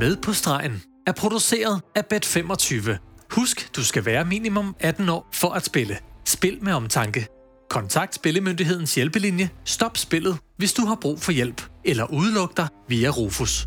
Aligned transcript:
Med 0.00 0.16
på 0.22 0.32
stregen 0.32 0.82
er 1.06 1.12
produceret 1.12 1.80
af 1.94 2.02
Bet25. 2.12 2.90
Husk, 3.30 3.76
du 3.76 3.84
skal 3.84 4.04
være 4.04 4.24
minimum 4.24 4.76
18 4.80 5.08
år 5.08 5.28
for 5.32 5.50
at 5.50 5.64
spille. 5.64 5.96
Spil 6.24 6.58
med 6.62 6.72
omtanke. 6.72 7.26
Kontakt 7.70 8.14
Spillemyndighedens 8.14 8.94
hjælpelinje. 8.94 9.50
Stop 9.64 9.96
spillet, 9.96 10.38
hvis 10.56 10.72
du 10.72 10.86
har 10.86 10.94
brug 10.94 11.20
for 11.20 11.32
hjælp. 11.32 11.62
Eller 11.84 12.12
udluk 12.12 12.56
dig 12.56 12.68
via 12.88 13.08
Rufus. 13.08 13.66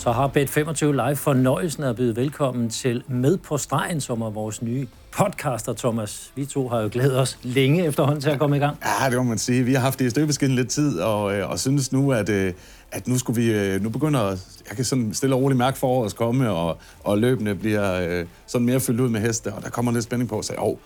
Så 0.00 0.12
har 0.12 0.28
Bet25 0.28 0.84
Live 0.84 1.16
fornøjelsen 1.16 1.82
at 1.82 1.96
byde 1.96 2.16
velkommen 2.16 2.70
til 2.70 3.02
Med 3.08 3.36
på 3.36 3.58
stregen, 3.58 4.00
som 4.00 4.20
er 4.20 4.30
vores 4.30 4.62
nye 4.62 4.86
podcaster, 5.10 5.72
Thomas. 5.72 6.32
Vi 6.36 6.46
to 6.46 6.68
har 6.68 6.80
jo 6.80 6.88
glædet 6.92 7.18
os 7.18 7.38
længe 7.42 7.84
efterhånden 7.86 8.20
til 8.20 8.30
at 8.30 8.38
komme 8.38 8.56
i 8.56 8.58
gang. 8.58 8.76
Ja, 8.84 9.10
det 9.10 9.16
må 9.16 9.22
man 9.22 9.38
sige. 9.38 9.62
Vi 9.62 9.74
har 9.74 9.80
haft 9.80 9.98
det 9.98 10.04
i 10.04 10.10
støbeskeden 10.10 10.54
lidt 10.54 10.68
tid, 10.68 11.00
og, 11.00 11.34
øh, 11.34 11.50
og 11.50 11.58
synes 11.58 11.92
nu, 11.92 12.12
at, 12.12 12.28
øh, 12.28 12.52
at 12.92 13.08
nu 13.08 13.18
skulle 13.18 13.42
vi, 13.42 13.52
øh, 13.52 13.82
nu 13.82 13.88
begynder, 13.88 14.20
jeg 14.68 14.76
kan 14.76 14.84
sådan 14.84 15.14
stille 15.14 15.34
og 15.34 15.42
roligt 15.42 15.58
mærke 15.58 15.78
forårets 15.78 16.14
komme, 16.14 16.50
og, 16.50 16.78
og 17.04 17.18
løbende 17.18 17.54
bliver 17.54 18.24
sådan 18.46 18.66
mere 18.66 18.80
fyldt 18.80 19.00
ud 19.00 19.08
med 19.08 19.20
heste, 19.20 19.52
og 19.52 19.62
der 19.62 19.70
kommer 19.70 19.92
lidt 19.92 20.04
spænding 20.04 20.30
på, 20.30 20.42
så 20.42 20.52
jo, 20.58 20.78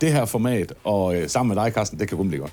det 0.00 0.12
her 0.12 0.24
format, 0.24 0.72
og 0.84 1.16
sammen 1.26 1.56
med 1.56 1.64
dig, 1.64 1.72
Carsten, 1.72 1.98
det 1.98 2.08
kan 2.08 2.18
kun 2.18 2.28
blive 2.28 2.40
godt. 2.40 2.52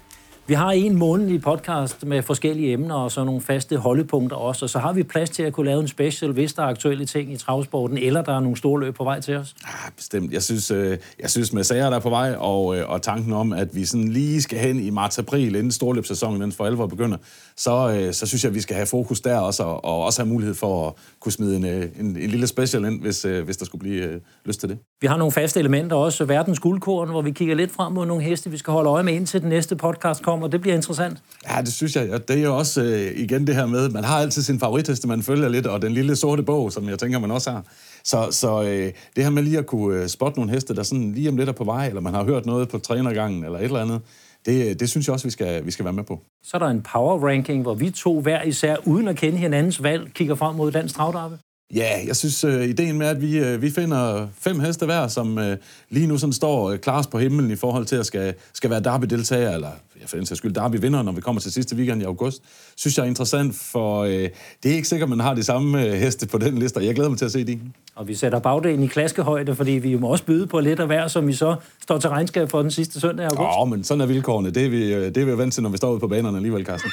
Vi 0.49 0.53
har 0.53 0.71
en 0.71 0.95
månedlig 0.95 1.41
podcast 1.41 2.05
med 2.05 2.21
forskellige 2.21 2.73
emner 2.73 2.95
og 2.95 3.11
så 3.11 3.23
nogle 3.23 3.41
faste 3.41 3.77
holdepunkter 3.77 4.37
også, 4.37 4.65
og 4.65 4.69
så 4.69 4.79
har 4.79 4.93
vi 4.93 5.03
plads 5.03 5.29
til 5.29 5.43
at 5.43 5.53
kunne 5.53 5.65
lave 5.65 5.81
en 5.81 5.87
special, 5.87 6.31
hvis 6.31 6.53
der 6.53 6.63
er 6.63 6.67
aktuelle 6.67 7.05
ting 7.05 7.33
i 7.33 7.37
travsporten, 7.37 7.97
eller 7.97 8.21
der 8.21 8.35
er 8.35 8.39
nogle 8.39 8.57
store 8.57 8.79
løb 8.79 8.95
på 8.95 9.03
vej 9.03 9.21
til 9.21 9.35
os. 9.35 9.55
Ja, 9.63 9.89
bestemt. 9.97 10.31
Jeg 10.33 10.43
synes, 10.43 10.71
øh, 10.71 10.97
jeg 11.19 11.29
synes 11.29 11.53
med 11.53 11.63
sager, 11.63 11.89
der 11.89 11.95
er 11.95 12.01
på 12.01 12.09
vej, 12.09 12.35
og, 12.37 12.77
øh, 12.77 12.89
og 12.89 13.01
tanken 13.01 13.33
om, 13.33 13.53
at 13.53 13.75
vi 13.75 13.85
sådan 13.85 14.07
lige 14.07 14.41
skal 14.41 14.59
hen 14.59 14.79
i 14.79 14.89
marts-april, 14.89 15.55
inden 15.55 15.71
storløbssæsonen 15.71 16.41
den 16.41 16.51
for 16.51 16.65
alvor 16.65 16.87
begynder, 16.87 17.17
så, 17.59 17.89
øh, 17.89 18.13
så 18.13 18.25
synes 18.25 18.43
jeg, 18.43 18.49
at 18.49 18.55
vi 18.55 18.61
skal 18.61 18.75
have 18.75 18.85
fokus 18.85 19.21
der 19.21 19.37
også, 19.37 19.63
og, 19.63 19.85
og 19.85 20.05
også 20.05 20.21
have 20.21 20.29
mulighed 20.29 20.55
for 20.55 20.87
at 20.87 20.93
kunne 21.19 21.31
smide 21.31 21.55
en, 21.55 21.65
en, 21.65 21.91
en 21.99 22.29
lille 22.29 22.47
special 22.47 22.85
ind, 22.85 23.01
hvis, 23.01 23.21
hvis 23.21 23.57
der 23.57 23.65
skulle 23.65 23.79
blive 23.79 24.19
lyst 24.45 24.59
til 24.59 24.69
det. 24.69 24.77
Vi 25.01 25.07
har 25.07 25.17
nogle 25.17 25.31
faste 25.31 25.59
elementer 25.59 25.95
også, 25.95 26.25
verdens 26.25 26.59
guldkorn, 26.59 27.09
hvor 27.09 27.21
vi 27.21 27.31
kigger 27.31 27.55
lidt 27.55 27.71
frem 27.71 27.93
mod 27.93 28.05
nogle 28.05 28.23
heste, 28.23 28.51
vi 28.51 28.57
skal 28.57 28.71
holde 28.71 28.89
øje 28.89 29.03
med, 29.03 29.13
indtil 29.13 29.41
den 29.41 29.49
næste 29.49 29.75
podcast 29.75 30.23
kommer 30.23 30.45
og 30.45 30.51
det 30.51 30.61
bliver 30.61 30.75
interessant. 30.75 31.17
Ja, 31.49 31.61
det 31.61 31.73
synes 31.73 31.95
jeg. 31.95 32.27
Det 32.27 32.39
er 32.39 32.43
jo 32.43 32.57
også 32.57 32.81
øh, 32.81 33.19
igen 33.19 33.47
det 33.47 33.55
her 33.55 33.65
med, 33.65 33.89
man 33.89 34.03
har 34.03 34.17
altid 34.17 34.41
sin 34.41 34.59
favoritheste, 34.59 35.07
man 35.07 35.23
følger 35.23 35.49
lidt, 35.49 35.67
og 35.67 35.81
den 35.81 35.91
lille 35.91 36.15
sorte 36.15 36.43
bog, 36.43 36.71
som 36.71 36.89
jeg 36.89 36.99
tænker, 36.99 37.19
man 37.19 37.31
også 37.31 37.51
har. 37.51 37.63
Så, 38.03 38.27
så 38.31 38.63
øh, 38.63 38.91
det 39.15 39.23
her 39.23 39.29
med 39.29 39.43
lige 39.43 39.57
at 39.57 39.65
kunne 39.65 40.01
øh, 40.01 40.07
spotte 40.07 40.39
nogle 40.39 40.51
heste, 40.51 40.75
der 40.75 40.83
sådan 40.83 41.11
lige 41.11 41.29
om 41.29 41.37
lidt 41.37 41.49
er 41.49 41.53
på 41.53 41.63
vej, 41.63 41.87
eller 41.87 42.01
man 42.01 42.13
har 42.13 42.23
hørt 42.23 42.45
noget 42.45 42.69
på 42.69 42.77
trænergangen, 42.77 43.43
eller 43.43 43.59
et 43.59 43.63
eller 43.63 43.81
andet, 43.81 44.01
det, 44.45 44.79
det 44.79 44.89
synes 44.89 45.07
jeg 45.07 45.13
også, 45.13 45.27
vi 45.27 45.31
skal, 45.31 45.65
vi 45.65 45.71
skal 45.71 45.85
være 45.85 45.93
med 45.93 46.03
på. 46.03 46.19
Så 46.43 46.57
er 46.57 46.59
der 46.59 46.67
en 46.67 46.81
power 46.81 47.27
ranking, 47.27 47.61
hvor 47.61 47.73
vi 47.73 47.89
to 47.89 48.21
hver 48.21 48.43
især, 48.43 48.75
uden 48.85 49.07
at 49.07 49.15
kende 49.15 49.37
hinandens 49.37 49.83
valg, 49.83 50.13
kigger 50.13 50.35
frem 50.35 50.55
mod 50.55 50.71
dansk 50.71 50.95
travdarbe. 50.95 51.37
Ja, 51.75 51.89
jeg 52.07 52.15
synes, 52.15 52.43
uh, 52.43 52.63
ideen 52.63 52.97
med, 52.97 53.07
at 53.07 53.21
vi, 53.21 53.41
uh, 53.41 53.61
vi 53.61 53.71
finder 53.71 54.27
fem 54.39 54.59
heste 54.59 54.85
hver, 54.85 55.07
som 55.07 55.37
uh, 55.37 55.43
lige 55.89 56.07
nu 56.07 56.17
sådan 56.17 56.33
står 56.33 56.71
uh, 56.71 56.77
klarest 56.77 57.09
på 57.09 57.19
himlen 57.19 57.51
i 57.51 57.55
forhold 57.55 57.85
til 57.85 57.95
at 57.95 58.05
skal, 58.05 58.33
skal 58.53 58.69
være 58.69 58.79
derby-deltager, 58.79 59.53
eller 59.53 59.69
ja, 60.01 60.05
for 60.05 60.17
den 60.17 60.25
sags 60.25 60.37
skyld 60.37 60.53
derby-vinder, 60.53 61.01
når 61.01 61.11
vi 61.11 61.21
kommer 61.21 61.41
til 61.41 61.51
sidste 61.51 61.75
weekend 61.75 62.01
i 62.01 62.05
august, 62.05 62.43
synes 62.75 62.97
jeg 62.97 63.03
er 63.03 63.07
interessant, 63.07 63.55
for 63.55 64.01
uh, 64.01 64.09
det 64.09 64.31
er 64.65 64.69
ikke 64.69 64.87
sikkert, 64.87 65.09
man 65.09 65.19
har 65.19 65.33
de 65.33 65.43
samme 65.43 65.87
uh, 65.87 65.93
heste 65.93 66.27
på 66.27 66.37
den 66.37 66.57
liste, 66.57 66.79
jeg 66.79 66.95
glæder 66.95 67.09
mig 67.09 67.17
til 67.17 67.25
at 67.25 67.31
se 67.31 67.43
de. 67.43 67.59
Og 67.95 68.07
vi 68.07 68.15
sætter 68.15 68.39
bagdelen 68.39 68.83
i 68.83 68.87
klaskehøjde, 68.87 69.55
fordi 69.55 69.71
vi 69.71 69.95
må 69.95 70.07
også 70.07 70.23
byde 70.23 70.47
på 70.47 70.59
lidt 70.59 70.79
af 70.79 70.87
hver, 70.87 71.07
som 71.07 71.27
vi 71.27 71.33
så 71.33 71.55
står 71.81 71.97
til 71.97 72.09
regnskab 72.09 72.49
for 72.49 72.61
den 72.61 72.71
sidste 72.71 72.99
søndag 72.99 73.23
i 73.23 73.27
august. 73.35 73.57
Ja, 73.59 73.65
men 73.65 73.83
sådan 73.83 74.01
er 74.01 74.05
vilkårene. 74.05 74.51
Det 74.51 74.65
er 74.65 74.69
vi, 74.69 74.93
det 75.09 75.17
er 75.17 75.25
vi 75.25 75.37
vant 75.37 75.53
til, 75.53 75.63
når 75.63 75.69
vi 75.69 75.77
står 75.77 75.91
ude 75.91 75.99
på 75.99 76.07
banerne 76.07 76.37
alligevel, 76.37 76.65
Carsten. 76.65 76.91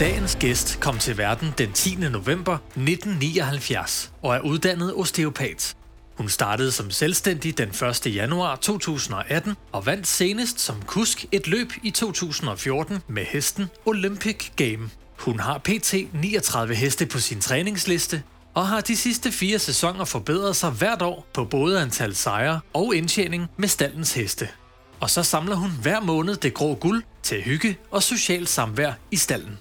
Dagens 0.00 0.36
gæst 0.40 0.80
kom 0.80 0.98
til 0.98 1.18
verden 1.18 1.54
den 1.58 1.72
10. 1.72 1.94
november 1.94 2.54
1979 2.54 4.12
og 4.22 4.36
er 4.36 4.40
uddannet 4.40 4.94
osteopat. 4.96 5.76
Hun 6.16 6.28
startede 6.28 6.72
som 6.72 6.90
selvstændig 6.90 7.58
den 7.58 7.68
1. 7.68 8.14
januar 8.14 8.56
2018 8.56 9.54
og 9.72 9.86
vandt 9.86 10.06
senest 10.06 10.60
som 10.60 10.82
kusk 10.86 11.24
et 11.32 11.46
løb 11.46 11.72
i 11.82 11.90
2014 11.90 12.98
med 13.08 13.24
hesten 13.24 13.66
Olympic 13.86 14.50
Game. 14.56 14.90
Hun 15.18 15.40
har 15.40 15.58
pt. 15.58 15.94
39 16.12 16.74
heste 16.74 17.06
på 17.06 17.18
sin 17.18 17.40
træningsliste 17.40 18.22
og 18.54 18.68
har 18.68 18.80
de 18.80 18.96
sidste 18.96 19.32
fire 19.32 19.58
sæsoner 19.58 20.04
forbedret 20.04 20.56
sig 20.56 20.70
hvert 20.70 21.02
år 21.02 21.26
på 21.34 21.44
både 21.44 21.82
antal 21.82 22.14
sejre 22.14 22.60
og 22.72 22.94
indtjening 22.94 23.46
med 23.56 23.68
stallens 23.68 24.14
heste. 24.14 24.48
Og 25.00 25.10
så 25.10 25.22
samler 25.22 25.56
hun 25.56 25.70
hver 25.82 26.00
måned 26.00 26.36
det 26.36 26.54
grå 26.54 26.74
guld 26.74 27.02
til 27.22 27.42
hygge 27.42 27.78
og 27.90 28.02
socialt 28.02 28.48
samvær 28.48 28.92
i 29.10 29.16
stallen. 29.16 29.58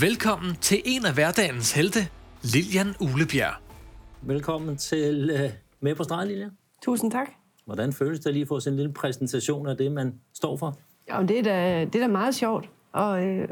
Velkommen 0.00 0.56
til 0.60 0.82
en 0.84 1.06
af 1.06 1.14
hverdagens 1.14 1.72
helte, 1.72 1.98
Lilian 2.42 2.94
Ulebjerg. 3.00 3.54
Velkommen 4.22 4.76
til 4.76 5.30
uh, 5.30 5.50
Med 5.80 5.94
på 5.94 6.02
stregen, 6.02 6.28
Lilian. 6.28 6.50
Tusind 6.82 7.10
tak. 7.10 7.28
Hvordan 7.64 7.92
føles 7.92 8.20
det 8.20 8.32
lige 8.32 8.42
at 8.42 8.48
få 8.48 8.60
sådan 8.60 8.72
en 8.72 8.76
lille 8.76 8.92
præsentation 8.92 9.66
af 9.66 9.76
det, 9.76 9.92
man 9.92 10.14
står 10.34 10.56
for? 10.56 10.78
Ja, 11.08 11.22
det 11.22 11.38
er 11.38 11.42
da, 11.42 11.84
det 11.84 11.94
er 11.94 12.00
da 12.00 12.06
meget 12.06 12.34
sjovt 12.34 12.68
at, 12.94 13.24
øh, 13.24 13.48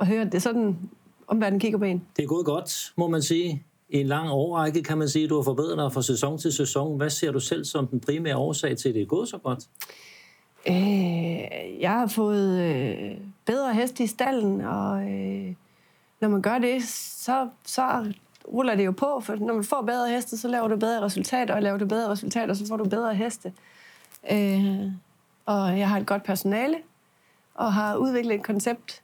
at 0.00 0.06
høre, 0.06 0.24
det 0.24 0.34
er 0.34 0.38
sådan, 0.38 0.78
omverdenen 1.26 1.60
kigger 1.60 1.78
på 1.78 1.84
en. 1.84 2.02
Det 2.16 2.22
er 2.22 2.26
gået 2.26 2.46
godt, 2.46 2.92
må 2.96 3.08
man 3.08 3.22
sige. 3.22 3.64
I 3.88 4.00
en 4.00 4.06
lang 4.06 4.30
årrække 4.30 4.82
kan 4.82 4.98
man 4.98 5.08
sige, 5.08 5.24
at 5.24 5.30
du 5.30 5.36
har 5.36 5.42
forbedret 5.42 5.78
dig 5.78 5.92
fra 5.92 6.02
sæson 6.02 6.38
til 6.38 6.52
sæson. 6.52 6.96
Hvad 6.96 7.10
ser 7.10 7.32
du 7.32 7.40
selv 7.40 7.64
som 7.64 7.86
den 7.86 8.00
primære 8.00 8.36
årsag 8.36 8.76
til, 8.76 8.88
at 8.88 8.94
det 8.94 9.02
er 9.02 9.06
gået 9.06 9.28
så 9.28 9.38
godt? 9.38 9.58
Øh, 10.68 11.80
jeg 11.80 11.90
har 11.90 12.06
fået 12.06 12.60
øh, 12.60 13.16
bedre 13.46 13.74
heste 13.74 14.04
i 14.04 14.06
stallen, 14.06 14.60
og 14.60 15.02
øh, 15.02 15.54
når 16.20 16.28
man 16.28 16.42
gør 16.42 16.58
det, 16.58 16.84
så, 16.84 17.48
så 17.66 18.12
ruller 18.52 18.74
det 18.74 18.86
jo 18.86 18.92
på, 18.92 19.20
for 19.24 19.34
når 19.34 19.54
man 19.54 19.64
får 19.64 19.82
bedre 19.82 20.10
heste, 20.10 20.38
så 20.38 20.48
laver 20.48 20.68
du 20.68 20.76
bedre 20.76 21.00
resultater, 21.02 21.54
og 21.54 21.62
laver 21.62 21.78
du 21.78 21.86
bedre 21.86 22.10
resultater, 22.10 22.54
så 22.54 22.66
får 22.66 22.76
du 22.76 22.84
bedre 22.84 23.14
heste. 23.14 23.52
Øh, 24.32 24.92
og 25.46 25.78
jeg 25.78 25.88
har 25.88 25.98
et 25.98 26.06
godt 26.06 26.22
personale, 26.22 26.76
og 27.54 27.72
har 27.72 27.96
udviklet 27.96 28.34
et 28.34 28.42
koncept, 28.42 29.02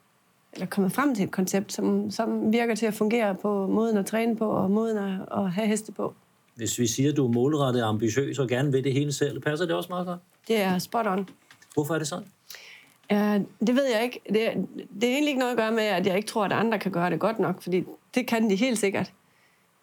eller 0.53 0.67
kommet 0.67 0.93
frem 0.93 1.15
til 1.15 1.25
et 1.25 1.31
koncept, 1.31 1.73
som, 1.73 2.11
som 2.11 2.53
virker 2.53 2.75
til 2.75 2.87
at 2.87 2.95
fungere 2.95 3.35
på 3.35 3.67
måden 3.67 3.97
at 3.97 4.07
træne 4.07 4.37
på, 4.37 4.51
og 4.51 4.71
måden 4.71 4.99
at, 4.99 5.39
at 5.39 5.51
have 5.51 5.67
heste 5.67 5.93
på. 5.93 6.15
Hvis 6.55 6.79
vi 6.79 6.87
siger, 6.87 7.11
at 7.11 7.17
du 7.17 7.27
er 7.27 7.33
målrettet 7.33 7.83
ambitiøs 7.83 8.39
og 8.39 8.49
gerne 8.49 8.73
vil 8.73 8.85
det 8.85 8.93
hele 8.93 9.13
selv, 9.13 9.41
passer 9.41 9.67
det 9.67 9.75
også 9.75 9.89
meget 9.89 10.07
godt? 10.07 10.21
Det 10.49 10.61
er 10.61 10.79
spot 10.79 11.07
on. 11.07 11.29
Hvorfor 11.77 11.95
er 11.95 11.99
det 11.99 12.09
sådan? 12.09 12.27
Ja, 13.11 13.41
det 13.67 13.75
ved 13.75 13.85
jeg 13.95 14.03
ikke. 14.05 14.21
Det, 14.29 14.69
det 15.01 15.09
er 15.09 15.13
egentlig 15.13 15.29
ikke 15.29 15.39
noget 15.39 15.53
at 15.53 15.59
gøre 15.59 15.73
med, 15.73 15.83
at 15.83 16.07
jeg 16.07 16.17
ikke 16.17 16.29
tror, 16.29 16.45
at 16.45 16.53
andre 16.53 16.79
kan 16.79 16.93
gøre 16.93 17.11
det 17.11 17.21
godt 17.21 17.39
nok, 17.39 17.63
fordi 17.63 17.85
det 18.15 18.27
kan 18.27 18.51
de 18.51 18.57
helt 18.57 18.79
sikkert. 18.79 19.13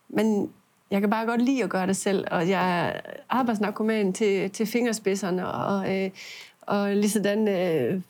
Men 0.10 0.52
jeg 0.92 1.02
kan 1.02 1.10
bare 1.10 1.26
godt 1.26 1.42
lide 1.42 1.64
at 1.64 1.70
gøre 1.70 1.88
det 1.88 1.98
selv, 1.98 2.26
og 2.32 2.50
jeg 2.50 2.88
er 2.88 3.00
arbejdsnarkoman 3.30 4.14
til, 4.14 4.50
til 4.50 4.66
fingerspidserne, 4.66 5.48
og, 5.48 6.04
øh, 6.04 6.10
og 6.62 6.96
lige 6.96 7.10
sådan, 7.10 7.48
øh, 7.48 8.02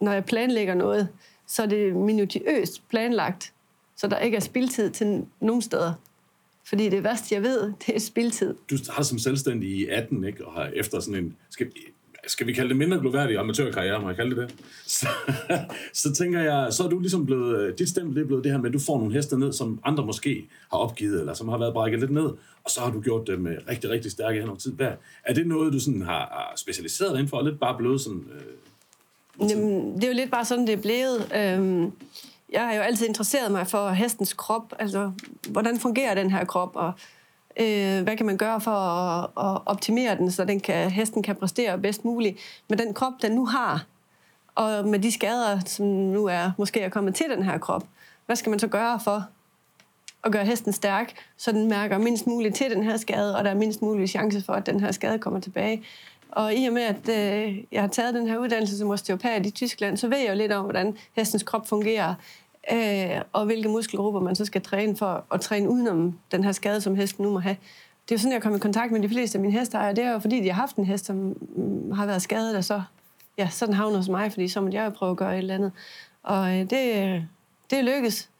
når 0.00 0.12
jeg 0.12 0.24
planlægger 0.24 0.74
noget, 0.74 1.08
så 1.46 1.62
er 1.62 1.66
det 1.66 1.96
minutiøst 1.96 2.88
planlagt, 2.88 3.52
så 3.96 4.06
der 4.06 4.18
ikke 4.18 4.36
er 4.36 4.40
spildtid 4.40 4.90
til 4.90 5.26
nogen 5.40 5.62
steder. 5.62 5.92
Fordi 6.64 6.88
det 6.88 7.04
værste, 7.04 7.34
jeg 7.34 7.42
ved, 7.42 7.72
det 7.86 7.96
er 7.96 8.00
spildtid. 8.00 8.54
Du 8.70 8.76
har 8.90 9.02
som 9.02 9.18
selvstændig 9.18 9.70
i 9.70 9.86
18, 9.86 10.24
ikke? 10.24 10.46
og 10.46 10.52
har 10.52 10.70
efter 10.74 11.00
sådan 11.00 11.24
en, 11.24 11.36
skal, 11.50 11.70
skal 12.26 12.46
vi 12.46 12.52
kalde 12.52 12.68
det 12.68 12.76
mindre 12.76 12.98
gloværdige 12.98 13.38
amatørkarriere, 13.38 14.00
må 14.00 14.08
jeg 14.08 14.16
kalde 14.16 14.36
det 14.36 14.48
det? 14.48 14.56
Så, 14.86 15.08
så 16.02 16.12
tænker 16.12 16.42
jeg, 16.42 16.72
så 16.72 16.84
er 16.84 16.88
du 16.88 16.98
ligesom 16.98 17.26
blevet, 17.26 17.60
øh, 17.60 17.78
dit 17.78 17.88
stempel 17.88 18.22
er 18.22 18.26
blevet 18.26 18.44
det 18.44 18.52
her 18.52 18.58
med, 18.58 18.66
at 18.66 18.74
du 18.74 18.78
får 18.78 18.98
nogle 18.98 19.14
heste 19.14 19.38
ned, 19.38 19.52
som 19.52 19.80
andre 19.84 20.06
måske 20.06 20.48
har 20.70 20.78
opgivet, 20.78 21.20
eller 21.20 21.34
som 21.34 21.48
har 21.48 21.58
været 21.58 21.72
brækket 21.72 22.00
lidt 22.00 22.10
ned, 22.10 22.30
og 22.64 22.70
så 22.70 22.80
har 22.80 22.90
du 22.90 23.00
gjort 23.00 23.26
dem 23.26 23.46
øh, 23.46 23.58
rigtig, 23.68 23.90
rigtig 23.90 24.10
stærke 24.10 24.40
hen 24.40 24.48
over 24.48 24.58
tid. 24.58 24.72
Hvad, 24.72 24.90
er 25.24 25.34
det 25.34 25.46
noget, 25.46 25.72
du 25.72 25.80
sådan 25.80 26.02
har 26.02 26.52
specialiseret 26.56 27.10
dig 27.10 27.18
indenfor, 27.18 27.36
og 27.36 27.44
lidt 27.44 27.60
bare 27.60 27.76
blevet 27.78 28.00
sådan... 28.00 28.24
Øh, 28.34 29.50
Jamen, 29.50 29.94
det 29.94 30.04
er 30.04 30.08
jo 30.08 30.14
lidt 30.14 30.30
bare 30.30 30.44
sådan, 30.44 30.66
det 30.66 30.72
er 30.72 30.82
blevet. 30.82 31.32
Øhm, 31.36 31.92
jeg 32.52 32.60
har 32.66 32.74
jo 32.74 32.80
altid 32.80 33.06
interesseret 33.06 33.52
mig 33.52 33.66
for 33.66 33.90
hestens 33.90 34.32
krop, 34.32 34.72
altså 34.78 35.12
hvordan 35.48 35.78
fungerer 35.78 36.14
den 36.14 36.30
her 36.30 36.44
krop, 36.44 36.70
og 36.74 36.92
Øh, 37.60 38.02
hvad 38.02 38.16
kan 38.16 38.26
man 38.26 38.36
gøre 38.36 38.60
for 38.60 38.70
at, 38.70 39.24
at 39.24 39.62
optimere 39.66 40.16
den, 40.16 40.30
så 40.30 40.44
den 40.44 40.60
kan, 40.60 40.90
hesten 40.90 41.22
kan 41.22 41.36
præstere 41.36 41.78
bedst 41.78 42.04
muligt 42.04 42.38
med 42.68 42.78
den 42.78 42.94
krop, 42.94 43.12
den 43.22 43.32
nu 43.32 43.46
har, 43.46 43.84
og 44.54 44.88
med 44.88 44.98
de 44.98 45.12
skader, 45.12 45.60
som 45.66 45.86
nu 45.86 46.26
er 46.26 46.50
måske 46.58 46.80
er 46.80 46.88
kommet 46.88 47.14
til 47.14 47.26
den 47.30 47.42
her 47.42 47.58
krop. 47.58 47.84
Hvad 48.26 48.36
skal 48.36 48.50
man 48.50 48.58
så 48.58 48.66
gøre 48.66 49.00
for 49.00 49.26
at 50.24 50.32
gøre 50.32 50.44
hesten 50.44 50.72
stærk, 50.72 51.12
så 51.36 51.52
den 51.52 51.68
mærker 51.68 51.98
mindst 51.98 52.26
muligt 52.26 52.54
til 52.54 52.70
den 52.70 52.82
her 52.82 52.96
skade, 52.96 53.36
og 53.36 53.44
der 53.44 53.50
er 53.50 53.54
mindst 53.54 53.82
mulig 53.82 54.08
chance 54.08 54.42
for, 54.42 54.52
at 54.52 54.66
den 54.66 54.80
her 54.80 54.92
skade 54.92 55.18
kommer 55.18 55.40
tilbage. 55.40 55.84
Og 56.30 56.54
i 56.54 56.66
og 56.66 56.72
med, 56.72 56.82
at 56.82 57.08
øh, 57.08 57.64
jeg 57.72 57.80
har 57.80 57.88
taget 57.88 58.14
den 58.14 58.28
her 58.28 58.38
uddannelse 58.38 58.78
som 58.78 58.90
osteopat 58.90 59.46
i 59.46 59.50
Tyskland, 59.50 59.96
så 59.96 60.08
ved 60.08 60.18
jeg 60.18 60.28
jo 60.28 60.34
lidt 60.34 60.52
om, 60.52 60.64
hvordan 60.64 60.96
hestens 61.12 61.42
krop 61.42 61.68
fungerer 61.68 62.14
øh, 62.72 63.20
og 63.32 63.44
hvilke 63.44 63.68
muskelgrupper 63.68 64.20
man 64.20 64.36
så 64.36 64.44
skal 64.44 64.62
træne 64.62 64.96
for 64.96 65.24
at 65.32 65.40
træne 65.40 65.70
udenom 65.70 66.18
den 66.32 66.44
her 66.44 66.52
skade, 66.52 66.80
som 66.80 66.96
hesten 66.96 67.24
nu 67.24 67.30
må 67.30 67.38
have. 67.38 67.56
det 68.08 68.14
er 68.14 68.16
jo 68.16 68.18
sådan, 68.18 68.32
jeg 68.32 68.42
kom 68.42 68.54
i 68.54 68.58
kontakt 68.58 68.92
med 68.92 69.00
de 69.00 69.08
fleste 69.08 69.38
af 69.38 69.42
mine 69.42 69.58
hesteejere. 69.58 69.94
Det 69.94 70.04
er 70.04 70.12
jo 70.12 70.18
fordi, 70.18 70.40
de 70.40 70.48
har 70.48 70.60
haft 70.60 70.76
en 70.76 70.84
hest, 70.84 71.06
som 71.06 71.16
mm, 71.16 71.92
har 71.92 72.06
været 72.06 72.22
skadet, 72.22 72.56
og 72.56 72.64
så 72.64 72.82
ja, 73.38 73.48
sådan 73.48 73.74
havner 73.74 73.96
hos 73.96 74.08
mig, 74.08 74.32
fordi 74.32 74.48
så 74.48 74.60
måtte 74.60 74.78
jeg 74.78 74.84
jo 74.84 74.90
prøve 74.90 75.10
at 75.10 75.16
gøre 75.16 75.32
et 75.32 75.38
eller 75.38 75.54
andet. 75.54 75.72
Og 76.22 76.50
øh, 76.50 76.70
det, 76.70 76.96
øh, 76.96 77.22
det 77.70 77.84
lykkes 77.84 78.30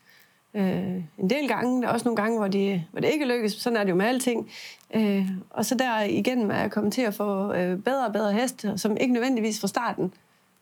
øh, 0.55 1.03
en 1.19 1.31
del 1.31 1.49
gange. 1.49 1.83
Der 1.83 1.89
er 1.89 1.93
også 1.93 2.05
nogle 2.05 2.17
gange, 2.17 2.39
hvor, 2.39 2.49
de, 2.49 2.85
hvor 2.93 3.01
det 3.01 3.09
ikke 3.13 3.27
lykkes. 3.27 3.53
Sådan 3.53 3.77
er 3.77 3.85
det 3.85 3.91
jo 3.91 3.97
med 3.97 4.07
alting. 4.07 4.51
Øh, 4.95 5.29
og 5.51 5.65
så 5.65 5.75
der 5.75 6.03
igen 6.03 6.51
er 6.51 6.61
jeg 6.61 6.71
kommet 6.71 6.93
til 6.93 7.03
at 7.03 7.15
få 7.15 7.53
øh, 7.53 7.79
bedre 7.79 8.07
og 8.07 8.13
bedre 8.13 8.33
heste, 8.33 8.79
som 8.79 8.97
ikke 8.97 9.13
nødvendigvis 9.13 9.61
fra 9.61 9.69
starten 9.69 10.13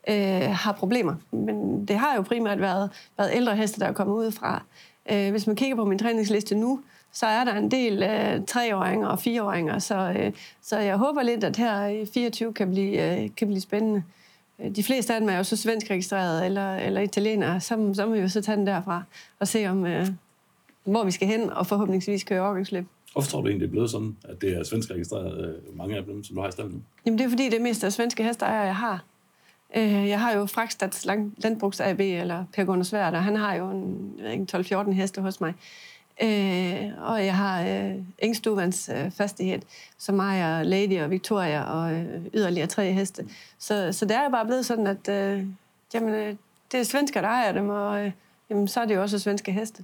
øh, 0.09 0.49
har 0.55 0.71
problemer. 0.71 1.15
Men 1.31 1.85
det 1.85 1.95
har 1.95 2.15
jo 2.15 2.21
primært 2.21 2.61
været, 2.61 2.89
været 3.17 3.31
ældre 3.33 3.55
heste, 3.55 3.79
der 3.79 3.85
er 3.85 3.93
kommet 3.93 4.15
ud 4.15 4.31
fra. 4.31 4.63
Øh, 5.11 5.31
hvis 5.31 5.47
man 5.47 5.55
kigger 5.55 5.75
på 5.75 5.85
min 5.85 5.99
træningsliste 5.99 6.55
nu, 6.55 6.79
så 7.13 7.25
er 7.25 7.43
der 7.43 7.53
en 7.53 7.71
del 7.71 8.03
øh, 8.03 8.45
treåringer 8.45 9.07
og 9.07 9.19
fireåringer, 9.19 9.79
så, 9.79 10.13
øh, 10.19 10.31
så 10.61 10.77
jeg 10.77 10.97
håber 10.97 11.23
lidt, 11.23 11.43
at 11.43 11.57
her 11.57 11.87
i 11.87 12.05
24 12.13 12.53
kan 12.53 12.71
blive, 12.71 13.23
øh, 13.23 13.29
kan 13.37 13.47
blive 13.47 13.61
spændende. 13.61 14.03
De 14.75 14.83
fleste 14.83 15.13
af 15.13 15.19
dem 15.19 15.29
er 15.29 15.37
jo 15.37 15.43
så 15.43 15.57
svensk 15.57 15.89
registreret 15.89 16.45
eller, 16.45 16.75
eller 16.75 17.01
italienere, 17.01 17.59
så, 17.61 17.91
så 17.93 18.05
må 18.05 18.13
vi 18.13 18.19
jo 18.19 18.29
så 18.29 18.41
tage 18.41 18.57
den 18.57 18.67
derfra 18.67 19.03
og 19.39 19.47
se, 19.47 19.65
om, 19.65 19.85
øh, 19.85 20.07
hvor 20.83 21.03
vi 21.03 21.11
skal 21.11 21.27
hen, 21.27 21.49
og 21.49 21.67
forhåbentligvis 21.67 22.23
køre 22.23 22.41
overgangsløb. 22.41 22.85
Hvorfor 23.13 23.29
tror 23.29 23.41
du 23.41 23.47
egentlig, 23.47 23.61
det 23.61 23.67
er 23.67 23.71
blevet 23.71 23.89
sådan, 23.89 24.15
at 24.23 24.41
det 24.41 24.57
er 24.57 24.63
svensk 24.63 24.91
registreret, 24.91 25.45
øh, 25.45 25.77
mange 25.77 25.97
af 25.97 26.03
dem, 26.03 26.23
som 26.23 26.35
du 26.35 26.41
har 26.41 26.49
i 26.49 26.63
nu? 26.63 26.81
Jamen 27.05 27.17
det 27.17 27.25
er 27.25 27.29
fordi, 27.29 27.45
det 27.45 27.53
er 27.53 27.63
mest 27.63 27.83
af 27.83 27.93
svenske 27.93 28.23
hesteejere, 28.23 28.61
jeg 28.61 28.75
har. 28.75 29.03
Øh, 29.75 30.09
jeg 30.09 30.19
har 30.19 30.31
jo 30.33 30.45
Frakstads 30.45 31.05
Landbrugs 31.37 31.79
AB, 31.79 31.99
eller 31.99 32.45
Per 32.53 32.63
Gunnar 32.63 32.83
Sværd, 32.83 33.13
og 33.13 33.23
han 33.23 33.35
har 33.35 33.53
jo 33.53 33.69
en 33.69 34.47
12-14 34.51 34.91
heste 34.91 35.21
hos 35.21 35.41
mig. 35.41 35.53
Øh, 36.23 36.91
og 37.01 37.25
jeg 37.25 37.35
har 37.35 37.61
øh, 37.61 37.95
Engstuvans 38.19 38.89
øh, 38.95 39.11
fastighed, 39.11 39.61
som 39.97 40.19
ejer 40.19 40.63
Lady 40.63 41.01
og 41.01 41.11
Victoria 41.11 41.63
og 41.63 41.93
øh, 41.93 42.25
yderligere 42.33 42.67
tre 42.67 42.91
heste. 42.91 43.27
Så, 43.57 43.91
så 43.91 44.05
det 44.05 44.15
er 44.15 44.23
jo 44.23 44.29
bare 44.29 44.45
blevet 44.45 44.65
sådan, 44.65 44.87
at 44.87 45.09
øh, 45.09 45.45
jamen, 45.93 46.13
øh, 46.13 46.35
det 46.71 46.79
er 46.79 46.83
svensker, 46.83 47.21
der 47.21 47.27
ejer 47.27 47.51
dem, 47.51 47.69
og 47.69 48.05
øh, 48.05 48.11
jamen, 48.49 48.67
så 48.67 48.81
er 48.81 48.85
det 48.85 48.95
jo 48.95 49.01
også 49.01 49.19
svenske 49.19 49.51
heste. 49.51 49.83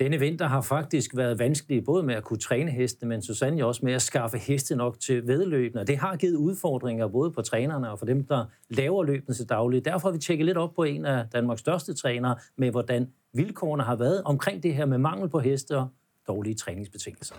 Denne 0.00 0.18
vinter 0.18 0.46
har 0.46 0.60
faktisk 0.60 1.16
været 1.16 1.38
vanskelig, 1.38 1.84
både 1.84 2.02
med 2.02 2.14
at 2.14 2.24
kunne 2.24 2.38
træne 2.38 2.70
heste, 2.70 3.06
men 3.06 3.22
så 3.22 3.34
sandelig 3.34 3.64
også 3.64 3.80
med 3.84 3.92
at 3.92 4.02
skaffe 4.02 4.38
heste 4.38 4.76
nok 4.76 5.00
til 5.00 5.26
vedløbene. 5.26 5.84
Det 5.84 5.98
har 5.98 6.16
givet 6.16 6.36
udfordringer 6.36 7.08
både 7.08 7.30
på 7.30 7.42
trænerne 7.42 7.90
og 7.90 7.98
for 7.98 8.06
dem, 8.06 8.24
der 8.24 8.44
laver 8.70 9.04
løbene 9.04 9.34
til 9.34 9.48
daglig. 9.48 9.84
Derfor 9.84 10.08
har 10.08 10.12
vi 10.12 10.18
tjekket 10.18 10.46
lidt 10.46 10.58
op 10.58 10.74
på 10.74 10.82
en 10.82 11.04
af 11.04 11.24
Danmarks 11.32 11.60
største 11.60 11.94
trænere 11.94 12.36
med, 12.58 12.70
hvordan 12.70 13.08
vilkårene 13.34 13.82
har 13.82 13.96
været 13.96 14.22
omkring 14.24 14.62
det 14.62 14.74
her 14.74 14.86
med 14.86 14.98
mangel 14.98 15.28
på 15.28 15.38
heste 15.38 15.78
og 15.78 15.88
dårlige 16.28 16.54
træningsbetingelser. 16.54 17.34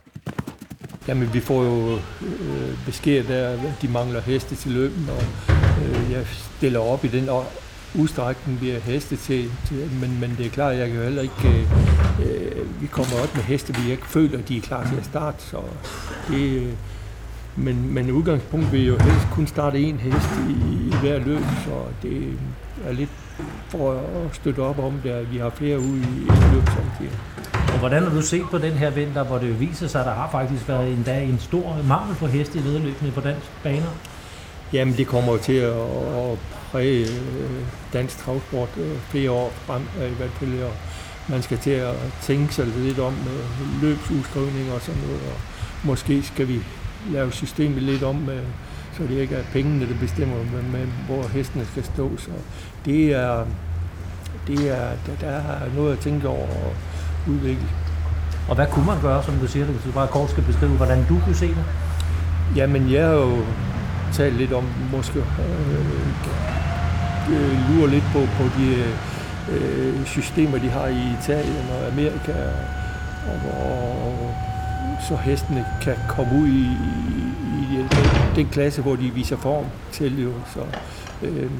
Jamen, 1.08 1.34
vi 1.34 1.40
får 1.40 1.64
jo 1.64 1.94
øh, 2.22 2.86
besked 2.86 3.24
der, 3.24 3.50
at 3.50 3.60
de 3.82 3.88
mangler 3.88 4.20
heste 4.20 4.56
til 4.56 4.72
løben, 4.72 5.10
og 5.10 5.24
øh, 5.84 6.12
jeg 6.12 6.26
stiller 6.58 6.80
op 6.80 7.04
i 7.04 7.08
den 7.08 7.30
udstrækning, 7.96 8.60
har 8.60 8.80
heste 8.80 9.16
til, 9.16 9.52
til 9.66 9.90
men, 10.02 10.20
men 10.20 10.36
det 10.38 10.46
er 10.46 10.50
klart, 10.50 10.78
jeg 10.78 10.88
kan 10.88 10.98
jo 10.98 11.04
heller 11.04 11.22
ikke... 11.22 11.68
Øh, 12.26 12.82
vi 12.82 12.88
kommer 12.88 13.14
op 13.24 13.36
med 13.36 13.44
heste, 13.44 13.76
vi 13.76 13.92
ikke 13.92 14.08
føler, 14.08 14.38
at 14.38 14.50
de 14.50 14.58
er 14.58 14.62
klar 14.62 14.88
til 14.88 14.96
at 14.96 15.06
starte, 15.06 15.44
så 15.44 15.58
det... 16.30 16.62
Øh, 16.62 16.74
men, 17.56 17.94
men 17.94 18.12
udgangspunkt 18.12 18.72
vil 18.72 18.86
jo 18.86 18.98
helst 18.98 19.28
kun 19.32 19.48
starte 19.48 19.80
en 19.80 19.98
hest 19.98 20.30
i, 20.50 20.52
i 20.88 20.94
hver 21.02 21.20
løb, 21.20 21.42
så 21.66 21.84
det 22.02 22.38
er 22.88 22.92
lidt 22.92 23.10
for 23.70 23.92
at 23.94 24.36
støtte 24.36 24.60
op 24.60 24.80
om 24.80 24.94
det, 25.04 25.10
at 25.10 25.34
vi 25.34 25.38
har 25.38 25.50
flere 25.50 25.80
ude 25.80 26.00
i 26.00 26.22
et 26.22 26.54
løb 26.54 26.64
samtidig. 26.66 27.20
Og 27.74 27.80
hvordan 27.80 28.04
har 28.04 28.10
du 28.10 28.22
set 28.22 28.46
på 28.52 28.58
den 28.58 28.72
her 28.72 28.90
vinter, 28.90 29.24
hvor 29.24 29.38
det 29.38 29.60
viser 29.60 29.88
sig, 29.88 30.02
at 30.02 30.08
der 30.08 30.14
har 30.14 30.30
faktisk 30.32 30.68
været 30.68 30.94
en 30.94 31.04
dag 31.04 31.30
en 31.30 31.40
stor 31.40 31.78
mangel 31.88 32.16
på 32.16 32.28
heste 32.28 32.60
i 32.60 32.64
vedløbene 32.64 33.12
på 33.12 33.22
dansk 33.22 33.48
baner? 33.64 33.92
Jamen, 34.74 34.98
det 34.98 35.08
kommer 35.08 35.32
jo 35.32 35.38
til 35.38 35.54
at, 35.54 35.74
at 35.74 36.38
præge 36.72 37.06
øh, 37.06 37.66
dansk 37.94 38.18
travsport 38.18 38.70
øh, 38.78 38.98
flere 39.10 39.32
år 39.32 39.54
frem, 39.66 39.82
i 39.82 40.16
hvert 40.18 40.30
fald. 40.30 40.64
Og 40.64 40.74
man 41.30 41.42
skal 41.42 41.58
til 41.58 41.72
at 41.72 41.96
tænke 42.22 42.54
sig 42.54 42.68
lidt 42.68 43.00
om 43.00 43.14
løbsudskrivning 43.82 44.72
og 44.72 44.82
sådan 44.82 45.02
noget. 45.02 45.22
Og 45.22 45.40
måske 45.84 46.24
skal 46.24 46.48
vi 46.48 46.60
lave 47.12 47.32
systemet 47.32 47.84
lidt 47.84 48.04
om, 48.04 48.30
så 48.98 49.04
det 49.04 49.22
ikke 49.22 49.36
er 49.36 49.44
pengene, 49.54 49.88
der 49.88 50.00
bestemmer, 50.00 50.36
men, 50.38 50.72
men 50.72 50.94
hvor 51.08 51.28
hestene 51.28 51.66
skal 51.66 51.84
stå. 51.84 52.18
Så 52.18 52.30
det 52.86 53.14
er, 53.14 53.46
det 54.48 54.70
er, 54.70 54.90
der, 55.06 55.16
der 55.22 55.28
er 55.28 55.76
noget 55.76 55.94
at 55.94 56.00
tænke 56.00 56.28
over 56.28 56.48
og 56.48 56.74
udvikle. 57.28 57.68
Og 58.50 58.56
hvad 58.56 58.68
kunne 58.72 58.86
man 58.86 59.02
gøre, 59.02 59.24
som 59.24 59.36
du 59.36 59.48
siger, 59.48 59.66
hvis 59.66 59.84
du 59.86 59.92
bare 59.92 60.08
kort 60.08 60.30
skal 60.30 60.44
beskrive, 60.44 60.72
hvordan 60.72 61.06
du 61.10 61.20
kunne 61.26 61.36
se 61.36 61.48
det? 61.48 61.66
Jamen, 62.56 62.92
jeg 62.92 63.08
har 63.08 63.14
jo 63.14 63.38
talt 64.14 64.36
lidt 64.36 64.54
om, 64.54 64.64
måske 64.92 65.20
øh, 65.20 66.06
øh, 67.30 67.76
lure 67.76 67.90
lidt 67.90 68.04
på, 68.14 68.20
på 68.20 68.44
de 68.58 68.84
øh, 69.52 70.06
systemer, 70.06 70.58
de 70.58 70.70
har 70.70 70.88
i 70.88 71.16
Italien 71.22 71.66
og 71.72 71.88
Amerika, 71.92 72.34
og, 73.28 73.40
og 73.62 74.36
så 75.08 75.16
hestene 75.16 75.66
kan 75.82 75.96
komme 76.10 76.42
ud 76.42 76.48
i, 76.48 76.62
i, 76.62 77.74
i 77.74 77.78
den, 77.78 77.88
den 78.36 78.48
klasse, 78.48 78.82
hvor 78.82 78.96
de 78.96 79.10
viser 79.10 79.38
form 79.38 79.66
til. 79.92 80.24
Jo. 80.24 80.32
Så, 80.54 80.60
øh, 81.24 81.52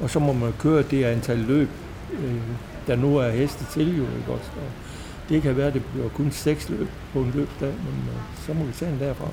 og 0.00 0.10
så 0.10 0.18
må 0.18 0.32
man 0.32 0.52
køre 0.58 0.82
det 0.82 1.04
antal 1.04 1.38
løb, 1.38 1.68
øh, 2.12 2.40
der 2.86 2.96
nu 2.96 3.16
er 3.16 3.30
heste 3.30 3.64
til. 3.72 3.96
Jo, 3.96 4.02
ikke 4.18 4.32
også? 4.32 4.50
Og 4.56 4.72
det 5.28 5.42
kan 5.42 5.56
være, 5.56 5.66
at 5.66 5.74
det 5.74 5.84
bliver 5.84 6.08
kun 6.08 6.30
seks 6.30 6.68
løb 6.68 6.88
på 7.12 7.18
en 7.18 7.32
løbsdag, 7.34 7.68
men 7.68 8.08
øh, 8.08 8.46
så 8.46 8.52
må 8.52 8.64
vi 8.64 8.72
tage 8.72 8.90
den 8.90 9.00
derfra. 9.00 9.28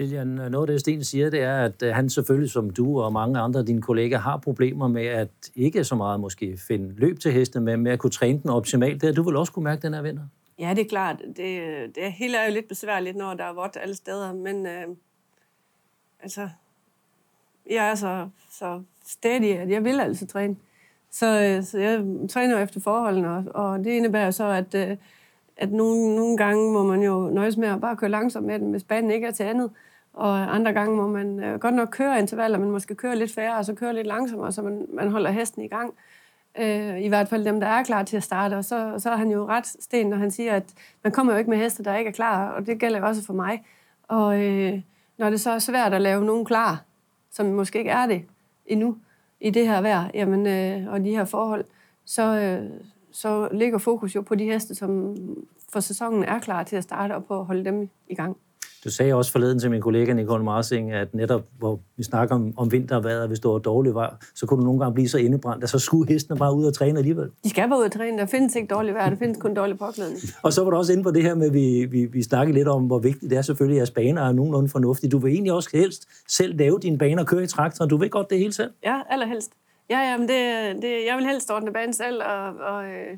Lilian, 0.00 0.26
noget 0.26 0.54
af 0.54 0.66
det, 0.66 0.80
Sten 0.80 1.04
siger, 1.04 1.30
det 1.30 1.42
er, 1.42 1.64
at 1.64 1.82
øh, 1.82 1.94
han 1.94 2.10
selvfølgelig, 2.10 2.50
som 2.50 2.70
du 2.70 3.00
og 3.00 3.12
mange 3.12 3.38
andre 3.38 3.60
af 3.60 3.66
dine 3.66 3.82
kolleger, 3.82 4.18
har 4.18 4.36
problemer 4.36 4.88
med 4.88 5.06
at 5.06 5.28
ikke 5.54 5.84
så 5.84 5.94
meget 5.94 6.20
måske 6.20 6.58
finde 6.68 6.94
løb 6.96 7.20
til 7.20 7.32
hestene, 7.32 7.64
men 7.64 7.80
med 7.80 7.92
at 7.92 7.98
kunne 7.98 8.10
træne 8.10 8.40
den 8.42 8.50
optimalt. 8.50 9.02
Det 9.02 9.08
er, 9.08 9.12
du 9.12 9.22
vil 9.22 9.36
også 9.36 9.52
kunne 9.52 9.64
mærke 9.64 9.82
den 9.82 9.94
her 9.94 10.02
vinter. 10.02 10.22
Ja, 10.58 10.70
det 10.76 10.84
er 10.84 10.88
klart. 10.88 11.22
Det, 11.36 11.60
det 11.94 12.12
hele 12.12 12.36
er 12.36 12.46
jo 12.46 12.54
lidt 12.54 12.68
besværligt, 12.68 13.16
når 13.16 13.34
der 13.34 13.44
er 13.44 13.52
vådt 13.52 13.76
alle 13.80 13.94
steder, 13.94 14.32
men 14.32 14.66
øh, 14.66 14.86
altså, 16.22 16.48
jeg 17.70 17.90
er 17.90 17.94
så, 17.94 18.28
så 18.50 18.82
stadig, 19.06 19.58
at 19.58 19.70
jeg 19.70 19.84
vil 19.84 20.00
altså 20.00 20.26
træne. 20.26 20.56
Så, 21.10 21.26
øh, 21.26 21.64
så 21.64 21.78
jeg 21.78 22.04
træner 22.30 22.58
efter 22.58 22.80
forholdene, 22.80 23.30
og, 23.30 23.44
og 23.54 23.78
det 23.78 23.90
indebærer 23.90 24.30
så, 24.30 24.44
at, 24.44 24.74
øh, 24.74 24.96
at 25.60 25.72
nogle, 25.72 26.16
nogle 26.16 26.36
gange 26.36 26.72
må 26.72 26.82
man 26.82 27.02
jo 27.02 27.30
nøjes 27.32 27.56
med 27.56 27.68
at 27.68 27.80
bare 27.80 27.96
køre 27.96 28.10
langsomt 28.10 28.46
med 28.46 28.58
den, 28.58 28.70
hvis 28.70 28.84
banen 28.84 29.10
ikke 29.10 29.26
er 29.26 29.30
til 29.30 29.42
andet. 29.42 29.70
Og 30.12 30.54
andre 30.54 30.72
gange 30.72 30.96
må 30.96 31.08
man 31.08 31.44
øh, 31.44 31.58
godt 31.60 31.74
nok 31.74 31.88
køre 31.90 32.18
intervaller, 32.18 32.58
men 32.58 32.70
måske 32.70 32.94
køre 32.94 33.16
lidt 33.16 33.34
færre, 33.34 33.56
og 33.56 33.64
så 33.64 33.74
køre 33.74 33.94
lidt 33.94 34.06
langsommere, 34.06 34.52
så 34.52 34.62
man, 34.62 34.86
man 34.92 35.10
holder 35.10 35.30
hesten 35.30 35.62
i 35.62 35.68
gang. 35.68 35.94
Øh, 36.58 37.00
I 37.00 37.08
hvert 37.08 37.28
fald 37.28 37.44
dem, 37.44 37.60
der 37.60 37.66
er 37.66 37.82
klar 37.82 38.02
til 38.02 38.16
at 38.16 38.22
starte. 38.22 38.54
Og 38.54 38.64
så, 38.64 38.94
så 38.98 39.10
er 39.10 39.16
han 39.16 39.30
jo 39.30 39.46
ret 39.46 39.66
sten, 39.66 40.06
når 40.06 40.16
han 40.16 40.30
siger, 40.30 40.54
at 40.54 40.74
man 41.04 41.12
kommer 41.12 41.32
jo 41.32 41.38
ikke 41.38 41.50
med 41.50 41.58
heste, 41.58 41.84
der 41.84 41.96
ikke 41.96 42.08
er 42.08 42.12
klar, 42.12 42.50
og 42.50 42.66
det 42.66 42.78
gælder 42.78 42.98
jo 42.98 43.06
også 43.06 43.24
for 43.24 43.34
mig. 43.34 43.64
Og 44.08 44.40
øh, 44.42 44.80
når 45.18 45.30
det 45.30 45.40
så 45.40 45.50
er 45.50 45.58
svært 45.58 45.94
at 45.94 46.00
lave 46.00 46.24
nogen 46.24 46.44
klar, 46.44 46.84
som 47.30 47.46
måske 47.46 47.78
ikke 47.78 47.90
er 47.90 48.06
det 48.06 48.22
endnu 48.66 48.96
i 49.40 49.50
det 49.50 49.66
her 49.66 49.80
vejr, 49.80 50.10
jamen, 50.14 50.46
øh, 50.46 50.92
og 50.92 51.04
de 51.04 51.10
her 51.10 51.24
forhold, 51.24 51.64
så, 52.04 52.22
øh, 52.22 52.70
så 53.12 53.48
ligger 53.52 53.78
fokus 53.78 54.16
jo 54.16 54.20
på 54.20 54.34
de 54.34 54.44
heste, 54.44 54.74
som 54.74 55.16
for 55.72 55.80
sæsonen 55.80 56.24
er 56.24 56.38
klar 56.38 56.62
til 56.62 56.76
at 56.76 56.82
starte, 56.82 57.12
og 57.12 57.24
på 57.24 57.40
at 57.40 57.46
holde 57.46 57.64
dem 57.64 57.88
i 58.08 58.14
gang. 58.14 58.36
Du 58.84 58.90
sagde 58.90 59.14
også 59.14 59.32
forleden 59.32 59.58
til 59.58 59.70
min 59.70 59.80
kollega 59.80 60.12
Nicole 60.12 60.44
Marsing, 60.44 60.92
at 60.92 61.14
netop 61.14 61.42
hvor 61.58 61.80
vi 61.96 62.02
snakker 62.02 62.34
om, 62.34 62.54
om 62.56 62.72
vintervejret, 62.72 63.28
hvis 63.28 63.40
det 63.40 63.50
var 63.50 63.58
dårligt 63.58 63.94
vejr, 63.94 64.16
så 64.34 64.46
kunne 64.46 64.60
du 64.60 64.64
nogle 64.64 64.80
gange 64.80 64.94
blive 64.94 65.08
så 65.08 65.18
indebrændt, 65.18 65.64
at 65.64 65.70
så 65.70 65.78
skulle 65.78 66.12
hestene 66.12 66.38
bare 66.38 66.54
ud 66.54 66.64
og 66.64 66.74
træne 66.74 66.98
alligevel. 66.98 67.28
De 67.44 67.50
skal 67.50 67.68
bare 67.68 67.78
ud 67.78 67.84
og 67.84 67.92
træne. 67.92 68.18
Der 68.18 68.26
findes 68.26 68.56
ikke 68.56 68.74
dårligt 68.74 68.94
vejr, 68.94 69.10
der 69.10 69.16
findes 69.16 69.38
kun 69.38 69.54
dårlig 69.54 69.78
påklædning. 69.78 70.20
og 70.44 70.52
så 70.52 70.64
var 70.64 70.70
du 70.70 70.76
også 70.76 70.92
inde 70.92 71.02
på 71.02 71.10
det 71.10 71.22
her 71.22 71.34
med, 71.34 71.46
at 71.46 71.54
vi, 71.54 71.86
vi, 71.90 72.04
vi 72.04 72.22
snakkede 72.22 72.58
lidt 72.58 72.68
om, 72.68 72.86
hvor 72.86 72.98
vigtigt 72.98 73.30
det 73.30 73.38
er 73.38 73.42
selvfølgelig, 73.42 73.82
at 73.82 73.92
baner 73.94 74.22
er 74.22 74.32
nogenlunde 74.32 74.68
fornuftige. 74.68 75.10
Du 75.10 75.18
vil 75.18 75.32
egentlig 75.32 75.52
også 75.52 75.70
helst 75.72 76.08
selv 76.28 76.58
lave 76.58 76.78
dine 76.82 76.98
baner 76.98 77.22
og 77.22 77.28
køre 77.28 77.42
i 77.42 77.46
traktoren. 77.46 77.90
Du 77.90 77.96
vil 77.96 78.10
godt 78.10 78.30
det 78.30 78.38
hele 78.38 78.52
selv? 78.52 78.70
Ja, 78.84 79.00
allerhelst. 79.10 79.50
Ja, 79.90 80.00
ja, 80.00 80.16
men 80.16 80.28
det, 80.28 80.82
det, 80.82 81.06
jeg 81.06 81.16
vil 81.16 81.26
helst 81.26 81.50
ordne 81.50 81.72
banen 81.72 81.92
selv, 81.92 82.22
og, 82.22 82.54
og 82.54 82.84
øh, 82.86 83.16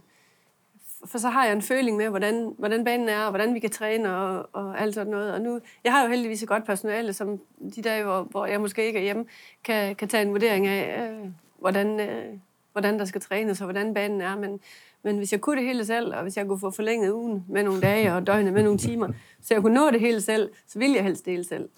for 1.04 1.18
så 1.18 1.28
har 1.28 1.44
jeg 1.44 1.52
en 1.52 1.62
føling 1.62 1.96
med, 1.96 2.08
hvordan, 2.08 2.54
hvordan 2.58 2.84
banen 2.84 3.08
er, 3.08 3.24
og 3.24 3.30
hvordan 3.30 3.54
vi 3.54 3.58
kan 3.58 3.70
træne, 3.70 4.16
og, 4.16 4.48
og 4.52 4.80
alt 4.80 4.94
sådan 4.94 5.10
noget. 5.10 5.34
Og 5.34 5.40
nu, 5.40 5.60
jeg 5.84 5.92
har 5.92 6.02
jo 6.02 6.08
heldigvis 6.08 6.42
et 6.42 6.48
godt 6.48 6.64
personale, 6.64 7.12
som 7.12 7.40
de 7.76 7.82
dage, 7.82 8.04
hvor, 8.04 8.22
hvor 8.22 8.46
jeg 8.46 8.60
måske 8.60 8.86
ikke 8.86 8.98
er 8.98 9.02
hjemme, 9.02 9.24
kan, 9.64 9.96
kan 9.96 10.08
tage 10.08 10.22
en 10.22 10.30
vurdering 10.30 10.66
af, 10.66 11.10
øh, 11.10 11.28
hvordan, 11.58 12.00
øh, 12.00 12.38
hvordan 12.72 12.98
der 12.98 13.04
skal 13.04 13.20
trænes, 13.20 13.60
og 13.60 13.64
hvordan 13.64 13.94
banen 13.94 14.20
er. 14.20 14.36
Men, 14.36 14.60
men 15.02 15.16
hvis 15.16 15.32
jeg 15.32 15.40
kunne 15.40 15.56
det 15.56 15.66
hele 15.66 15.84
selv, 15.84 16.14
og 16.14 16.22
hvis 16.22 16.36
jeg 16.36 16.46
kunne 16.46 16.60
få 16.60 16.70
forlænget 16.70 17.10
ugen 17.10 17.44
med 17.48 17.62
nogle 17.62 17.80
dage 17.80 18.14
og 18.14 18.26
døgnet 18.26 18.52
med 18.52 18.62
nogle 18.62 18.78
timer, 18.78 19.08
så 19.42 19.54
jeg 19.54 19.62
kunne 19.62 19.74
nå 19.74 19.90
det 19.90 20.00
hele 20.00 20.20
selv, 20.20 20.50
så 20.66 20.78
ville 20.78 20.96
jeg 20.96 21.04
helst 21.04 21.24
det 21.24 21.32
hele 21.32 21.44
selv. 21.44 21.68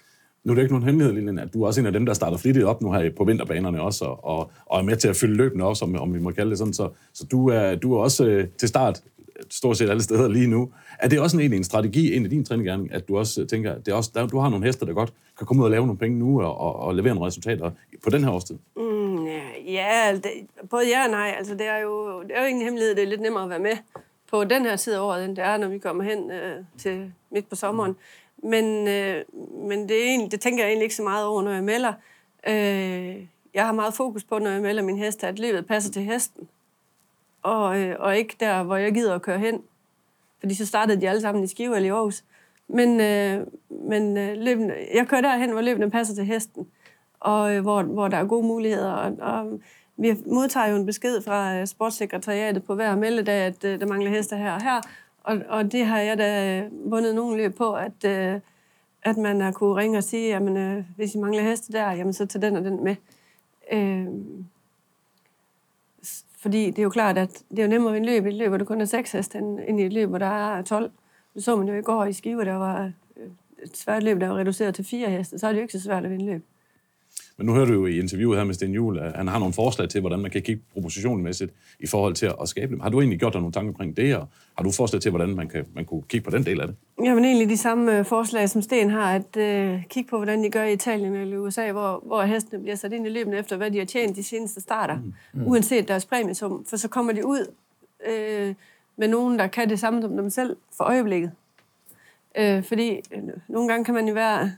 Nu 0.44 0.52
er 0.52 0.54
det 0.54 0.62
ikke 0.62 0.74
nogen 0.74 0.86
hemmelighed, 0.86 1.14
Lilian, 1.14 1.38
at 1.38 1.54
du 1.54 1.62
er 1.62 1.66
også 1.66 1.80
en 1.80 1.86
af 1.86 1.92
dem, 1.92 2.06
der 2.06 2.14
starter 2.14 2.36
flittigt 2.36 2.66
op 2.66 2.82
nu 2.82 2.92
her 2.92 3.10
på 3.16 3.24
vinterbanerne 3.24 3.82
også, 3.82 4.04
og, 4.04 4.50
og 4.66 4.78
er 4.80 4.82
med 4.82 4.96
til 4.96 5.08
at 5.08 5.16
fylde 5.16 5.34
løbende 5.34 5.64
også, 5.64 5.84
om, 5.84 5.96
om 5.96 6.14
vi 6.14 6.18
må 6.18 6.30
kalde 6.30 6.50
det 6.50 6.58
sådan. 6.58 6.74
Så, 6.74 6.88
så 7.12 7.26
du, 7.26 7.48
er, 7.48 7.74
du 7.74 7.94
er 7.94 7.98
også 7.98 8.26
øh, 8.26 8.48
til 8.58 8.68
start 8.68 9.02
stort 9.50 9.76
set 9.76 9.90
alle 9.90 10.02
steder 10.02 10.28
lige 10.28 10.46
nu. 10.46 10.70
Er 10.98 11.08
det 11.08 11.20
også 11.20 11.40
en, 11.40 11.52
en 11.52 11.64
strategi, 11.64 12.12
ind 12.12 12.26
i 12.26 12.28
din 12.28 12.44
træninggærning, 12.44 12.92
at 12.92 13.08
du 13.08 13.18
også 13.18 13.40
øh, 13.42 13.48
tænker, 13.48 13.72
at 13.72 13.86
det 13.86 13.92
er 13.92 13.96
også, 13.96 14.10
der, 14.14 14.26
du 14.26 14.38
har 14.38 14.48
nogle 14.48 14.66
hester, 14.66 14.86
der 14.86 14.92
godt 14.92 15.12
kan 15.38 15.46
komme 15.46 15.60
ud 15.60 15.64
og 15.64 15.70
lave 15.70 15.86
nogle 15.86 15.98
penge 15.98 16.18
nu 16.18 16.42
og, 16.42 16.60
og, 16.60 16.76
og 16.76 16.94
levere 16.94 17.14
nogle 17.14 17.26
resultater 17.26 17.70
på 18.04 18.10
den 18.10 18.24
her 18.24 18.30
årstid? 18.30 18.56
Mm, 18.76 19.26
ja, 19.66 20.12
det, 20.14 20.30
både 20.70 20.82
ja 20.88 21.04
og 21.04 21.10
nej. 21.10 21.34
Altså, 21.38 21.54
det 21.54 21.66
er 21.66 21.78
jo, 21.78 22.22
det 22.22 22.30
er 22.34 22.42
jo 22.42 22.48
ingen 22.48 22.64
hemmelighed, 22.64 22.94
det 22.94 23.02
er 23.02 23.08
lidt 23.08 23.20
nemmere 23.20 23.44
at 23.44 23.50
være 23.50 23.58
med 23.58 23.76
på 24.30 24.44
den 24.44 24.62
her 24.62 24.76
tid 24.76 24.94
af 24.94 25.00
året, 25.00 25.24
end 25.24 25.36
det 25.36 25.44
er, 25.44 25.56
når 25.56 25.68
vi 25.68 25.78
kommer 25.78 26.04
hen 26.04 26.30
øh, 26.30 26.64
til 26.78 27.12
midt 27.30 27.48
på 27.48 27.56
sommeren. 27.56 27.96
Men, 28.44 28.88
øh, 28.88 29.24
men 29.68 29.88
det, 29.88 30.00
er 30.00 30.04
egentlig, 30.04 30.32
det 30.32 30.40
tænker 30.40 30.64
jeg 30.64 30.70
egentlig 30.70 30.84
ikke 30.84 30.94
så 30.94 31.02
meget 31.02 31.26
over, 31.26 31.42
når 31.42 31.50
jeg 31.50 31.64
melder. 31.64 31.92
Øh, 32.48 33.26
jeg 33.54 33.66
har 33.66 33.72
meget 33.72 33.94
fokus 33.94 34.24
på, 34.24 34.38
når 34.38 34.50
jeg 34.50 34.62
melder 34.62 34.82
min 34.82 34.98
hest, 34.98 35.24
at 35.24 35.38
livet 35.38 35.66
passer 35.66 35.92
til 35.92 36.02
hesten. 36.02 36.48
Og, 37.42 37.80
øh, 37.80 37.96
og 37.98 38.16
ikke 38.16 38.36
der, 38.40 38.62
hvor 38.62 38.76
jeg 38.76 38.94
gider 38.94 39.14
at 39.14 39.22
køre 39.22 39.38
hen. 39.38 39.62
Fordi 40.40 40.54
så 40.54 40.66
startede 40.66 41.00
de 41.00 41.08
alle 41.08 41.20
sammen 41.20 41.44
i 41.44 41.46
Skive 41.46 41.76
eller 41.76 41.88
i 41.88 41.90
Aarhus. 41.90 42.24
Men, 42.68 43.00
øh, 43.00 43.46
men 43.70 44.16
øh, 44.16 44.36
løbende, 44.36 44.74
jeg 44.94 45.08
kører 45.08 45.20
derhen, 45.20 45.50
hvor 45.50 45.60
løbende 45.60 45.90
passer 45.90 46.14
til 46.14 46.24
hesten. 46.24 46.66
Og 47.20 47.54
øh, 47.54 47.62
hvor, 47.62 47.82
hvor 47.82 48.08
der 48.08 48.16
er 48.16 48.24
gode 48.24 48.46
muligheder. 48.46 48.92
Og, 48.92 49.12
og 49.20 49.60
vi 49.96 50.16
modtager 50.26 50.66
jo 50.66 50.76
en 50.76 50.86
besked 50.86 51.22
fra 51.22 51.60
øh, 51.60 51.66
sportssekretariatet 51.66 52.64
på 52.64 52.74
hver 52.74 52.96
meldedag, 52.96 53.42
at 53.42 53.64
øh, 53.64 53.80
der 53.80 53.86
mangler 53.86 54.10
heste 54.10 54.36
her 54.36 54.52
og 54.52 54.62
her. 54.62 54.80
Og, 55.25 55.40
og 55.49 55.73
det 55.73 55.87
har 55.87 55.99
jeg 55.99 56.19
da 56.19 56.61
øh, 56.61 56.90
vundet 56.90 57.14
nogle 57.14 57.37
løb 57.37 57.57
på, 57.57 57.73
at, 57.73 58.04
øh, 58.04 58.40
at 59.02 59.16
man 59.16 59.40
har 59.40 59.52
kunne 59.52 59.76
ringe 59.76 59.99
og 59.99 60.04
sige, 60.04 60.28
jamen 60.28 60.57
øh, 60.57 60.85
hvis 60.97 61.14
I 61.14 61.19
mangler 61.19 61.43
heste 61.43 61.73
der, 61.73 61.93
jamen 61.93 62.12
så 62.12 62.26
tag 62.26 62.43
den 62.43 62.57
og 62.57 62.64
den 62.64 62.85
med. 62.85 62.97
Øh, 63.73 64.07
fordi 66.38 66.66
det 66.66 66.78
er 66.78 66.83
jo 66.83 66.90
klart, 66.90 67.19
at 67.19 67.43
det 67.50 67.59
er 67.59 67.62
jo 67.62 67.69
nemmere 67.69 67.97
en 67.97 68.04
løb 68.04 68.26
i 68.26 68.28
et 68.28 68.35
løb, 68.35 68.49
hvor 68.49 68.59
der 68.59 68.64
kun 68.64 68.81
er 68.81 68.85
6 68.85 69.12
heste, 69.12 69.38
end 69.38 69.81
i 69.81 69.85
et 69.85 69.93
løb, 69.93 70.09
hvor 70.09 70.19
der 70.19 70.26
er 70.26 70.62
12. 70.62 70.90
Det 71.35 71.45
så 71.45 71.57
man 71.57 71.69
jo 71.69 71.75
i 71.75 71.83
går 71.83 72.04
i 72.04 72.12
Skive, 72.12 72.45
der 72.45 72.54
var 72.54 72.90
øh, 73.16 73.26
et 73.62 73.76
svært 73.76 74.02
løb, 74.02 74.21
der 74.21 74.28
var 74.28 74.37
reduceret 74.37 74.75
til 74.75 74.85
4 74.85 75.11
heste, 75.11 75.38
så 75.38 75.47
er 75.47 75.52
det 75.52 75.59
jo 75.59 75.62
ikke 75.62 75.73
så 75.73 75.81
svært 75.81 76.04
at 76.04 76.11
vinde 76.11 76.26
løb. 76.26 76.45
Men 77.36 77.46
nu 77.46 77.52
hører 77.54 77.66
du 77.66 77.72
jo 77.72 77.86
i 77.86 77.98
interviewet 77.98 78.38
her 78.38 78.44
med 78.44 78.54
Sten 78.54 78.74
Juhl, 78.74 78.98
at 78.98 79.16
han 79.16 79.28
har 79.28 79.38
nogle 79.38 79.54
forslag 79.54 79.88
til, 79.88 80.00
hvordan 80.00 80.18
man 80.18 80.30
kan 80.30 80.42
kigge 80.42 80.62
propositionmæssigt 80.72 81.52
i 81.80 81.86
forhold 81.86 82.14
til 82.14 82.30
at 82.42 82.48
skabe 82.48 82.72
dem. 82.72 82.80
Har 82.80 82.88
du 82.88 83.00
egentlig 83.00 83.18
gjort 83.18 83.32
dig 83.32 83.40
nogle 83.40 83.52
tanker 83.52 83.68
omkring 83.68 83.96
det, 83.96 84.16
og 84.16 84.28
har 84.56 84.64
du 84.64 84.70
forslag 84.70 85.02
til, 85.02 85.10
hvordan 85.10 85.34
man, 85.34 85.48
kan, 85.48 85.64
man 85.74 85.84
kunne 85.84 86.02
kigge 86.08 86.24
på 86.24 86.36
den 86.36 86.46
del 86.46 86.60
af 86.60 86.66
det? 86.66 86.76
Jamen 87.04 87.24
egentlig 87.24 87.48
de 87.48 87.56
samme 87.56 87.98
øh, 87.98 88.04
forslag, 88.04 88.48
som 88.48 88.62
Sten 88.62 88.90
har, 88.90 89.14
at 89.14 89.36
øh, 89.36 89.82
kigge 89.90 90.10
på, 90.10 90.16
hvordan 90.16 90.44
de 90.44 90.50
gør 90.50 90.64
i 90.64 90.72
Italien 90.72 91.14
eller 91.14 91.38
USA, 91.38 91.72
hvor, 91.72 92.02
hvor 92.06 92.22
hestene 92.22 92.62
bliver 92.62 92.76
sat 92.76 92.92
ind 92.92 93.06
i 93.06 93.10
løbende 93.10 93.38
efter, 93.38 93.56
hvad 93.56 93.70
de 93.70 93.78
har 93.78 93.84
tjent 93.84 94.16
de 94.16 94.22
seneste 94.22 94.60
starter, 94.60 94.96
mm. 94.96 95.12
Mm. 95.32 95.46
uanset 95.46 95.88
deres 95.88 96.04
præmiesum. 96.06 96.64
For 96.64 96.76
så 96.76 96.88
kommer 96.88 97.12
de 97.12 97.26
ud 97.26 97.46
øh, 98.06 98.54
med 98.96 99.08
nogen, 99.08 99.38
der 99.38 99.46
kan 99.46 99.68
det 99.68 99.80
samme 99.80 100.02
som 100.02 100.16
dem 100.16 100.30
selv 100.30 100.56
for 100.76 100.84
øjeblikket. 100.84 101.32
Øh, 102.38 102.64
fordi 102.64 103.00
øh, 103.12 103.22
nogle 103.48 103.68
gange 103.68 103.84
kan 103.84 103.94
man 103.94 104.08
jo 104.08 104.14
være 104.14 104.52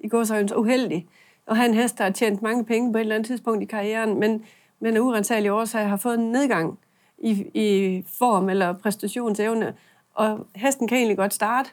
i 0.00 0.08
går 0.08 0.24
så 0.24 0.54
uheldig, 0.56 1.06
og 1.52 1.56
have 1.56 1.68
en 1.68 1.74
hest, 1.74 1.98
der 1.98 2.04
har 2.04 2.10
tjent 2.10 2.42
mange 2.42 2.64
penge 2.64 2.92
på 2.92 2.98
et 2.98 3.00
eller 3.00 3.14
andet 3.14 3.26
tidspunkt 3.26 3.62
i 3.62 3.66
karrieren, 3.66 4.20
men, 4.20 4.44
men 4.80 4.96
af 4.96 5.00
urensagelige 5.00 5.52
årsager 5.52 5.86
har 5.86 5.96
fået 5.96 6.18
en 6.18 6.32
nedgang 6.32 6.78
i, 7.18 7.30
i 7.54 8.04
form 8.18 8.48
eller 8.48 8.72
præstationsevne. 8.72 9.74
Og 10.14 10.46
hesten 10.56 10.88
kan 10.88 10.98
egentlig 10.98 11.16
godt 11.16 11.34
starte, 11.34 11.70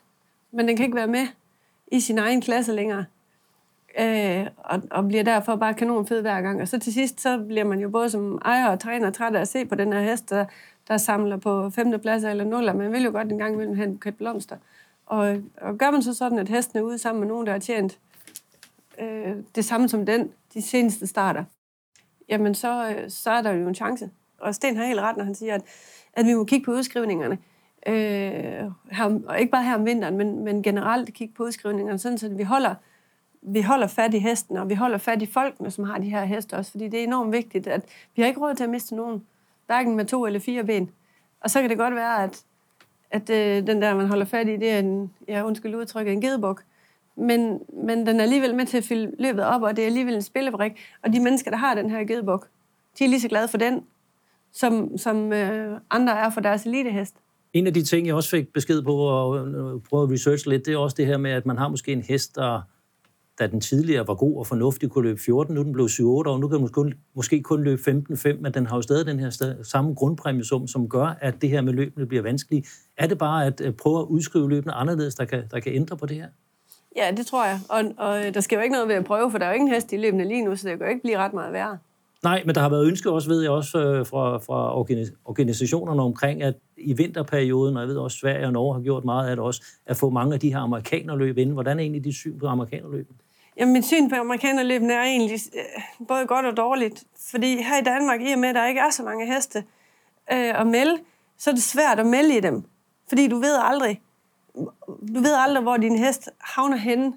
men 0.51 0.67
den 0.67 0.75
kan 0.77 0.85
ikke 0.85 0.95
være 0.95 1.07
med 1.07 1.27
i 1.91 1.99
sin 1.99 2.17
egen 2.17 2.41
klasse 2.41 2.71
længere. 2.71 3.05
Øh, 3.99 4.47
og, 4.57 4.81
og 4.91 5.07
bliver 5.07 5.23
derfor 5.23 5.55
bare 5.55 5.73
kanon 5.73 6.07
fed 6.07 6.21
hver 6.21 6.41
gang. 6.41 6.61
Og 6.61 6.67
så 6.67 6.79
til 6.79 6.93
sidst, 6.93 7.21
så 7.21 7.37
bliver 7.37 7.65
man 7.65 7.79
jo 7.79 7.89
både 7.89 8.09
som 8.09 8.41
ejer 8.45 8.69
og 8.69 8.79
træner 8.79 9.11
træt 9.11 9.35
af 9.35 9.41
at 9.41 9.47
se 9.47 9.65
på 9.65 9.75
den 9.75 9.93
her 9.93 10.01
hest, 10.01 10.29
der, 10.29 10.45
der 10.87 10.97
samler 10.97 11.37
på 11.37 11.69
femte 11.69 11.97
plads 11.97 12.23
eller 12.23 12.43
nuller. 12.43 12.73
Man 12.73 12.91
vil 12.91 13.03
jo 13.03 13.11
godt 13.11 13.31
en 13.31 13.37
gang 13.37 13.53
imellem 13.53 13.75
have 13.75 13.87
en 13.87 13.93
buket 13.93 14.15
blomster. 14.17 14.57
Og, 15.05 15.37
og 15.61 15.77
gør 15.77 15.91
man 15.91 16.03
så 16.03 16.13
sådan, 16.13 16.39
at 16.39 16.49
hesten 16.49 16.79
er 16.79 16.83
ude 16.83 16.97
sammen 16.97 17.19
med 17.19 17.27
nogen, 17.27 17.45
der 17.45 17.51
har 17.51 17.59
tjent 17.59 17.99
øh, 18.99 19.35
det 19.55 19.65
samme 19.65 19.89
som 19.89 20.05
den, 20.05 20.31
de 20.53 20.61
seneste 20.61 21.07
starter, 21.07 21.43
jamen 22.29 22.55
så, 22.55 22.89
øh, 22.89 23.09
så 23.09 23.31
er 23.31 23.41
der 23.41 23.51
jo 23.51 23.67
en 23.67 23.75
chance. 23.75 24.09
Og 24.39 24.55
Sten 24.55 24.77
har 24.77 24.85
helt 24.85 24.99
ret, 24.99 25.17
når 25.17 25.23
han 25.23 25.35
siger, 25.35 25.55
at, 25.55 25.61
at 26.13 26.25
vi 26.25 26.33
må 26.33 26.43
kigge 26.43 26.65
på 26.65 26.71
udskrivningerne. 26.71 27.37
Øh, 27.87 28.71
her, 28.91 29.19
og 29.27 29.39
ikke 29.39 29.51
bare 29.51 29.63
her 29.63 29.75
om 29.75 29.85
vinteren, 29.85 30.17
men, 30.17 30.43
men 30.43 30.63
generelt 30.63 31.13
kigge 31.13 31.33
på 31.33 31.43
udskrivningerne, 31.43 31.99
sådan 31.99 32.17
så 32.17 32.29
vi 32.29 32.43
holder, 32.43 32.75
vi 33.41 33.61
holder 33.61 33.87
fat 33.87 34.13
i 34.13 34.19
hesten, 34.19 34.57
og 34.57 34.69
vi 34.69 34.73
holder 34.73 34.97
fat 34.97 35.21
i 35.21 35.25
folkene, 35.25 35.71
som 35.71 35.83
har 35.83 35.97
de 35.97 36.09
her 36.09 36.25
heste 36.25 36.53
også, 36.53 36.71
fordi 36.71 36.87
det 36.87 36.99
er 36.99 37.03
enormt 37.03 37.31
vigtigt, 37.31 37.67
at 37.67 37.85
vi 38.15 38.21
har 38.21 38.27
ikke 38.27 38.39
råd 38.39 38.55
til 38.55 38.63
at 38.63 38.69
miste 38.69 38.95
nogen, 38.95 39.25
hverken 39.65 39.95
med 39.95 40.05
to 40.05 40.25
eller 40.25 40.39
fire 40.39 40.63
ben. 40.63 40.91
Og 41.41 41.49
så 41.49 41.61
kan 41.61 41.69
det 41.69 41.77
godt 41.77 41.95
være, 41.95 42.23
at, 42.23 42.43
at 43.11 43.29
øh, 43.29 43.67
den 43.67 43.81
der, 43.81 43.95
man 43.95 44.07
holder 44.07 44.25
fat 44.25 44.47
i, 44.47 44.57
det 44.57 44.71
er 44.71 44.79
en, 44.79 45.13
ja, 45.27 45.43
undskyld 45.43 45.75
udtrykket, 45.75 46.13
en 46.13 46.21
gedebuk 46.21 46.63
men, 47.19 47.59
men 47.85 48.07
den 48.07 48.19
er 48.19 48.23
alligevel 48.23 48.55
med 48.55 48.65
til 48.65 48.77
at 48.77 48.83
fylde 48.83 49.11
løbet 49.19 49.43
op, 49.43 49.61
og 49.61 49.75
det 49.75 49.81
er 49.81 49.85
alligevel 49.85 50.15
en 50.15 50.21
spillebrik. 50.21 50.71
Og 51.03 51.13
de 51.13 51.19
mennesker, 51.19 51.51
der 51.51 51.57
har 51.57 51.75
den 51.75 51.89
her 51.89 52.03
gedebuk, 52.03 52.47
de 52.99 53.03
er 53.05 53.09
lige 53.09 53.21
så 53.21 53.27
glade 53.27 53.47
for 53.47 53.57
den, 53.57 53.81
som, 54.53 54.97
som 54.97 55.33
øh, 55.33 55.79
andre 55.89 56.19
er 56.19 56.29
for 56.29 56.41
deres 56.41 56.65
elitehest. 56.65 57.15
En 57.53 57.67
af 57.67 57.73
de 57.73 57.83
ting, 57.83 58.07
jeg 58.07 58.15
også 58.15 58.29
fik 58.29 58.53
besked 58.53 58.81
på 58.81 58.95
og 58.95 59.37
øh, 59.37 59.53
prøvede 59.53 59.81
prøve 59.89 60.03
at 60.03 60.11
researche 60.11 60.49
lidt, 60.49 60.65
det 60.65 60.73
er 60.73 60.77
også 60.77 60.95
det 60.97 61.05
her 61.05 61.17
med, 61.17 61.31
at 61.31 61.45
man 61.45 61.57
har 61.57 61.67
måske 61.67 61.91
en 61.91 62.01
hest, 62.01 62.35
der, 62.35 62.61
da 63.39 63.47
den 63.47 63.61
tidligere 63.61 64.07
var 64.07 64.13
god 64.13 64.37
og 64.37 64.47
fornuftig, 64.47 64.89
kunne 64.89 65.07
løbe 65.07 65.19
14, 65.21 65.55
nu 65.55 65.63
den 65.63 65.73
blev 65.73 65.85
7-8 65.85 66.03
og 66.03 66.39
nu 66.39 66.47
kan 66.47 66.55
den 66.55 66.61
måske, 66.61 66.97
måske 67.15 67.43
kun 67.43 67.63
løbe 67.63 67.81
15-5, 67.81 68.33
men 68.41 68.53
den 68.53 68.65
har 68.65 68.75
jo 68.75 68.81
stadig 68.81 69.05
den 69.05 69.19
her 69.19 69.29
sted, 69.29 69.63
samme 69.63 69.93
grundpræmiesum, 69.93 70.67
som 70.67 70.89
gør, 70.89 71.17
at 71.21 71.41
det 71.41 71.49
her 71.49 71.61
med 71.61 71.73
løbene 71.73 72.05
bliver 72.05 72.23
vanskeligt. 72.23 72.67
Er 72.97 73.07
det 73.07 73.17
bare 73.17 73.45
at 73.45 73.61
øh, 73.61 73.73
prøve 73.73 73.99
at 73.99 74.05
udskrive 74.05 74.49
løbene 74.49 74.73
anderledes, 74.73 75.15
der 75.15 75.25
kan, 75.25 75.43
der 75.51 75.59
kan 75.59 75.73
ændre 75.73 75.97
på 75.97 76.05
det 76.05 76.17
her? 76.17 76.27
Ja, 76.95 77.11
det 77.17 77.25
tror 77.25 77.45
jeg. 77.45 77.59
Og, 77.69 77.83
og 77.97 78.33
der 78.33 78.41
skal 78.41 78.55
jo 78.55 78.61
ikke 78.61 78.73
noget 78.73 78.87
ved 78.87 78.95
at 78.95 79.05
prøve, 79.05 79.31
for 79.31 79.37
der 79.37 79.45
er 79.45 79.49
jo 79.49 79.55
ingen 79.55 79.73
hest 79.73 79.93
i 79.93 79.97
løbende 79.97 80.25
lige 80.25 80.45
nu, 80.45 80.55
så 80.55 80.69
det 80.69 80.77
kan 80.77 80.87
jo 80.87 80.89
ikke 80.89 81.01
blive 81.01 81.17
ret 81.17 81.33
meget 81.33 81.53
værre. 81.53 81.77
Nej, 82.23 82.43
men 82.45 82.55
der 82.55 82.61
har 82.61 82.69
været 82.69 82.87
ønske 82.87 83.11
også, 83.11 83.29
ved 83.29 83.41
jeg 83.41 83.51
også, 83.51 83.79
øh, 83.79 84.05
fra, 84.05 84.37
fra 84.37 84.77
organisationerne 85.25 86.01
omkring, 86.01 86.43
at 86.43 86.53
i 86.77 86.93
vinterperioden, 86.93 87.77
og 87.77 87.81
jeg 87.81 87.89
ved 87.89 87.97
også, 87.97 88.17
Sverige 88.17 88.45
og 88.45 88.53
Norge 88.53 88.75
har 88.75 88.81
gjort 88.81 89.05
meget 89.05 89.29
af 89.29 89.35
det 89.35 89.45
også, 89.45 89.63
at 89.85 89.97
få 89.97 90.09
mange 90.09 90.33
af 90.33 90.39
de 90.39 90.53
her 90.53 90.59
amerikanerløb 90.59 91.37
ind. 91.37 91.51
Hvordan 91.51 91.79
er 91.79 91.81
egentlig 91.81 92.03
dit 92.03 92.15
syn 92.15 92.39
på 92.39 92.47
amerikanerløbene? 92.47 93.17
Jamen, 93.57 93.73
mit 93.73 93.85
syn 93.85 94.09
på 94.09 94.15
amerikanerløbene 94.15 94.93
er 94.93 95.03
egentlig 95.03 95.39
øh, 95.55 96.05
både 96.07 96.25
godt 96.27 96.45
og 96.45 96.57
dårligt. 96.57 97.03
Fordi 97.31 97.47
her 97.47 97.81
i 97.81 97.83
Danmark, 97.83 98.21
i 98.21 98.31
og 98.31 98.39
med, 98.39 98.49
at 98.49 98.55
der 98.55 98.67
ikke 98.67 98.81
er 98.81 98.89
så 98.91 99.03
mange 99.03 99.33
heste 99.33 99.59
øh, 100.31 100.61
at 100.61 100.67
melde, 100.67 100.97
så 101.37 101.49
er 101.49 101.53
det 101.53 101.63
svært 101.63 101.99
at 101.99 102.05
melde 102.05 102.37
i 102.37 102.39
dem. 102.39 102.63
Fordi 103.09 103.27
du 103.27 103.35
ved 103.39 103.55
aldrig, 103.63 104.01
du 105.15 105.19
ved 105.19 105.33
aldrig, 105.37 105.63
hvor 105.63 105.77
din 105.77 105.97
hest 105.97 106.29
havner 106.39 106.77
henne. 106.77 107.13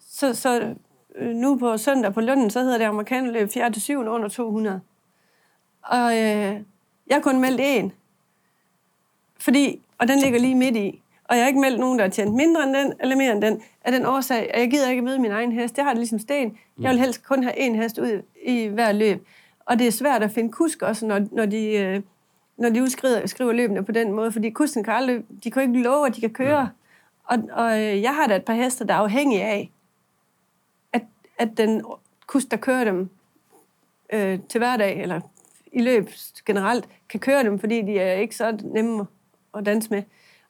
Så, 0.00 0.34
så 0.34 0.74
øh, 1.14 1.34
nu 1.34 1.56
på 1.56 1.76
søndag 1.76 2.14
på 2.14 2.20
lønnen, 2.20 2.50
så 2.50 2.60
hedder 2.60 2.78
det 2.78 2.84
amerikanerløb 2.84 3.50
4. 3.52 3.72
til 3.72 3.82
7. 3.82 3.98
under 3.98 4.28
200. 4.28 4.80
Og 5.82 6.12
øh, 6.12 6.60
jeg 7.06 7.22
kun 7.22 7.40
meldt 7.40 7.60
en. 7.62 7.92
Fordi, 9.38 9.80
og 9.98 10.08
den 10.08 10.18
ligger 10.18 10.40
lige 10.40 10.54
midt 10.54 10.76
i. 10.76 11.02
Og 11.24 11.36
jeg 11.36 11.44
har 11.44 11.48
ikke 11.48 11.60
meldt 11.60 11.80
nogen, 11.80 11.98
der 11.98 12.04
har 12.04 12.10
tjent 12.10 12.34
mindre 12.34 12.62
end 12.62 12.74
den, 12.74 12.92
eller 13.00 13.16
mere 13.16 13.32
end 13.32 13.42
den, 13.42 13.62
af 13.84 13.92
den 13.92 14.06
årsag, 14.06 14.50
at 14.54 14.60
jeg 14.60 14.70
gider 14.70 14.90
ikke 14.90 15.02
møde 15.02 15.18
min 15.18 15.30
egen 15.30 15.52
hest. 15.52 15.76
Jeg 15.76 15.84
har 15.84 15.92
det 15.92 15.98
ligesom 15.98 16.18
sten. 16.18 16.58
Jeg 16.80 16.90
vil 16.90 17.00
helst 17.00 17.24
kun 17.24 17.42
have 17.42 17.58
en 17.58 17.74
hest 17.74 17.98
ud 17.98 18.22
i 18.46 18.66
hver 18.66 18.92
løb. 18.92 19.26
Og 19.66 19.78
det 19.78 19.86
er 19.86 19.90
svært 19.90 20.22
at 20.22 20.30
finde 20.30 20.52
kusk 20.52 20.82
også, 20.82 21.06
når, 21.06 21.20
når 21.32 21.46
de... 21.46 21.66
Øh, 21.66 22.00
når 22.56 22.68
de 22.68 22.82
udskriver 22.82 23.26
skriver 23.26 23.52
løbende 23.52 23.84
på 23.84 23.92
den 23.92 24.12
måde, 24.12 24.32
fordi 24.32 24.50
kusten 24.50 24.84
kan 24.84 24.94
aldrig, 24.94 25.22
de 25.44 25.50
kan 25.50 25.62
ikke 25.62 25.82
love, 25.82 26.06
at 26.06 26.16
de 26.16 26.20
kan 26.20 26.30
køre. 26.30 26.60
Ja. 26.60 26.66
Og, 27.24 27.38
og 27.52 27.82
øh, 27.82 28.02
jeg 28.02 28.14
har 28.14 28.26
da 28.26 28.36
et 28.36 28.44
par 28.44 28.54
hester, 28.54 28.84
der 28.84 28.94
er 28.94 28.98
afhængige 28.98 29.42
af, 29.42 29.70
at, 30.92 31.02
at 31.38 31.48
den 31.56 31.82
kust, 32.26 32.50
der 32.50 32.56
kører 32.56 32.84
dem 32.84 33.10
øh, 34.12 34.38
til 34.48 34.58
hverdag, 34.58 35.00
eller 35.02 35.20
i 35.72 35.82
løb 35.82 36.08
generelt, 36.46 36.88
kan 37.08 37.20
køre 37.20 37.44
dem, 37.44 37.58
fordi 37.58 37.82
de 37.82 37.98
er 37.98 38.12
ikke 38.12 38.36
så 38.36 38.58
nemme 38.64 39.06
at 39.54 39.66
danse 39.66 39.90
med. 39.90 40.02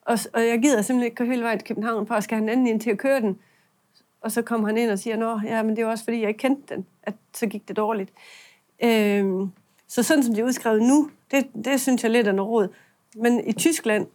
Og, 0.02 0.18
og 0.32 0.46
jeg 0.46 0.58
gider 0.62 0.82
simpelthen 0.82 1.04
ikke 1.04 1.16
køre 1.16 1.28
hele 1.28 1.42
vejen 1.42 1.58
til 1.58 1.68
København 1.68 2.06
for 2.06 2.14
at 2.14 2.24
skal 2.24 2.36
have 2.36 2.42
en 2.42 2.48
anden 2.48 2.66
ind 2.66 2.80
til 2.80 2.90
at 2.90 2.98
køre 2.98 3.20
den. 3.20 3.38
Og 4.20 4.32
så 4.32 4.42
kommer 4.42 4.66
han 4.66 4.76
ind 4.76 4.90
og 4.90 4.98
siger, 4.98 5.16
nå, 5.16 5.40
ja, 5.44 5.62
men 5.62 5.76
det 5.76 5.82
er 5.82 5.86
også 5.86 6.04
fordi, 6.04 6.20
jeg 6.20 6.28
ikke 6.28 6.38
kendte 6.38 6.74
den, 6.74 6.86
at 7.02 7.14
så 7.34 7.46
gik 7.46 7.68
det 7.68 7.76
dårligt. 7.76 8.12
Øh, 8.84 9.24
så 9.88 10.02
sådan 10.02 10.22
som 10.22 10.34
det 10.34 10.42
er 10.42 10.46
udskrevet 10.46 10.82
nu, 10.82 11.10
det, 11.34 11.64
det 11.64 11.80
synes 11.80 12.02
jeg 12.02 12.10
lidt 12.10 12.28
er 12.28 12.32
noget 12.32 12.50
råd. 12.50 12.68
Men 13.16 13.48
i 13.48 13.52
Tyskland, 13.52 14.06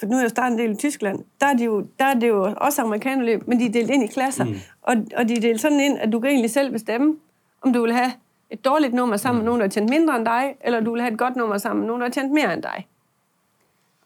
for 0.00 0.06
nu 0.06 0.16
er 0.16 0.20
jeg 0.20 0.30
startet 0.30 0.52
en 0.52 0.58
del 0.58 0.70
i 0.70 0.76
Tyskland, 0.76 1.24
der 1.40 1.46
er, 1.46 1.54
de 1.54 1.64
jo, 1.64 1.86
der 1.98 2.04
er 2.04 2.14
det 2.14 2.28
jo 2.28 2.54
også 2.56 2.82
amerikanerløb, 2.82 3.48
men 3.48 3.60
de 3.60 3.66
er 3.66 3.72
delt 3.72 3.90
ind 3.90 4.04
i 4.04 4.06
klasser. 4.06 4.44
Mm. 4.44 4.54
Og, 4.82 4.96
og 5.16 5.28
de 5.28 5.34
er 5.36 5.40
delt 5.40 5.60
sådan 5.60 5.80
ind, 5.80 5.98
at 5.98 6.12
du 6.12 6.20
kan 6.20 6.30
egentlig 6.30 6.50
selv 6.50 6.72
bestemme, 6.72 7.16
om 7.62 7.72
du 7.72 7.82
vil 7.82 7.92
have 7.92 8.12
et 8.50 8.64
dårligt 8.64 8.94
nummer 8.94 9.16
sammen 9.16 9.38
med 9.38 9.42
mm. 9.42 9.46
nogen, 9.46 9.60
der 9.60 9.66
har 9.66 9.70
tjent 9.70 9.90
mindre 9.90 10.16
end 10.16 10.24
dig, 10.24 10.54
eller 10.60 10.80
du 10.80 10.92
vil 10.92 11.00
have 11.00 11.12
et 11.12 11.18
godt 11.18 11.36
nummer 11.36 11.58
sammen 11.58 11.80
med 11.80 11.86
nogen, 11.86 12.00
der 12.00 12.06
har 12.06 12.12
tjent 12.12 12.32
mere 12.32 12.54
end 12.54 12.62
dig. 12.62 12.86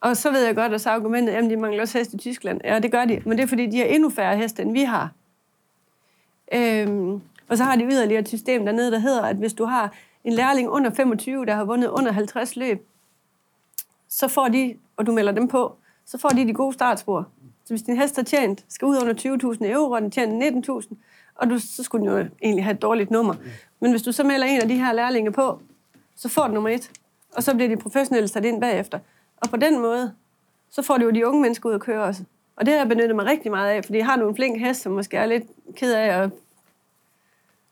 Og 0.01 0.17
så 0.17 0.31
ved 0.31 0.45
jeg 0.45 0.55
godt, 0.55 0.73
at 0.73 0.81
så 0.81 0.89
argumentet, 0.89 1.33
at 1.33 1.43
de 1.43 1.55
mangler 1.55 1.81
også 1.81 1.97
heste 1.97 2.15
i 2.15 2.17
Tyskland. 2.17 2.61
Ja, 2.63 2.79
det 2.79 2.91
gør 2.91 3.05
de, 3.05 3.21
men 3.25 3.37
det 3.37 3.43
er 3.43 3.47
fordi, 3.47 3.65
de 3.65 3.77
har 3.77 3.85
endnu 3.85 4.09
færre 4.09 4.37
heste, 4.37 4.61
end 4.61 4.73
vi 4.73 4.81
har. 4.81 5.11
Øhm, 6.53 7.21
og 7.47 7.57
så 7.57 7.63
har 7.63 7.75
de 7.75 7.83
yderligere 7.83 8.21
et 8.21 8.27
system 8.27 8.65
dernede, 8.65 8.91
der 8.91 8.99
hedder, 8.99 9.21
at 9.21 9.35
hvis 9.35 9.53
du 9.53 9.65
har 9.65 9.93
en 10.23 10.33
lærling 10.33 10.69
under 10.69 10.89
25, 10.89 11.45
der 11.45 11.55
har 11.55 11.65
vundet 11.65 11.87
under 11.87 12.11
50 12.11 12.55
løb, 12.55 12.87
så 14.09 14.27
får 14.27 14.47
de, 14.47 14.75
og 14.97 15.05
du 15.05 15.11
melder 15.11 15.31
dem 15.31 15.47
på, 15.47 15.75
så 16.05 16.17
får 16.17 16.29
de 16.29 16.47
de 16.47 16.53
gode 16.53 16.73
startspor. 16.73 17.27
Så 17.65 17.73
hvis 17.73 17.81
din 17.81 17.97
hest 17.97 18.15
har 18.15 18.23
tjent, 18.23 18.65
skal 18.69 18.85
ud 18.85 18.97
under 19.01 19.13
20.000 19.63 19.65
euro, 19.65 19.91
og 19.91 20.01
den 20.01 20.11
tjener 20.11 20.61
19.000, 20.81 20.95
og 21.35 21.49
du, 21.49 21.59
så 21.59 21.83
skulle 21.83 22.07
den 22.07 22.17
jo 22.17 22.29
egentlig 22.43 22.63
have 22.63 22.73
et 22.73 22.81
dårligt 22.81 23.11
nummer. 23.11 23.33
Men 23.79 23.91
hvis 23.91 24.01
du 24.01 24.11
så 24.11 24.23
melder 24.23 24.47
en 24.47 24.61
af 24.61 24.67
de 24.67 24.75
her 24.75 24.93
lærlinge 24.93 25.31
på, 25.31 25.59
så 26.15 26.29
får 26.29 26.47
du 26.47 26.53
nummer 26.53 26.69
et, 26.69 26.91
og 27.35 27.43
så 27.43 27.55
bliver 27.55 27.69
de 27.69 27.77
professionelle 27.77 28.27
sat 28.27 28.45
ind 28.45 28.61
bagefter. 28.61 28.99
Og 29.37 29.49
på 29.49 29.57
den 29.57 29.79
måde, 29.79 30.13
så 30.69 30.81
får 30.81 30.97
du 30.97 31.03
jo 31.03 31.11
de 31.11 31.27
unge 31.27 31.41
mennesker 31.41 31.69
ud 31.69 31.75
at 31.75 31.81
køre 31.81 32.03
også. 32.03 32.23
Og 32.55 32.65
det 32.65 32.73
har 32.73 32.79
jeg 32.79 32.87
benyttet 32.87 33.15
mig 33.15 33.25
rigtig 33.25 33.51
meget 33.51 33.71
af, 33.71 33.85
fordi 33.85 33.97
jeg 33.97 34.05
har 34.05 34.15
nogle 34.15 34.35
flink 34.35 34.59
hest, 34.59 34.81
som 34.81 34.91
måske 34.91 35.17
er 35.17 35.25
lidt 35.25 35.43
ked 35.75 35.93
af 35.93 36.23
at, 36.23 36.29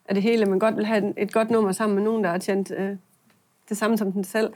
at 0.05 0.15
det 0.15 0.23
hele, 0.23 0.45
men 0.45 0.59
godt 0.59 0.75
vil 0.75 0.85
have 0.85 1.13
et 1.17 1.33
godt 1.33 1.49
nummer 1.49 1.71
sammen 1.71 1.95
med 1.95 2.03
nogen, 2.03 2.23
der 2.23 2.29
har 2.29 2.37
tjent 2.37 2.71
øh, 2.77 2.89
det 3.69 3.77
samme 3.77 3.97
som 3.97 4.11
den 4.11 4.23
selv 4.23 4.53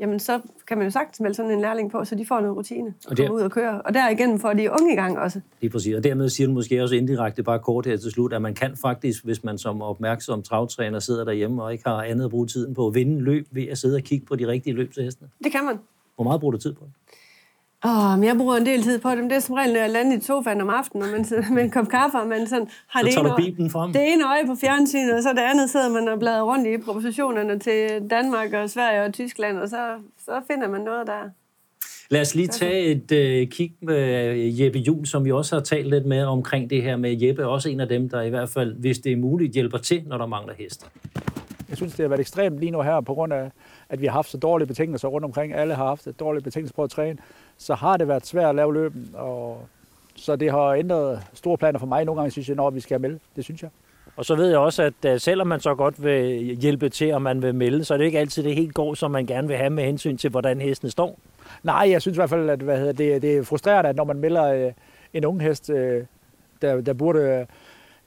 jamen 0.00 0.18
så 0.18 0.40
kan 0.66 0.78
man 0.78 0.86
jo 0.86 0.90
sagtens 0.90 1.20
melde 1.20 1.34
sådan 1.34 1.50
en 1.50 1.60
lærling 1.60 1.90
på, 1.90 2.04
så 2.04 2.14
de 2.14 2.26
får 2.26 2.40
noget 2.40 2.56
rutine 2.56 2.94
og, 3.04 3.10
og 3.10 3.16
kommer 3.16 3.34
ud 3.34 3.40
og 3.40 3.50
køre. 3.50 3.82
Og 3.82 3.94
derigennem 3.94 4.38
får 4.38 4.52
de 4.52 4.70
unge 4.70 4.92
i 4.92 4.96
gang 4.96 5.18
også. 5.18 5.40
Lige 5.60 5.70
præcis. 5.70 5.94
Og 5.94 6.04
dermed 6.04 6.28
siger 6.28 6.46
du 6.46 6.52
måske 6.52 6.82
også 6.82 6.94
indirekte, 6.94 7.42
bare 7.42 7.58
kort 7.58 7.86
her 7.86 7.96
til 7.96 8.10
slut, 8.10 8.32
at 8.32 8.42
man 8.42 8.54
kan 8.54 8.76
faktisk, 8.76 9.24
hvis 9.24 9.44
man 9.44 9.58
som 9.58 9.82
opmærksom 9.82 10.42
travtræner 10.42 10.98
sidder 10.98 11.24
derhjemme 11.24 11.62
og 11.62 11.72
ikke 11.72 11.84
har 11.86 12.02
andet 12.02 12.24
at 12.24 12.30
bruge 12.30 12.46
tiden 12.46 12.74
på, 12.74 12.86
at 12.86 12.94
vinde 12.94 13.20
løb 13.20 13.46
ved 13.50 13.68
at 13.68 13.78
sidde 13.78 13.96
og 13.96 14.02
kigge 14.02 14.26
på 14.26 14.36
de 14.36 14.46
rigtige 14.46 14.74
løb 14.74 14.94
til 14.94 15.02
hestene. 15.04 15.28
Det 15.44 15.52
kan 15.52 15.64
man. 15.64 15.78
Hvor 16.14 16.24
meget 16.24 16.40
bruger 16.40 16.52
du 16.52 16.58
tid 16.58 16.72
på 16.72 16.84
det? 16.84 16.92
Åh, 17.84 18.12
oh, 18.12 18.18
men 18.18 18.28
jeg 18.28 18.36
bruger 18.36 18.56
en 18.56 18.66
del 18.66 18.82
tid 18.82 18.98
på 18.98 19.10
dem. 19.10 19.28
Det 19.28 19.36
er 19.36 19.40
som 19.40 19.54
regel, 19.54 19.72
når 19.72 19.80
jeg 19.80 19.90
lander 19.90 20.16
i 20.16 20.20
sofaen 20.20 20.60
om 20.60 20.70
aftenen, 20.70 21.02
og 21.02 21.10
man 21.10 21.44
med 21.54 21.62
en 21.62 21.70
kop 21.70 21.88
kaffe, 21.88 22.18
og 22.18 22.26
man 22.26 22.46
sådan 22.46 22.68
har 22.88 23.00
så 23.00 23.06
det, 23.06 23.18
ene 23.18 23.28
øje, 23.28 23.70
frem. 23.70 23.92
det 23.92 24.12
ene 24.12 24.24
øje 24.24 24.46
på 24.46 24.54
fjernsynet, 24.54 25.14
og 25.14 25.22
så 25.22 25.28
det 25.28 25.38
andet 25.38 25.70
sidder 25.70 25.88
man 25.88 26.08
og 26.08 26.18
bladrer 26.18 26.42
rundt 26.42 26.66
i 26.66 26.78
propositionerne 26.78 27.58
til 27.58 28.02
Danmark 28.10 28.52
og 28.52 28.70
Sverige 28.70 29.02
og 29.02 29.12
Tyskland, 29.12 29.58
og 29.58 29.68
så, 29.68 29.94
så 30.24 30.40
finder 30.46 30.68
man 30.68 30.80
noget 30.80 31.06
der. 31.06 31.30
Lad 32.10 32.20
os 32.20 32.34
lige 32.34 32.48
tage 32.48 32.84
et 32.84 33.42
uh, 33.42 33.50
kig 33.50 33.72
med 33.82 34.36
Jeppe 34.60 34.78
Jul, 34.78 35.06
som 35.06 35.24
vi 35.24 35.32
også 35.32 35.56
har 35.56 35.62
talt 35.62 35.90
lidt 35.90 36.06
med 36.06 36.24
omkring 36.24 36.70
det 36.70 36.82
her 36.82 36.96
med 36.96 37.22
Jeppe. 37.22 37.46
Også 37.46 37.68
en 37.68 37.80
af 37.80 37.88
dem, 37.88 38.08
der 38.08 38.22
i 38.22 38.30
hvert 38.30 38.48
fald, 38.48 38.74
hvis 38.74 38.98
det 38.98 39.12
er 39.12 39.16
muligt, 39.16 39.52
hjælper 39.52 39.78
til, 39.78 40.02
når 40.06 40.18
der 40.18 40.26
mangler 40.26 40.54
heste. 40.58 40.86
Jeg 41.68 41.76
synes, 41.76 41.92
det 41.92 42.04
har 42.04 42.08
været 42.08 42.20
ekstremt 42.20 42.58
lige 42.58 42.70
nu 42.70 42.82
her, 42.82 43.00
på 43.00 43.14
grund 43.14 43.32
af, 43.32 43.50
at 43.88 44.00
vi 44.00 44.06
har 44.06 44.12
haft 44.12 44.30
så 44.30 44.38
dårlige 44.38 44.66
betingelser 44.66 45.08
rundt 45.08 45.24
omkring. 45.24 45.54
Alle 45.54 45.74
har 45.74 45.86
haft 45.86 46.08
dårlige 46.20 46.42
betingelser 46.42 46.74
på 46.74 46.82
at 46.82 46.90
træne 46.90 47.18
så 47.58 47.74
har 47.74 47.96
det 47.96 48.08
været 48.08 48.26
svært 48.26 48.48
at 48.48 48.54
lave 48.54 48.74
løben. 48.74 49.10
Og 49.14 49.66
så 50.16 50.36
det 50.36 50.50
har 50.50 50.72
ændret 50.72 51.22
store 51.34 51.58
planer 51.58 51.78
for 51.78 51.86
mig. 51.86 52.04
Nogle 52.04 52.20
gange 52.20 52.30
synes 52.30 52.48
jeg, 52.48 52.56
når 52.56 52.70
vi 52.70 52.80
skal 52.80 53.00
melde. 53.00 53.18
Det 53.36 53.44
synes 53.44 53.62
jeg. 53.62 53.70
Og 54.16 54.24
så 54.24 54.34
ved 54.34 54.48
jeg 54.48 54.58
også, 54.58 54.82
at 54.82 55.04
øh, 55.06 55.20
selvom 55.20 55.46
man 55.46 55.60
så 55.60 55.74
godt 55.74 56.04
vil 56.04 56.56
hjælpe 56.56 56.88
til, 56.88 57.14
og 57.14 57.22
man 57.22 57.42
vil 57.42 57.54
melde, 57.54 57.84
så 57.84 57.94
er 57.94 57.98
det 57.98 58.04
ikke 58.04 58.18
altid 58.18 58.42
det 58.42 58.54
helt 58.54 58.74
går, 58.74 58.94
som 58.94 59.10
man 59.10 59.26
gerne 59.26 59.48
vil 59.48 59.56
have 59.56 59.70
med 59.70 59.84
hensyn 59.84 60.16
til, 60.16 60.30
hvordan 60.30 60.60
hesten 60.60 60.90
står. 60.90 61.18
Nej, 61.62 61.86
jeg 61.90 62.02
synes 62.02 62.16
i 62.16 62.18
hvert 62.18 62.30
fald, 62.30 62.50
at 62.50 62.60
hvad 62.60 62.78
hedder 62.78 62.92
det, 62.92 63.22
det 63.22 63.36
er 63.36 63.42
frustrerende, 63.42 63.90
at 63.90 63.96
når 63.96 64.04
man 64.04 64.18
melder 64.18 64.44
øh, 64.44 64.72
en 65.12 65.24
ung 65.24 65.42
hest, 65.42 65.70
øh, 65.70 66.04
der, 66.62 66.80
der 66.80 66.92
burde 66.92 67.46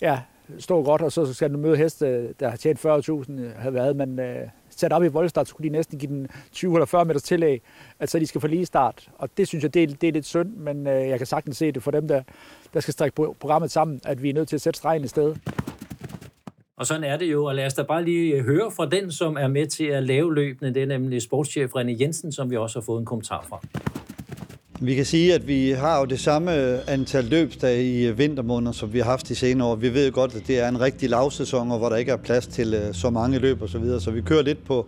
ja, 0.02 0.20
stå 0.60 0.84
godt, 0.84 1.02
og 1.02 1.12
så 1.12 1.34
skal 1.34 1.54
du 1.54 1.58
møde 1.58 1.78
heste, 1.78 2.34
der 2.34 2.50
har 2.50 2.58
tjent 2.58 2.86
40.000, 2.86 3.32
have 3.60 3.74
været, 3.74 3.96
men 3.96 4.20
sat 4.82 4.94
op 4.94 5.04
i 5.04 5.08
voldstart, 5.08 5.48
så 5.48 5.56
kunne 5.56 5.70
de 5.70 5.70
næsten 5.70 6.00
give 6.00 6.12
den 6.12 6.28
20 6.52 6.74
eller 6.74 6.86
40 6.86 7.06
meters 7.06 7.24
tillæg, 7.24 7.62
at 8.00 8.10
så 8.10 8.20
de 8.20 8.28
skal 8.28 8.42
få 8.42 8.48
lige 8.48 8.66
start. 8.66 9.10
Og 9.18 9.30
det 9.38 9.48
synes 9.48 9.64
jeg, 9.64 9.74
det 9.74 9.84
er, 9.84 9.88
det 9.88 10.08
er 10.08 10.12
lidt 10.12 10.26
synd, 10.26 10.56
men 10.56 10.88
øh, 10.88 11.10
jeg 11.10 11.18
kan 11.18 11.28
sagtens 11.28 11.58
se 11.58 11.72
det 11.72 11.84
for 11.84 11.92
dem, 11.92 12.08
der, 12.08 12.22
der 12.74 12.80
skal 12.80 12.92
strække 12.92 13.16
programmet 13.16 13.72
sammen, 13.72 14.02
at 14.06 14.24
vi 14.24 14.30
er 14.30 14.34
nødt 14.34 14.48
til 14.48 14.56
at 14.56 14.62
sætte 14.62 14.78
stregen 14.78 15.04
i 15.04 15.08
sted. 15.08 15.36
Og 16.78 16.88
sådan 16.88 17.04
er 17.04 17.18
det 17.18 17.26
jo, 17.26 17.46
og 17.46 17.56
lad 17.56 17.66
os 17.66 17.74
da 17.74 17.84
bare 17.84 18.04
lige 18.04 18.36
øh, 18.36 18.46
høre 18.46 18.72
fra 18.72 18.86
den, 18.86 19.12
som 19.12 19.38
er 19.38 19.48
med 19.48 19.68
til 19.68 19.86
at 19.86 20.04
lave 20.04 20.36
løbene. 20.36 20.74
Det 20.74 20.84
er 20.84 20.88
nemlig 20.88 21.22
sportschef 21.22 21.76
René 21.76 22.02
Jensen, 22.02 22.32
som 22.32 22.50
vi 22.50 22.58
også 22.58 22.80
har 22.80 22.84
fået 22.86 23.00
en 23.00 23.06
kommentar 23.06 23.46
fra. 23.50 23.60
Vi 24.84 24.96
kan 24.96 25.06
sige, 25.06 25.34
at 25.34 25.48
vi 25.48 25.72
har 25.72 26.00
jo 26.00 26.06
det 26.06 26.20
samme 26.20 26.52
antal 26.90 27.24
løbsdage 27.24 27.84
i 27.84 28.08
øh, 28.08 28.18
vintermåneder, 28.18 28.72
som 28.72 28.94
vi 28.94 29.00
har 29.00 29.06
haft 29.06 29.28
de 29.28 29.36
senere 29.36 29.68
år. 29.68 29.76
Vi 29.76 29.94
ved 29.94 30.12
godt, 30.12 30.36
at 30.36 30.48
det 30.48 30.60
er 30.60 30.70
en 30.70 30.82
rigtig 30.82 31.10
lavsæson, 31.10 31.68
hvor 31.68 31.90
der 31.90 31.96
ikke 31.96 32.12
er 32.12 32.18
plads 32.18 32.48
til 32.48 32.74
øh, 32.74 32.94
så 32.94 33.10
mange 33.10 33.40
løb 33.40 33.62
osv., 33.62 33.72
så, 33.72 33.80
videre. 33.80 34.02
så 34.02 34.12
vi 34.12 34.22
kører 34.22 34.42
lidt 34.42 34.66
på 34.66 34.88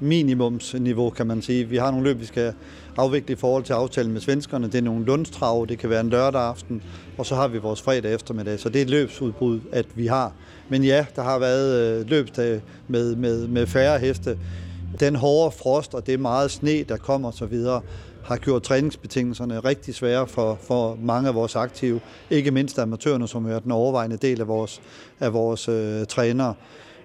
minimumsniveau, 0.00 1.10
kan 1.10 1.26
man 1.26 1.42
sige. 1.42 1.64
Vi 1.64 1.76
har 1.76 1.90
nogle 1.90 2.06
løb, 2.06 2.20
vi 2.20 2.26
skal 2.26 2.52
afvikle 2.96 3.32
i 3.32 3.36
forhold 3.36 3.64
til 3.64 3.72
aftalen 3.72 4.12
med 4.12 4.20
svenskerne. 4.20 4.66
Det 4.66 4.74
er 4.74 4.82
nogle 4.82 5.04
lundstrav, 5.04 5.66
det 5.68 5.78
kan 5.78 5.90
være 5.90 6.00
en 6.00 6.10
lørdag 6.10 6.42
aften, 6.42 6.82
og 7.18 7.26
så 7.26 7.34
har 7.34 7.48
vi 7.48 7.58
vores 7.58 7.82
fredag 7.82 8.14
eftermiddag. 8.14 8.60
Så 8.60 8.68
det 8.68 8.76
er 8.78 8.82
et 8.82 8.90
løbsudbrud, 8.90 9.60
at 9.72 9.86
vi 9.94 10.06
har. 10.06 10.32
Men 10.68 10.84
ja, 10.84 11.06
der 11.16 11.22
har 11.22 11.38
været 11.38 12.00
øh, 12.00 12.08
løbsdage 12.08 12.62
med, 12.88 13.16
med, 13.16 13.48
med 13.48 13.66
færre 13.66 13.98
heste. 13.98 14.38
Den 15.00 15.16
hårde 15.16 15.56
frost 15.62 15.94
og 15.94 16.06
det 16.06 16.20
meget 16.20 16.50
sne, 16.50 16.82
der 16.82 16.96
kommer 16.96 17.28
osv., 17.28 17.54
har 18.24 18.36
gjort 18.36 18.62
træningsbetingelserne 18.62 19.60
rigtig 19.60 19.94
svære 19.94 20.26
for, 20.26 20.58
for 20.62 20.98
mange 21.02 21.28
af 21.28 21.34
vores 21.34 21.56
aktive, 21.56 22.00
ikke 22.30 22.50
mindst 22.50 22.78
amatørerne, 22.78 23.28
som 23.28 23.46
er 23.46 23.58
den 23.58 23.72
overvejende 23.72 24.16
del 24.16 24.40
af 24.40 24.48
vores, 24.48 24.82
af 25.20 25.32
vores 25.32 25.68
øh, 25.68 26.06
trænere. 26.06 26.54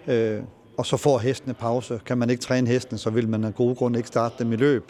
Øh, 0.08 0.40
og 0.78 0.86
så 0.86 0.98
får 0.98 1.20
hestene 1.20 1.54
pause. 1.54 2.00
Kan 2.06 2.18
man 2.18 2.30
ikke 2.30 2.42
træne 2.42 2.68
hestene, 2.68 2.98
så 2.98 3.10
vil 3.10 3.30
man 3.30 3.44
af 3.44 3.56
gode 3.56 3.76
grunde 3.76 4.00
ikke 4.00 4.08
starte 4.08 4.36
dem 4.40 4.54
i 4.54 4.56
løb. 4.56 4.84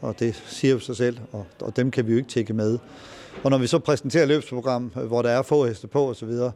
Og 0.00 0.18
det 0.18 0.42
siger 0.46 0.74
jo 0.74 0.80
sig 0.80 0.96
selv, 0.96 1.18
og, 1.32 1.46
og 1.60 1.76
dem 1.76 1.90
kan 1.90 2.06
vi 2.06 2.12
jo 2.12 2.18
ikke 2.18 2.30
tække 2.30 2.52
med. 2.52 2.78
Og 3.44 3.50
når 3.50 3.58
vi 3.58 3.66
så 3.66 3.78
præsenterer 3.78 4.26
løbsprogram, 4.26 4.92
øh, 4.96 5.04
hvor 5.04 5.22
der 5.22 5.30
er 5.30 5.42
få 5.42 5.66
heste 5.66 5.86
på 5.86 6.10
osv., 6.10 6.32
så, 6.32 6.50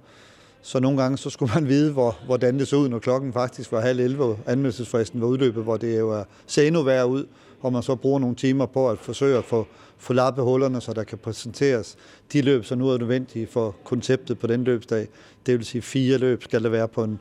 så 0.63 0.81
nogle 0.81 1.03
gange 1.03 1.19
så 1.19 1.31
skulle 1.31 1.53
man 1.55 1.69
vide, 1.69 1.93
hvor, 1.93 2.19
hvordan 2.27 2.59
det 2.59 2.69
så 2.69 2.77
ud, 2.77 2.89
når 2.89 2.99
klokken 2.99 3.33
faktisk 3.33 3.73
var 3.73 3.81
halv 3.81 4.01
11, 4.01 4.25
og 4.25 4.39
anmeldelsesfristen 4.47 5.21
var 5.21 5.27
udløbet, 5.27 5.63
hvor 5.63 5.77
det 5.77 5.99
jo 5.99 6.11
er 6.11 6.25
endnu 6.59 6.83
ud, 7.05 7.27
og 7.63 7.73
man 7.73 7.83
så 7.83 7.95
bruger 7.95 8.19
nogle 8.19 8.37
timer 8.37 8.67
på 8.67 8.91
at 8.91 8.99
forsøge 8.99 9.39
at 9.39 9.45
få, 9.45 9.67
få 9.99 10.13
lappe 10.13 10.43
hullerne, 10.43 10.81
så 10.81 10.93
der 10.93 11.05
kan 11.05 11.19
præsenteres 11.19 11.97
de 12.33 12.43
løb, 12.43 12.65
som 12.65 12.79
nu 12.79 12.89
er 12.89 12.99
nødvendige 12.99 13.47
for 13.47 13.77
konceptet 13.85 14.39
på 14.39 14.47
den 14.47 14.65
løbsdag. 14.65 15.09
Det 15.47 15.59
vil 15.59 15.67
sige, 15.67 15.83
fire 15.83 16.19
løb 16.19 16.43
skal 16.43 16.63
der 16.63 16.69
være 16.69 16.89
på 16.89 17.05
en, 17.05 17.21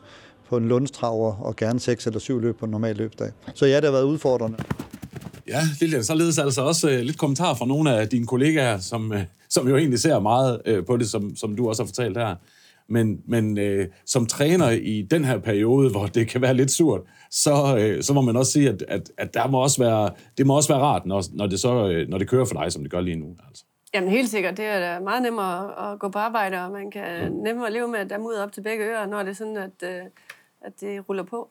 på 0.50 0.58
en 0.58 0.68
lundstraver, 0.68 1.34
og 1.36 1.56
gerne 1.56 1.80
seks 1.80 2.08
eller 2.08 2.20
syv 2.20 2.40
løb 2.40 2.60
på 2.60 2.66
en 2.66 2.72
normal 2.72 2.96
løbsdag. 2.96 3.32
Så 3.54 3.66
ja, 3.66 3.76
det 3.76 3.84
har 3.84 3.92
været 3.92 4.04
udfordrende. 4.04 4.58
Ja, 5.48 5.62
Lilian, 5.80 6.04
således 6.04 6.38
altså 6.38 6.62
også 6.62 6.88
uh, 6.88 6.94
lidt 6.94 7.18
kommentar 7.18 7.54
fra 7.54 7.66
nogle 7.66 7.96
af 7.96 8.10
dine 8.10 8.28
kollegaer, 8.28 8.80
som, 8.80 9.12
uh, 9.12 9.18
som 9.50 9.68
jo 9.68 9.78
egentlig 9.78 10.00
ser 10.00 10.20
meget 10.20 10.62
uh, 10.70 10.86
på 10.86 10.98
det, 10.98 11.10
som, 11.10 11.36
som 11.36 11.56
du 11.56 11.70
også 11.70 11.84
har 11.84 11.88
fortalt 11.88 12.18
her. 12.18 12.36
Men, 12.92 13.22
men 13.26 13.58
uh, 13.58 13.86
som 14.06 14.26
træner 14.26 14.70
i 14.70 15.08
den 15.12 15.26
her 15.26 15.38
periode, 15.38 15.92
hvor 15.92 16.06
det 16.06 16.28
kan 16.28 16.42
være 16.42 16.54
lidt 16.54 16.72
surt, 16.72 17.02
så, 17.32 17.54
uh, 17.54 18.02
så 18.02 18.14
må 18.14 18.22
man 18.22 18.36
også 18.36 18.52
sige, 18.52 18.70
at, 18.70 18.82
at, 18.88 19.12
at 19.18 19.34
der 19.34 19.48
må 19.48 19.64
også 19.64 19.84
være, 19.84 20.10
det 20.38 20.46
må 20.46 20.56
også 20.56 20.74
være 20.74 20.82
rart, 20.82 21.06
når, 21.06 21.24
når, 21.34 21.48
det 21.48 21.60
så, 21.60 21.86
uh, 21.86 22.10
når 22.10 22.18
det 22.18 22.30
kører 22.30 22.46
for 22.46 22.64
dig, 22.64 22.72
som 22.72 22.82
det 22.82 22.92
gør 22.92 23.02
lige 23.02 23.16
nu. 23.16 23.36
Altså. 23.48 23.64
Jamen 23.94 24.10
helt 24.10 24.30
sikkert. 24.30 24.58
Det 24.58 24.66
er 24.66 25.00
meget 25.00 25.24
nemmere 25.24 25.92
at 25.92 26.00
gå 26.00 26.10
på 26.10 26.20
arbejde, 26.20 26.66
og 26.66 26.72
man 26.72 26.92
kan 26.92 27.32
nemmere 27.32 27.72
leve 27.72 27.88
med, 27.88 28.00
at 28.00 28.10
der 28.10 28.16
er 28.16 28.20
ud 28.20 28.34
op 28.34 28.52
til 28.52 28.62
begge 28.62 28.86
ører, 28.86 29.06
når 29.06 29.24
det 29.24 29.30
er 29.30 29.34
sådan, 29.34 29.58
at, 29.58 29.84
at 30.62 30.82
det 30.82 31.10
ruller 31.10 31.24
på. 31.24 31.50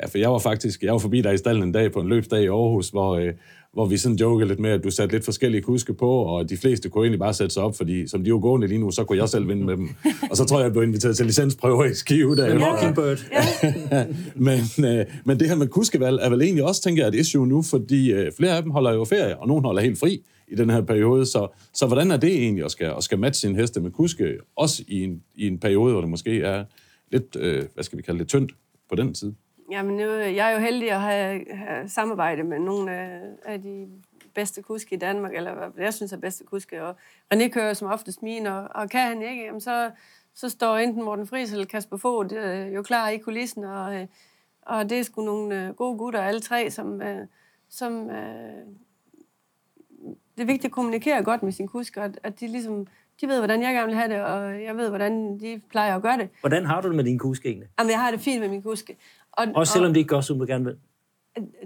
Ja, 0.00 0.06
for 0.06 0.18
jeg 0.18 0.32
var 0.32 0.38
faktisk 0.38 0.82
jeg 0.82 0.92
var 0.92 0.98
forbi 0.98 1.20
dig 1.20 1.34
i 1.34 1.36
stallen 1.36 1.62
en 1.62 1.72
dag 1.72 1.92
på 1.92 2.00
en 2.00 2.08
løbsdag 2.08 2.42
i 2.42 2.46
Aarhus, 2.46 2.88
hvor, 2.88 3.16
øh, 3.16 3.32
hvor 3.74 3.86
vi 3.86 3.96
sådan 3.96 4.16
jokede 4.16 4.48
lidt 4.48 4.60
med, 4.60 4.70
at 4.70 4.84
du 4.84 4.90
satte 4.90 5.14
lidt 5.14 5.24
forskellige 5.24 5.62
kuske 5.62 5.94
på, 5.94 6.10
og 6.10 6.50
de 6.50 6.56
fleste 6.56 6.88
kunne 6.88 7.04
egentlig 7.04 7.18
bare 7.18 7.34
sætte 7.34 7.54
sig 7.54 7.62
op, 7.62 7.76
fordi 7.76 8.08
som 8.08 8.24
de 8.24 8.32
var 8.32 8.38
gående 8.38 8.66
lige 8.66 8.78
nu, 8.78 8.90
så 8.90 9.04
kunne 9.04 9.18
jeg 9.18 9.28
selv 9.28 9.48
vinde 9.48 9.64
med 9.64 9.76
dem. 9.76 9.88
Og 10.30 10.36
så 10.36 10.44
tror 10.44 10.58
jeg, 10.58 10.64
jeg 10.64 10.72
blev 10.72 10.82
inviteret 10.82 11.16
til 11.16 11.26
licensprøver 11.26 11.84
i 11.84 11.94
Skive. 11.94 12.36
Der, 12.36 12.58
Mockingbird. 12.58 13.18
Ja. 13.90 14.06
men, 14.34 14.60
øh, 14.84 15.06
men 15.24 15.40
det 15.40 15.48
her 15.48 15.56
med 15.56 15.66
kuskevalg 15.66 16.18
er 16.22 16.30
vel 16.30 16.42
egentlig 16.42 16.64
også, 16.64 16.82
tænker 16.82 17.02
jeg, 17.02 17.08
et 17.08 17.14
issue 17.14 17.46
nu, 17.46 17.62
fordi 17.62 18.12
øh, 18.12 18.32
flere 18.32 18.56
af 18.56 18.62
dem 18.62 18.70
holder 18.70 18.92
jo 18.92 19.04
ferie, 19.04 19.38
og 19.38 19.48
nogen 19.48 19.64
holder 19.64 19.82
helt 19.82 19.98
fri 19.98 20.22
i 20.48 20.54
den 20.54 20.70
her 20.70 20.80
periode. 20.80 21.26
Så, 21.26 21.48
så 21.74 21.86
hvordan 21.86 22.10
er 22.10 22.16
det 22.16 22.32
egentlig 22.32 22.64
at 22.64 22.70
skal, 22.70 22.92
at 22.96 23.04
skal 23.04 23.18
matche 23.18 23.48
sin 23.48 23.56
heste 23.56 23.80
med 23.80 23.90
kuske, 23.90 24.36
også 24.56 24.82
i 24.88 25.02
en, 25.02 25.22
i 25.34 25.46
en 25.46 25.58
periode, 25.58 25.92
hvor 25.92 26.00
det 26.00 26.10
måske 26.10 26.40
er 26.40 26.64
lidt, 27.12 27.36
øh, 27.40 27.62
hvad 27.74 27.84
skal 27.84 27.98
vi 27.98 28.02
kalde 28.02 28.18
det, 28.18 28.28
tyndt 28.28 28.52
på 28.90 28.94
den 28.96 29.14
tid? 29.14 29.32
Jamen, 29.70 29.96
nu, 29.96 30.12
jeg 30.12 30.50
er 30.50 30.54
jo 30.54 30.58
heldig 30.58 30.90
at 30.90 31.00
have, 31.00 31.44
have 31.54 31.88
samarbejde 31.88 32.42
med 32.42 32.58
nogle 32.58 32.92
af, 32.92 33.20
af 33.44 33.62
de 33.62 33.88
bedste 34.34 34.62
kuske 34.62 34.94
i 34.94 34.98
Danmark, 34.98 35.34
eller 35.34 35.54
hvad 35.54 35.84
jeg 35.84 35.94
synes 35.94 36.12
er 36.12 36.16
bedste 36.16 36.44
kuske. 36.44 36.84
Og 36.84 36.96
René 37.34 37.48
kører 37.48 37.74
som 37.74 37.88
oftest 37.88 38.22
min, 38.22 38.46
og, 38.46 38.68
og 38.74 38.90
kan 38.90 39.00
han 39.00 39.22
ikke, 39.22 39.44
jamen 39.44 39.60
så, 39.60 39.90
så 40.34 40.48
står 40.48 40.76
enten 40.76 41.04
Morten 41.04 41.26
Friis 41.26 41.52
eller 41.52 41.64
Kasper 41.64 41.96
Fogh 41.96 42.32
jo 42.74 42.82
klar 42.82 43.08
i 43.08 43.18
kulissen, 43.18 43.64
og, 43.64 43.94
øh, 43.94 44.06
og 44.62 44.90
det 44.90 44.98
er 44.98 45.02
sgu 45.02 45.24
nogle 45.24 45.66
øh, 45.66 45.74
gode 45.74 45.98
gutter, 45.98 46.22
alle 46.22 46.40
tre, 46.40 46.70
som, 46.70 47.02
øh, 47.02 47.26
som 47.68 48.08
det 50.36 50.42
er 50.42 50.46
vigtigt 50.46 50.64
at 50.64 50.72
kommunikere 50.72 51.24
godt 51.24 51.42
med 51.42 51.52
sin 51.52 51.68
kusk, 51.68 51.96
og 51.96 52.10
at 52.22 52.40
de 52.40 52.46
ligesom 52.46 52.86
de 53.20 53.28
ved, 53.28 53.38
hvordan 53.38 53.62
jeg 53.62 53.74
gerne 53.74 53.86
vil 53.86 53.96
have 53.96 54.14
det, 54.14 54.22
og 54.22 54.62
jeg 54.62 54.76
ved, 54.76 54.88
hvordan 54.88 55.40
de 55.40 55.60
plejer 55.70 55.96
at 55.96 56.02
gøre 56.02 56.18
det. 56.18 56.28
Hvordan 56.40 56.66
har 56.66 56.80
du 56.80 56.88
det 56.88 56.96
med 56.96 57.04
din 57.04 57.18
kuske 57.18 57.48
egentlig? 57.48 57.68
Jamen, 57.78 57.90
jeg 57.90 58.00
har 58.00 58.10
det 58.10 58.20
fint 58.20 58.40
med 58.40 58.48
min 58.48 58.62
kuske. 58.62 58.96
Og, 59.36 59.46
Også 59.54 59.72
selvom 59.72 59.88
og, 59.88 59.94
de 59.94 60.00
ikke 60.00 60.08
gør, 60.08 60.20
som 60.20 60.38
du 60.38 60.44
gerne 60.46 60.64
vil? 60.64 60.76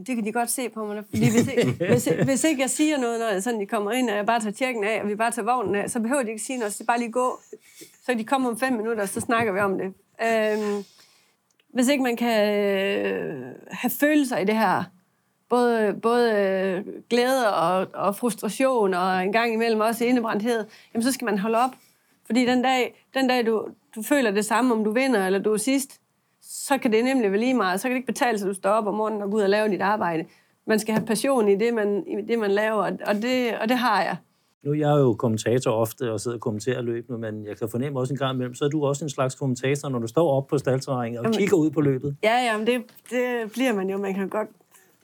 Det 0.07 0.17
kan 0.17 0.25
de 0.25 0.33
godt 0.33 0.51
se 0.51 0.69
på 0.69 0.87
mig. 0.87 1.05
Fordi 1.11 1.31
hvis, 1.31 1.49
hvis, 1.93 2.09
hvis 2.25 2.45
ikke 2.45 2.63
jeg 2.63 2.71
siger 2.71 2.99
noget, 2.99 3.21
når 3.21 3.41
sådan, 3.41 3.61
de 3.61 3.67
kommer 3.67 3.93
ind, 3.93 4.11
og 4.11 4.17
jeg 4.17 4.27
bare 4.27 4.41
tager 4.41 4.53
tjekken 4.53 4.85
af, 4.85 5.03
og 5.03 5.09
vi 5.09 5.15
bare 5.15 5.31
tager 5.31 5.55
vognen 5.55 5.75
af, 5.75 5.91
så 5.91 6.01
behøver 6.01 6.23
de 6.23 6.31
ikke 6.31 6.43
sige 6.43 6.59
noget, 6.59 6.73
så 6.73 6.85
bare 6.85 6.99
lige 6.99 7.13
gå. 7.13 7.41
Så 8.07 8.15
de 8.15 8.25
kommer 8.25 8.51
om 8.51 8.59
fem 8.59 8.73
minutter, 8.73 9.03
og 9.03 9.09
så 9.09 9.21
snakker 9.21 9.53
vi 9.53 9.61
om 9.61 9.79
det. 9.79 9.93
Øhm, 10.23 10.85
hvis 11.75 11.89
ikke 11.89 12.03
man 12.03 12.17
kan 12.17 12.55
øh, 12.55 13.55
have 13.71 13.91
følelser 13.91 14.39
i 14.39 14.45
det 14.45 14.55
her, 14.55 14.85
både, 15.49 15.95
både 16.03 16.33
øh, 16.33 16.85
glæde 17.11 17.55
og, 17.55 17.87
og 17.95 18.17
frustration, 18.17 18.95
og 18.95 19.23
en 19.23 19.33
gang 19.33 19.53
imellem 19.53 19.81
også 19.81 20.05
indebrændthed, 20.05 20.65
jamen 20.95 21.03
så 21.03 21.13
skal 21.13 21.25
man 21.25 21.39
holde 21.39 21.59
op. 21.59 21.71
Fordi 22.27 22.47
den 22.47 22.63
dag, 22.63 23.07
den 23.15 23.29
dag 23.29 23.47
du, 23.47 23.69
du 23.95 24.03
føler 24.03 24.31
det 24.31 24.45
samme, 24.45 24.75
om 24.75 24.85
du 24.85 24.93
vinder 24.93 25.27
eller 25.27 25.39
du 25.39 25.53
er 25.53 25.57
sidst, 25.57 26.01
så 26.43 26.79
kan 26.79 26.93
det 26.93 27.05
nemlig 27.05 27.31
være 27.31 27.41
lige 27.41 27.55
meget. 27.55 27.81
Så 27.81 27.89
kan 27.89 27.91
det 27.91 27.97
ikke 27.97 28.07
betale 28.07 28.39
sig, 28.39 28.47
at 28.47 28.49
du 28.49 28.55
står 28.55 28.71
op 28.71 28.87
om 28.87 28.95
morgenen 28.95 29.23
og 29.23 29.31
går 29.31 29.39
ud 29.39 29.43
og 29.43 29.49
laver 29.49 29.69
dit 29.69 29.81
arbejde. 29.81 30.25
Man 30.67 30.79
skal 30.79 30.95
have 30.95 31.07
passion 31.07 31.49
i 31.49 31.57
det, 31.57 31.75
man, 31.75 32.05
i 32.07 32.23
det, 32.29 32.39
man 32.39 32.51
laver, 32.51 32.83
og 33.07 33.15
det, 33.15 33.59
og 33.61 33.69
det 33.69 33.77
har 33.77 34.03
jeg. 34.03 34.17
Nu 34.65 34.71
er 34.71 34.75
jeg 34.75 35.01
jo 35.01 35.15
kommentator 35.15 35.71
ofte 35.71 36.13
og 36.13 36.21
sidder 36.21 36.37
og 36.37 36.41
kommenterer 36.41 36.83
løbende, 36.83 37.19
men 37.19 37.47
jeg 37.47 37.57
kan 37.57 37.69
fornemme 37.69 38.01
også 38.01 38.15
en 38.15 38.19
gang 38.19 38.35
imellem, 38.35 38.55
så 38.55 38.65
er 38.65 38.69
du 38.69 38.85
også 38.85 39.05
en 39.05 39.11
slags 39.11 39.35
kommentator, 39.35 39.89
når 39.89 39.99
du 39.99 40.07
står 40.07 40.31
op 40.37 40.47
på 40.47 40.59
staldterrænet 40.59 41.19
og 41.19 41.25
jamen, 41.25 41.39
kigger 41.39 41.57
ud 41.57 41.71
på 41.71 41.81
løbet. 41.81 42.17
Ja, 42.23 42.45
jamen 42.45 42.67
det, 42.67 42.83
det 43.11 43.53
bliver 43.53 43.73
man 43.73 43.91
jo. 43.91 43.99
Man 43.99 44.15
kan 44.15 44.29
godt... 44.29 44.49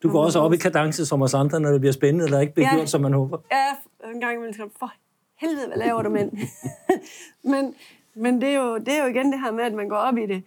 Du 0.03 0.11
går 0.11 0.25
også 0.25 0.41
op 0.41 0.53
i 0.53 0.57
kadence 0.57 1.07
som 1.07 1.23
os 1.23 1.35
andre, 1.35 1.61
når 1.61 1.71
det 1.71 1.81
bliver 1.81 1.93
spændende, 1.93 2.25
eller 2.25 2.41
ikke 2.41 2.55
bliver 2.55 2.69
ja, 2.73 2.77
gjort, 2.77 2.91
som 2.91 3.01
man 3.01 3.13
håber. 3.13 3.39
Ja, 3.53 4.11
en 4.15 4.21
gang 4.21 4.35
imellem 4.37 4.71
for 4.79 4.93
helvede, 5.41 5.67
hvad 5.67 5.77
laver 5.77 6.03
du, 6.03 6.11
mænd? 6.11 6.33
men 7.53 7.75
men 8.17 8.41
det, 8.41 8.49
er 8.49 8.55
jo, 8.55 8.79
det 8.79 8.89
er 8.89 9.03
jo 9.03 9.09
igen 9.09 9.33
det 9.33 9.41
her 9.41 9.53
med, 9.53 9.65
at 9.65 9.73
man 9.73 9.89
går 9.89 9.97
op 9.97 10.17
i 10.17 10.27
det. 10.27 10.43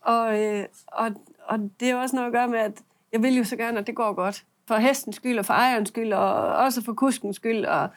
Og, 0.00 0.42
øh, 0.42 0.64
og, 0.86 1.10
og 1.46 1.58
det 1.80 1.90
er 1.90 1.96
også 1.96 2.16
noget 2.16 2.26
at 2.26 2.32
gøre 2.32 2.48
med, 2.48 2.58
at 2.58 2.72
jeg 3.12 3.22
vil 3.22 3.36
jo 3.36 3.44
så 3.44 3.56
gerne, 3.56 3.78
at 3.78 3.86
det 3.86 3.94
går 3.94 4.12
godt. 4.12 4.44
For 4.68 4.76
hestens 4.76 5.16
skyld, 5.16 5.38
og 5.38 5.46
for 5.46 5.54
ejerens 5.54 5.88
skyld, 5.88 6.12
og 6.12 6.56
også 6.56 6.82
for 6.82 6.92
kuskens 6.92 7.36
skyld, 7.36 7.64
og 7.64 7.88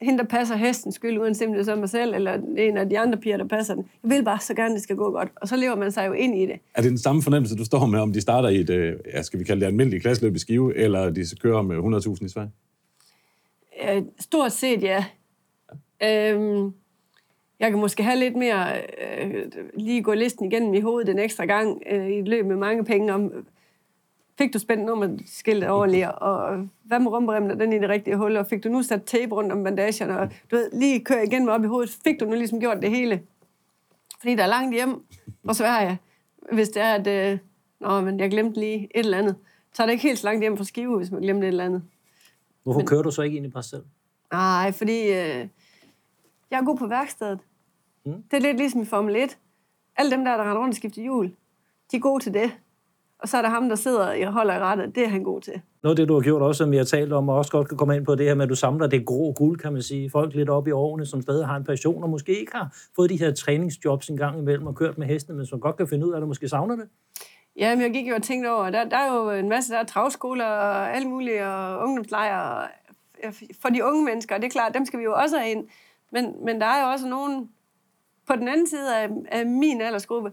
hende, 0.00 0.18
der 0.18 0.24
passer 0.24 0.56
hestens 0.56 0.94
skyld, 0.94 1.18
uden 1.18 1.34
simpelthen 1.34 1.64
som 1.64 1.78
mig 1.78 1.88
selv, 1.88 2.14
eller 2.14 2.40
en 2.56 2.76
af 2.76 2.88
de 2.88 2.98
andre 2.98 3.18
piger, 3.18 3.36
der 3.36 3.44
passer 3.44 3.74
den. 3.74 3.88
Jeg 4.02 4.10
vil 4.10 4.24
bare 4.24 4.40
så 4.40 4.54
gerne, 4.54 4.68
at 4.68 4.74
det 4.74 4.82
skal 4.82 4.96
gå 4.96 5.10
godt. 5.10 5.28
Og 5.36 5.48
så 5.48 5.56
lever 5.56 5.76
man 5.76 5.92
sig 5.92 6.06
jo 6.06 6.12
ind 6.12 6.38
i 6.38 6.46
det. 6.46 6.60
Er 6.74 6.82
det 6.82 6.90
den 6.90 6.98
samme 6.98 7.22
fornemmelse, 7.22 7.56
du 7.56 7.64
står 7.64 7.86
med, 7.86 8.00
om 8.00 8.12
de 8.12 8.20
starter 8.20 8.48
i 8.48 8.56
et, 8.56 8.70
øh, 8.70 8.96
ja, 9.14 9.22
skal 9.22 9.38
vi 9.38 9.44
kalde 9.44 9.60
det 9.60 9.66
almindeligt 9.66 10.02
klasseløb 10.02 10.36
i 10.36 10.38
Skive, 10.38 10.76
eller 10.76 11.10
de 11.10 11.24
kører 11.40 11.62
med 11.62 11.76
100.000 11.76 12.24
i 12.24 12.28
Sverige? 12.28 12.50
Øh, 13.88 14.02
stort 14.20 14.52
set, 14.52 14.82
ja. 14.82 15.04
ja. 16.00 16.32
Øhm, 16.32 16.72
jeg 17.60 17.70
kan 17.70 17.80
måske 17.80 18.02
have 18.02 18.18
lidt 18.18 18.36
mere, 18.36 18.82
øh, 19.20 19.44
lige 19.74 20.02
gå 20.02 20.14
listen 20.14 20.52
igennem 20.52 20.74
i 20.74 20.80
hovedet 20.80 21.08
en 21.08 21.18
ekstra 21.18 21.44
gang 21.44 21.82
øh, 21.90 22.08
i 22.08 22.18
et 22.18 22.28
løb 22.28 22.46
med 22.46 22.56
mange 22.56 22.84
penge 22.84 23.14
om, 23.14 23.32
fik 24.38 24.54
du 24.54 24.58
spændt 24.58 24.84
nummerskiltet 24.84 25.70
ordentligt, 25.70 26.08
og 26.08 26.68
hvad 26.84 27.00
med 27.00 27.10
rumberemmen, 27.10 27.50
er 27.50 27.54
den 27.54 27.72
i 27.72 27.78
det 27.78 27.88
rigtige 27.88 28.16
hul, 28.16 28.36
og 28.36 28.46
fik 28.46 28.64
du 28.64 28.68
nu 28.68 28.82
sat 28.82 29.04
tape 29.04 29.34
rundt 29.34 29.52
om 29.52 29.64
bandagerne, 29.64 30.20
og 30.20 30.28
du 30.50 30.56
ved, 30.56 30.70
lige 30.72 31.04
køre 31.04 31.26
igen 31.26 31.44
med 31.44 31.52
op 31.52 31.64
i 31.64 31.66
hovedet, 31.66 31.98
fik 32.04 32.20
du 32.20 32.24
nu 32.24 32.34
ligesom 32.34 32.60
gjort 32.60 32.82
det 32.82 32.90
hele? 32.90 33.22
Fordi 34.20 34.34
der 34.34 34.42
er 34.42 34.46
langt 34.46 34.74
hjem 34.74 35.02
fra 35.46 35.54
Sverige, 35.54 35.98
hvis 36.52 36.68
det 36.68 36.82
er, 36.82 36.94
at 36.94 37.32
øh, 37.32 37.38
nå, 37.80 38.00
men 38.00 38.20
jeg 38.20 38.30
glemte 38.30 38.60
lige 38.60 38.88
et 38.94 39.04
eller 39.04 39.18
andet. 39.18 39.36
Så 39.72 39.82
er 39.82 39.86
det 39.86 39.92
ikke 39.92 40.02
helt 40.02 40.18
så 40.18 40.26
langt 40.26 40.42
hjem 40.42 40.56
fra 40.56 40.64
Skive, 40.64 40.96
hvis 40.96 41.10
man 41.10 41.22
glemte 41.22 41.46
et 41.46 41.48
eller 41.48 41.64
andet. 41.64 41.82
Hvorfor 42.62 42.80
men, 42.80 42.86
kører 42.86 43.02
du 43.02 43.10
så 43.10 43.22
ikke 43.22 43.36
ind 43.36 43.46
i 43.46 43.50
Basel? 43.50 43.82
Nej, 44.32 44.72
fordi 44.72 45.02
øh, 45.02 45.48
jeg 46.50 46.58
er 46.60 46.64
god 46.64 46.76
på 46.76 46.86
værkstedet. 46.86 47.38
Mm. 48.08 48.22
Det 48.30 48.36
er 48.36 48.40
lidt 48.40 48.56
ligesom 48.56 48.82
i 48.82 48.84
Formel 48.84 49.16
1. 49.16 49.38
Alle 49.96 50.10
dem 50.10 50.24
der, 50.24 50.36
der 50.36 50.42
render 50.42 50.62
rundt 50.62 50.72
og 50.72 50.76
skifter 50.76 51.02
hjul, 51.02 51.26
de 51.90 51.96
er 51.96 52.00
gode 52.00 52.22
til 52.22 52.34
det. 52.34 52.50
Og 53.18 53.28
så 53.28 53.36
er 53.36 53.42
der 53.42 53.48
ham, 53.48 53.68
der 53.68 53.76
sidder 53.76 54.26
og 54.26 54.32
holder 54.32 54.54
i 54.54 54.58
rettet. 54.58 54.94
Det 54.94 55.04
er 55.04 55.08
han 55.08 55.22
god 55.22 55.40
til. 55.40 55.60
Noget 55.82 55.92
af 55.92 55.96
det, 55.96 56.08
du 56.08 56.14
har 56.14 56.20
gjort 56.20 56.42
også, 56.42 56.58
som 56.58 56.70
vi 56.70 56.76
har 56.76 56.84
talt 56.84 57.12
om, 57.12 57.28
og 57.28 57.36
også 57.36 57.50
godt 57.50 57.68
kan 57.68 57.78
komme 57.78 57.96
ind 57.96 58.06
på 58.06 58.14
det 58.14 58.26
her 58.26 58.34
med, 58.34 58.42
at 58.42 58.48
du 58.48 58.54
samler 58.54 58.86
det 58.86 59.06
grå 59.06 59.32
guld, 59.32 59.58
kan 59.58 59.72
man 59.72 59.82
sige. 59.82 60.10
Folk 60.10 60.34
lidt 60.34 60.48
op 60.48 60.68
i 60.68 60.70
årene, 60.70 61.06
som 61.06 61.22
stadig 61.22 61.46
har 61.46 61.56
en 61.56 61.64
passion, 61.64 62.02
og 62.02 62.10
måske 62.10 62.40
ikke 62.40 62.52
har 62.54 62.76
fået 62.96 63.10
de 63.10 63.18
her 63.18 63.34
træningsjobs 63.34 64.08
en 64.08 64.16
gang 64.16 64.38
imellem 64.38 64.66
og 64.66 64.74
kørt 64.74 64.98
med 64.98 65.06
hestene, 65.06 65.36
men 65.36 65.46
som 65.46 65.60
godt 65.60 65.76
kan 65.76 65.88
finde 65.88 66.06
ud 66.06 66.12
af, 66.12 66.16
at 66.16 66.22
du 66.22 66.26
måske 66.26 66.48
savner 66.48 66.76
det. 66.76 66.88
Ja, 67.56 67.74
men 67.74 67.82
jeg 67.82 67.92
gik 67.92 68.08
jo 68.08 68.14
og 68.14 68.22
tænkte 68.22 68.50
over, 68.52 68.70
der, 68.70 68.84
der 68.84 68.96
er 68.96 69.14
jo 69.14 69.30
en 69.30 69.48
masse, 69.48 69.72
der 69.72 69.78
er 69.78 69.84
travskoler 69.84 70.46
og 70.46 70.96
alle 70.96 71.08
mulige, 71.08 71.46
og 71.46 71.82
ungdomslejre 71.82 72.68
for 73.62 73.68
de 73.68 73.84
unge 73.84 74.04
mennesker, 74.04 74.36
det 74.36 74.44
er 74.44 74.50
klart, 74.50 74.74
dem 74.74 74.86
skal 74.86 74.98
vi 74.98 75.04
jo 75.04 75.14
også 75.14 75.38
have 75.38 75.50
ind. 75.50 75.68
Men, 76.12 76.44
men 76.44 76.60
der 76.60 76.66
er 76.66 76.82
jo 76.82 76.90
også 76.92 77.08
nogen 77.08 77.50
på 78.28 78.36
den 78.36 78.48
anden 78.48 78.66
side 78.66 78.96
af, 78.96 79.08
af 79.28 79.46
min 79.46 79.80
aldersgruppe, 79.80 80.32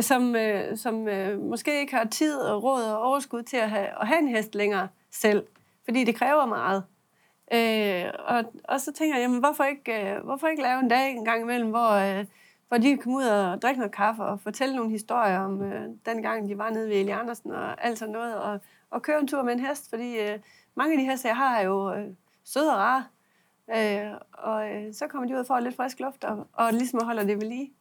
som, 0.00 0.36
øh, 0.36 0.76
som 0.76 1.08
øh, 1.08 1.40
måske 1.40 1.80
ikke 1.80 1.94
har 1.94 2.04
tid 2.04 2.36
og 2.36 2.62
råd 2.62 2.82
og 2.82 3.02
overskud 3.02 3.42
til 3.42 3.56
at 3.56 3.70
have, 3.70 3.88
at 4.00 4.06
have 4.06 4.18
en 4.18 4.28
hest 4.28 4.54
længere 4.54 4.88
selv, 5.10 5.46
fordi 5.84 6.04
det 6.04 6.14
kræver 6.14 6.46
meget. 6.46 6.84
Øh, 7.52 8.12
og, 8.18 8.44
og 8.64 8.80
så 8.80 8.92
tænker 8.92 9.16
jeg, 9.16 9.22
jamen, 9.22 9.38
hvorfor 9.38 9.64
ikke, 9.64 10.10
øh, 10.10 10.24
hvorfor 10.24 10.46
ikke 10.46 10.62
lave 10.62 10.80
en 10.80 10.88
dag 10.88 11.10
en 11.10 11.24
gang 11.24 11.42
imellem, 11.42 11.70
hvor, 11.70 11.90
øh, 11.90 12.26
hvor 12.68 12.78
de 12.78 12.88
kan 12.88 12.98
komme 12.98 13.18
ud 13.18 13.24
og 13.24 13.62
drikke 13.62 13.78
noget 13.78 13.94
kaffe 13.94 14.22
og 14.22 14.40
fortælle 14.40 14.76
nogle 14.76 14.90
historier 14.90 15.38
om 15.38 15.62
øh, 15.62 15.88
den 16.06 16.22
gang, 16.22 16.48
de 16.48 16.58
var 16.58 16.70
nede 16.70 16.88
ved 16.88 16.96
Eli 16.96 17.10
Andersen 17.10 17.50
og 17.50 17.84
alt 17.84 17.98
sådan 17.98 18.12
noget, 18.12 18.36
og, 18.36 18.60
og 18.90 19.02
køre 19.02 19.20
en 19.20 19.28
tur 19.28 19.42
med 19.42 19.52
en 19.52 19.66
hest, 19.66 19.90
fordi 19.90 20.18
øh, 20.20 20.38
mange 20.74 20.92
af 20.92 20.98
de 20.98 21.10
heste, 21.10 21.28
jeg 21.28 21.36
har, 21.36 21.56
er 21.56 21.64
jo 21.64 21.94
øh, 21.94 22.06
søde 22.44 22.72
og 22.72 22.78
rare. 22.78 23.04
Øh, 23.70 24.10
og 24.32 24.68
øh, 24.68 24.94
så 24.94 25.06
kommer 25.06 25.28
de 25.28 25.34
ud 25.34 25.38
og 25.38 25.46
får 25.46 25.60
lidt 25.60 25.76
frisk 25.76 26.00
luft, 26.00 26.24
og, 26.24 26.48
og 26.52 26.72
ligesom 26.72 27.00
holder 27.04 27.24
det 27.24 27.40
ved 27.40 27.48
lige. 27.48 27.72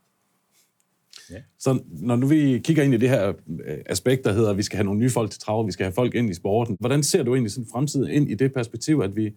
Ja. 1.29 1.41
Så 1.59 1.83
når 1.87 2.15
nu 2.15 2.27
vi 2.27 2.59
kigger 2.63 2.83
ind 2.83 2.93
i 2.93 2.97
det 2.97 3.09
her 3.09 3.27
øh, 3.65 3.77
aspekt, 3.85 4.25
der 4.25 4.33
hedder, 4.33 4.51
at 4.51 4.57
vi 4.57 4.63
skal 4.63 4.77
have 4.77 4.85
nogle 4.85 4.99
nye 4.99 5.09
folk 5.09 5.31
til 5.31 5.39
trav, 5.39 5.67
vi 5.67 5.71
skal 5.71 5.83
have 5.83 5.93
folk 5.93 6.15
ind 6.15 6.29
i 6.29 6.33
sporten, 6.33 6.77
hvordan 6.79 7.03
ser 7.03 7.23
du 7.23 7.33
egentlig 7.33 7.51
sådan 7.51 7.69
fremtiden 7.71 8.11
ind 8.11 8.29
i 8.29 8.35
det 8.35 8.53
perspektiv, 8.53 8.99
at 8.99 9.15
vi, 9.15 9.33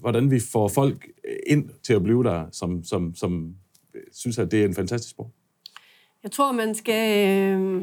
hvordan 0.00 0.30
vi 0.30 0.40
får 0.52 0.68
folk 0.68 1.08
ind 1.46 1.70
til 1.82 1.92
at 1.92 2.02
blive 2.02 2.24
der, 2.24 2.46
som, 2.52 2.84
som, 2.84 3.14
som 3.14 3.54
synes, 4.12 4.38
at 4.38 4.50
det 4.50 4.60
er 4.60 4.64
en 4.64 4.74
fantastisk 4.74 5.10
sport? 5.10 5.30
Jeg 6.22 6.30
tror, 6.30 6.52
man 6.52 6.74
skal, 6.74 7.28
øh, 7.28 7.82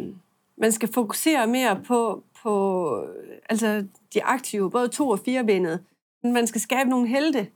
man 0.57 0.71
skal 0.71 0.93
fokusere 0.93 1.47
mere 1.47 1.81
på, 1.87 2.23
på 2.43 3.07
altså 3.49 3.85
de 4.13 4.23
aktive, 4.23 4.71
både 4.71 4.87
to- 4.87 5.09
og 5.09 5.19
firebenet. 5.19 5.79
Man 6.23 6.47
skal 6.47 6.61
skabe 6.61 6.89
nogle 6.89 7.07
helte. 7.07 7.47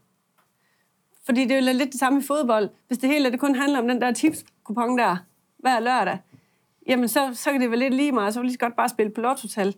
Fordi 1.25 1.41
det 1.41 1.51
er 1.51 1.71
jo 1.71 1.77
lidt 1.77 1.91
det 1.91 1.99
samme 1.99 2.19
i 2.19 2.23
fodbold. 2.23 2.69
Hvis 2.88 2.97
det 2.97 3.10
hele 3.10 3.31
det 3.31 3.39
kun 3.39 3.55
handler 3.55 3.79
om 3.79 3.88
den 3.88 4.01
der 4.01 4.12
tipskupon 4.12 4.97
der, 4.97 5.17
hver 5.57 5.79
lørdag, 5.79 6.17
jamen 6.88 7.07
så, 7.07 7.29
så 7.34 7.51
kan 7.51 7.62
det 7.62 7.69
være 7.69 7.79
lidt 7.79 7.93
lige 7.93 8.12
meget, 8.12 8.34
så 8.34 8.39
vil 8.39 8.47
lige 8.47 8.57
godt 8.57 8.75
bare 8.75 8.89
spille 8.89 9.12
på 9.12 9.21
lottotal. 9.21 9.75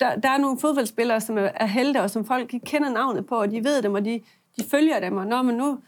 Der, 0.00 0.16
der 0.16 0.28
er 0.30 0.38
nogle 0.38 0.58
fodboldspillere, 0.58 1.20
som 1.20 1.38
er 1.38 1.66
helte, 1.66 2.02
og 2.02 2.10
som 2.10 2.24
folk 2.24 2.54
kender 2.64 2.90
navnet 2.90 3.26
på, 3.26 3.40
og 3.40 3.50
de 3.50 3.64
ved 3.64 3.82
dem, 3.82 3.94
og 3.94 4.04
de, 4.04 4.20
de 4.58 4.64
følger 4.70 5.00
dem, 5.00 5.16
og 5.16 5.26
når 5.26 5.42
man 5.42 5.54
nu, 5.54 5.78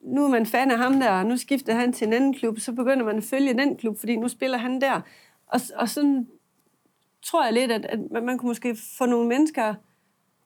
nu 0.00 0.24
er 0.24 0.28
man 0.28 0.46
fan 0.46 0.70
af 0.70 0.78
ham 0.78 1.00
der, 1.00 1.10
og 1.10 1.26
nu 1.26 1.36
skifter 1.36 1.74
han 1.74 1.92
til 1.92 2.06
en 2.06 2.12
anden 2.12 2.34
klub, 2.34 2.58
så 2.58 2.72
begynder 2.72 3.04
man 3.04 3.16
at 3.16 3.24
følge 3.24 3.54
den 3.54 3.76
klub, 3.76 3.98
fordi 3.98 4.16
nu 4.16 4.28
spiller 4.28 4.58
han 4.58 4.80
der. 4.80 5.00
Og, 5.46 5.60
og 5.76 5.88
sådan 5.88 6.26
tror 7.22 7.44
jeg 7.44 7.52
lidt, 7.52 7.72
at, 7.72 7.84
at 7.84 8.22
man 8.22 8.38
kunne 8.38 8.48
måske 8.48 8.76
få 8.98 9.06
nogle 9.06 9.28
mennesker 9.28 9.74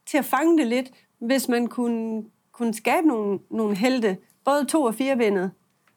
til 0.07 0.19
at 0.19 0.25
fange 0.25 0.59
det 0.59 0.67
lidt, 0.67 0.91
hvis 1.19 1.49
man 1.49 1.67
kunne, 1.67 2.25
kunne 2.55 2.75
skabe 2.75 3.07
nogle, 3.07 3.39
nogle 3.51 3.77
helte, 3.77 4.17
både 4.45 4.65
to 4.65 4.83
og 4.83 4.95
fire 4.95 5.19
vendet, 5.19 5.51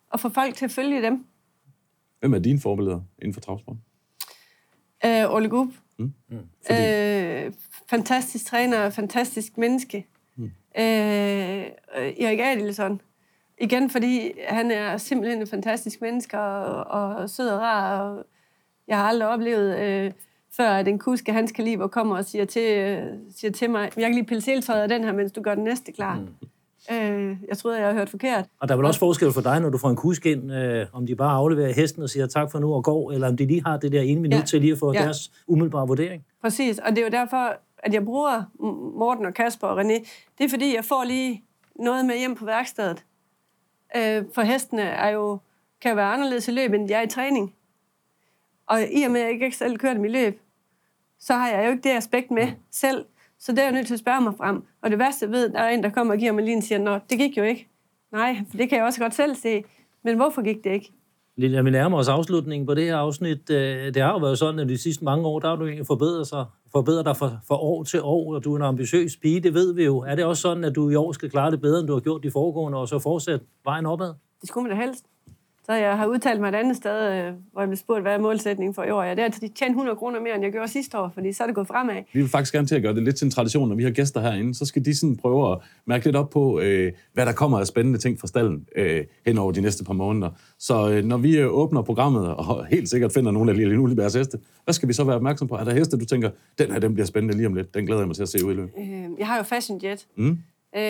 og 0.10 0.20
få 0.20 0.30
folk 0.30 0.56
til 0.56 0.66
at 0.66 0.72
følge 0.72 1.02
dem. 1.02 1.26
Hvem 2.20 2.34
er 2.34 2.40
dine 2.40 2.60
forbilleder 2.60 3.02
inden 3.20 3.34
for 3.34 3.42
travsport? 3.42 3.78
Øh, 5.06 5.34
Ole 5.34 5.50
Gub. 5.50 5.68
Mm. 6.00 6.14
Mm. 6.30 6.38
Fordi... 6.66 6.82
Øh, 7.46 7.54
fantastisk 7.90 8.46
træner, 8.46 8.90
fantastisk 8.90 9.58
menneske. 9.58 10.08
Mm. 10.36 10.44
Øh, 10.78 11.66
Erik 11.96 12.40
Adelsson. 12.40 13.02
Igen, 13.62 13.90
fordi 13.90 14.32
han 14.48 14.72
er 14.72 14.98
simpelthen 14.98 15.42
en 15.42 15.48
fantastisk 15.48 16.02
menneske, 16.02 16.40
og, 16.40 16.84
og 16.84 17.30
sød 17.30 17.50
og 17.50 17.60
rar, 17.60 18.02
og 18.02 18.26
jeg 18.88 18.98
har 18.98 19.04
aldrig 19.04 19.30
oplevet, 19.30 19.80
øh, 19.80 20.12
før 20.58 20.70
at 20.70 20.88
en 20.88 21.00
kuske 21.00 21.34
hans 21.34 21.52
kaliber 21.52 21.88
kommer 21.88 22.18
og 22.18 22.26
siger 22.26 22.46
til, 22.46 22.78
øh, 22.78 23.04
siger 23.36 23.52
til 23.52 23.70
mig, 23.70 23.92
jeg 23.98 24.06
kan 24.06 24.14
lige 24.14 24.26
pille 24.26 24.62
af 24.70 24.90
den 24.90 25.04
her, 25.04 25.14
mens 25.14 25.32
du 25.32 25.42
gør 25.42 25.56
den 25.56 25.64
næste 25.64 25.92
klar. 25.92 26.16
Mm. 26.16 26.28
Øh, 26.92 27.38
jeg 27.48 27.58
troede, 27.58 27.78
jeg 27.78 27.88
har 27.88 27.94
hørt 27.94 28.10
forkert. 28.10 28.46
Og 28.60 28.68
der 28.68 28.74
er 28.74 28.78
vel 28.78 28.86
også 28.86 29.00
forskel 29.00 29.34
for 29.34 29.42
dig, 29.42 29.60
når 29.60 29.70
du 29.70 29.78
får 29.78 29.90
en 29.90 29.96
kusk 29.96 30.26
ind, 30.26 30.52
øh, 30.54 30.86
om 30.94 31.06
de 31.06 31.16
bare 31.16 31.32
afleverer 31.32 31.74
hesten 31.74 32.04
og 32.04 32.10
siger 32.10 32.28
tak 32.28 32.52
for 32.52 32.60
nu 32.60 32.74
og 32.74 32.84
går, 32.84 33.12
eller 33.12 33.28
om 33.28 33.38
de 33.38 33.46
lige 33.46 33.64
har 33.66 33.78
det 33.78 33.92
der 33.92 34.02
ene 34.02 34.22
minut 34.22 34.40
ja. 34.40 34.46
til 34.46 34.62
lige 34.62 34.74
at 34.74 34.80
få 34.80 34.94
ja. 34.94 35.04
deres 35.04 35.32
umiddelbare 35.48 35.88
vurdering. 35.88 36.26
Præcis, 36.42 36.80
og 36.80 36.90
det 36.90 36.98
er 36.98 37.04
jo 37.04 37.12
derfor, 37.12 37.56
at 37.78 37.94
jeg 37.94 38.06
bruger 38.06 38.44
Morten 38.98 39.26
og 39.26 39.34
Kasper 39.34 39.68
og 39.68 39.82
René. 39.82 40.06
Det 40.38 40.46
er 40.46 40.50
fordi, 40.50 40.76
jeg 40.76 40.86
får 40.86 41.04
lige 41.04 41.44
noget 41.76 42.06
med 42.06 42.18
hjem 42.18 42.36
på 42.36 42.46
værkstedet. 42.46 43.06
Øh, 43.98 44.24
for 44.36 44.42
hestene 44.42 44.82
er 44.82 45.10
jo, 45.10 45.38
kan 45.82 45.92
jo 45.92 45.96
være 45.96 46.14
anderledes 46.14 46.48
i 46.48 46.52
løb, 46.52 46.74
end 46.74 46.88
de 46.88 46.94
er 46.94 47.02
i 47.02 47.08
træning. 47.08 47.54
Og 48.68 48.80
i 48.92 49.04
og 49.04 49.12
med, 49.12 49.22
at 49.22 49.26
jeg 49.26 49.34
ikke 49.34 49.58
selv 49.58 49.78
kørt 49.78 49.96
dem 49.96 50.06
i 50.06 50.10
løb, 50.10 50.42
så 51.20 51.34
har 51.34 51.50
jeg 51.50 51.66
jo 51.66 51.72
ikke 51.72 51.90
det 51.90 51.96
aspekt 51.96 52.32
med 52.32 52.48
selv. 52.72 53.06
Så 53.40 53.52
det 53.52 53.60
er 53.60 53.64
jeg 53.64 53.72
nødt 53.72 53.88
til 53.88 53.94
at 53.94 54.00
spørge 54.00 54.22
mig 54.22 54.34
frem. 54.38 54.64
Og 54.84 54.92
det 54.92 55.00
værste, 55.00 55.32
ved, 55.32 55.50
der 55.50 55.60
er 55.60 55.70
en, 55.70 55.84
der 55.84 55.90
kommer 55.90 56.14
og 56.14 56.20
giver 56.20 56.32
mig 56.32 56.44
lige 56.44 56.56
en 56.56 56.62
siger, 56.62 56.80
Nå, 56.80 57.00
det 57.10 57.18
gik 57.18 57.38
jo 57.38 57.44
ikke. 57.44 57.68
Nej, 58.12 58.38
for 58.50 58.58
det 58.58 58.70
kan 58.70 58.78
jeg 58.78 58.86
også 58.86 59.00
godt 59.00 59.16
selv 59.16 59.36
se. 59.36 59.64
Men 60.04 60.16
hvorfor 60.16 60.42
gik 60.42 60.64
det 60.64 60.70
ikke? 60.72 60.94
Lille, 61.38 61.64
vi 61.64 61.70
nærmer 61.70 61.98
os 61.98 62.08
afslutningen 62.08 62.68
på 62.68 62.74
det 62.74 62.84
her 62.84 62.98
afsnit. 62.98 63.50
Øh, 63.50 63.94
det 63.94 64.02
har 64.02 64.12
jo 64.12 64.18
været 64.18 64.38
sådan, 64.38 64.60
at 64.60 64.70
de 64.70 64.78
sidste 64.78 65.06
mange 65.06 65.28
år, 65.28 65.40
der 65.40 65.50
har 65.50 65.56
du 65.56 65.66
egentlig 65.66 65.88
forbedret, 65.88 66.28
sig, 66.28 66.46
forbedret 66.72 67.06
dig 67.06 67.18
fra, 67.18 67.38
fra 67.48 67.56
år 67.56 67.84
til 67.84 68.02
år, 68.04 68.36
og 68.36 68.44
du 68.44 68.54
er 68.54 68.58
en 68.58 68.64
ambitiøs 68.64 69.18
pige, 69.18 69.40
det 69.40 69.54
ved 69.54 69.74
vi 69.74 69.86
jo. 69.86 70.00
Er 70.00 70.16
det 70.16 70.26
også 70.26 70.42
sådan, 70.42 70.64
at 70.64 70.76
du 70.76 70.90
i 70.90 70.96
år 70.96 71.12
skal 71.12 71.30
klare 71.30 71.52
det 71.52 71.62
bedre, 71.62 71.80
end 71.80 71.88
du 71.88 71.94
har 71.94 72.00
gjort 72.00 72.24
de 72.24 72.32
foregående, 72.32 72.78
og 72.78 72.88
så 72.88 73.00
fortsætte 73.00 73.46
vejen 73.64 73.86
opad? 73.86 74.14
Det 74.42 74.50
skulle 74.50 74.68
man 74.70 74.78
da 74.78 74.84
helst. 74.86 75.06
Så 75.70 75.74
jeg 75.74 75.98
har 75.98 76.06
udtalt 76.06 76.40
mig 76.42 76.50
et 76.50 76.56
andet 76.56 76.78
sted, 76.78 77.14
øh, 77.14 77.34
hvor 77.52 77.62
jeg 77.62 77.68
blev 77.70 77.78
spurgt, 77.78 78.02
hvad 78.02 78.14
er 78.14 78.18
målsætningen 78.18 78.74
for 78.74 78.84
i 78.84 78.90
år? 78.90 79.04
Ja, 79.04 79.12
det 79.12 79.20
er, 79.20 79.26
at 79.26 79.38
de 79.42 79.48
tjener 79.48 79.72
100 79.72 79.96
kroner 79.96 80.20
mere, 80.20 80.36
end 80.36 80.44
jeg 80.44 80.52
gjorde 80.52 80.68
sidste 80.68 80.98
år, 80.98 81.12
fordi 81.14 81.34
så 81.34 81.44
er 81.44 81.48
det 81.48 81.56
gået 81.56 81.68
fremad. 81.68 81.96
Vi 82.14 82.20
vil 82.22 82.30
faktisk 82.30 82.54
gerne 82.54 82.68
til 82.68 82.76
at 82.76 82.82
gøre 82.82 82.96
det 82.96 83.04
lidt 83.04 83.16
til 83.16 83.26
en 83.26 83.32
tradition, 83.32 83.70
når 83.70 83.76
vi 83.76 83.84
har 83.84 83.92
gæster 83.92 84.22
herinde, 84.22 84.56
så 84.56 84.66
skal 84.66 84.86
de 84.86 84.96
sådan 84.96 85.18
prøve 85.18 85.52
at 85.52 85.58
mærke 85.86 86.06
lidt 86.06 86.16
op 86.16 86.30
på, 86.30 86.60
øh, 86.60 86.92
hvad 87.14 87.26
der 87.26 87.32
kommer 87.32 87.60
af 87.60 87.68
spændende 87.68 88.00
ting 88.00 88.20
fra 88.20 88.28
stallen 88.28 88.66
øh, 88.76 89.04
hen 89.26 89.38
over 89.38 89.52
de 89.52 89.62
næste 89.62 89.84
par 89.84 89.94
måneder. 89.94 90.30
Så 90.60 90.90
øh, 90.92 91.06
når 91.06 91.18
vi 91.18 91.38
øh, 91.38 91.54
åbner 91.54 91.82
programmet, 91.82 92.36
og 92.36 92.66
helt 92.76 92.90
sikkert 92.90 93.14
finder 93.14 93.32
nogle 93.32 93.52
af 93.52 93.58
Lille 93.58 93.76
Nulibærs 93.76 94.16
heste, 94.16 94.38
hvad 94.64 94.74
skal 94.74 94.88
vi 94.90 94.94
så 94.94 95.04
være 95.04 95.16
opmærksom 95.16 95.48
på? 95.48 95.56
Er 95.56 95.64
der 95.64 95.74
heste, 95.74 95.98
du 95.98 96.06
tænker, 96.06 96.30
den 96.58 96.72
her 96.72 96.80
den 96.80 96.94
bliver 96.94 97.08
spændende 97.08 97.38
lige 97.38 97.48
om 97.48 97.54
lidt, 97.54 97.74
den 97.74 97.86
glæder 97.86 98.02
jeg 98.02 98.08
mig 98.08 98.16
til 98.16 98.24
at 98.24 98.30
se 98.30 98.46
ud 98.46 98.52
i 98.52 98.56
løbet? 98.56 98.72
Øh, 98.80 99.20
jeg 99.20 99.28
har 99.28 99.38
jo 99.38 99.44
Fashion 99.44 99.80
Jet. 99.84 100.08
Mm. 100.16 100.38
Øh, 100.76 100.84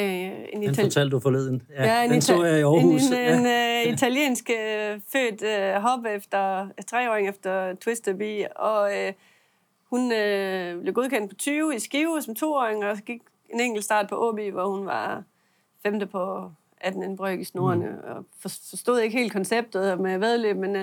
en 0.53 0.61
Den 0.61 0.75
fortalte 0.75 1.09
du 1.09 1.19
forleden. 1.19 1.61
Ja, 1.69 2.03
en, 2.03 2.11
den 2.11 2.21
så 2.21 2.43
jeg 2.43 2.59
i 2.59 2.61
Aarhus. 2.61 3.01
En, 3.01 3.13
en, 3.13 3.45
ja. 3.45 3.81
en 3.81 3.87
uh, 3.87 3.93
italiensk 3.93 4.49
uh, 4.49 5.01
født 5.11 5.41
uh, 5.41 5.81
hop 5.81 6.05
efter 6.05 6.67
treåring 6.87 7.29
efter 7.29 7.75
Twister 7.75 8.13
Bee, 8.13 8.57
og 8.57 8.91
uh, 8.91 9.13
hun 9.89 10.01
uh, 10.01 10.81
blev 10.81 10.93
godkendt 10.93 11.29
på 11.29 11.35
20 11.35 11.75
i 11.75 11.79
Skive 11.79 12.21
som 12.21 12.35
toåring, 12.35 12.85
og 12.85 12.97
gik 12.97 13.21
en 13.49 13.59
enkelt 13.59 13.85
start 13.85 14.09
på 14.09 14.15
Åby, 14.15 14.51
hvor 14.51 14.77
hun 14.77 14.85
var 14.85 15.23
femte 15.83 16.05
på 16.05 16.51
18 16.81 17.03
indbryg 17.03 17.39
i 17.39 17.43
snorene, 17.43 17.85
mm. 17.85 18.15
og 18.15 18.25
for, 18.39 18.49
forstod 18.69 18.99
ikke 18.99 19.17
helt 19.17 19.33
konceptet 19.33 19.99
med 19.99 20.17
vedløb, 20.17 20.57
men 20.57 20.75
uh, 20.75 20.81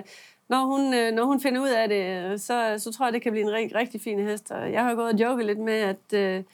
når, 0.49 0.65
hun, 0.65 0.81
uh, 0.81 1.15
når 1.15 1.25
hun 1.25 1.41
finder 1.41 1.63
ud 1.63 1.69
af 1.69 1.89
det, 1.89 2.41
så, 2.41 2.75
så 2.79 2.93
tror 2.93 3.07
jeg, 3.07 3.13
det 3.13 3.23
kan 3.23 3.33
blive 3.33 3.47
en 3.47 3.53
rigtig, 3.53 3.75
rigtig 3.75 4.01
fin 4.01 4.19
hest. 4.19 4.51
Og 4.51 4.73
jeg 4.73 4.85
har 4.85 4.95
gået 4.95 5.13
og 5.13 5.21
joket 5.21 5.47
lidt 5.47 5.59
med, 5.59 5.75
at 5.75 6.39
uh, 6.39 6.45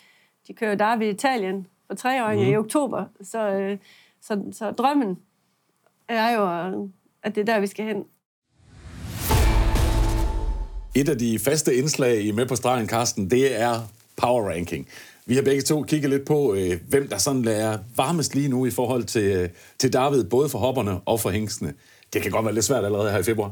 de 0.49 0.53
kører 0.55 0.75
Derby 0.75 1.03
i 1.03 1.09
Italien 1.09 1.67
for 1.91 1.95
treåringer 1.95 2.45
mm. 2.45 2.53
i 2.53 2.57
oktober, 2.57 3.05
så, 3.23 3.51
øh, 3.51 3.79
så, 4.23 4.43
så 4.53 4.71
drømmen 4.71 5.19
er 6.09 6.31
jo, 6.31 6.89
at 7.23 7.35
det 7.35 7.41
er 7.41 7.45
der, 7.45 7.61
vi 7.61 7.67
skal 7.67 7.85
hen. 7.85 8.05
Et 10.95 11.09
af 11.09 11.19
de 11.19 11.39
faste 11.39 11.75
indslag 11.75 12.21
i 12.21 12.33
Med 12.33 12.47
på 12.47 12.57
stregen, 12.57 12.87
Karsten, 12.87 13.31
det 13.31 13.61
er 13.61 13.75
power 14.17 14.51
ranking. 14.51 14.89
Vi 15.27 15.35
har 15.35 15.43
begge 15.43 15.63
to 15.63 15.83
kigget 15.83 16.11
lidt 16.11 16.27
på, 16.27 16.55
øh, 16.55 16.81
hvem 16.89 17.09
der 17.09 17.19
sådan 17.19 17.49
er 17.49 17.79
varmest 17.97 18.35
lige 18.35 18.49
nu 18.49 18.67
i 18.67 18.71
forhold 18.71 19.05
til, 19.05 19.23
øh, 19.23 19.49
til 19.79 19.93
David, 19.93 20.25
både 20.25 20.49
for 20.49 20.59
hopperne 20.59 21.01
og 21.07 21.21
for 21.21 21.31
hængstene. 21.31 21.75
Det 22.13 22.23
kan 22.23 22.31
godt 22.31 22.45
være 22.45 22.55
lidt 22.55 22.65
svært 22.65 22.85
allerede 22.85 23.11
her 23.11 23.19
i 23.19 23.23
februar. 23.23 23.51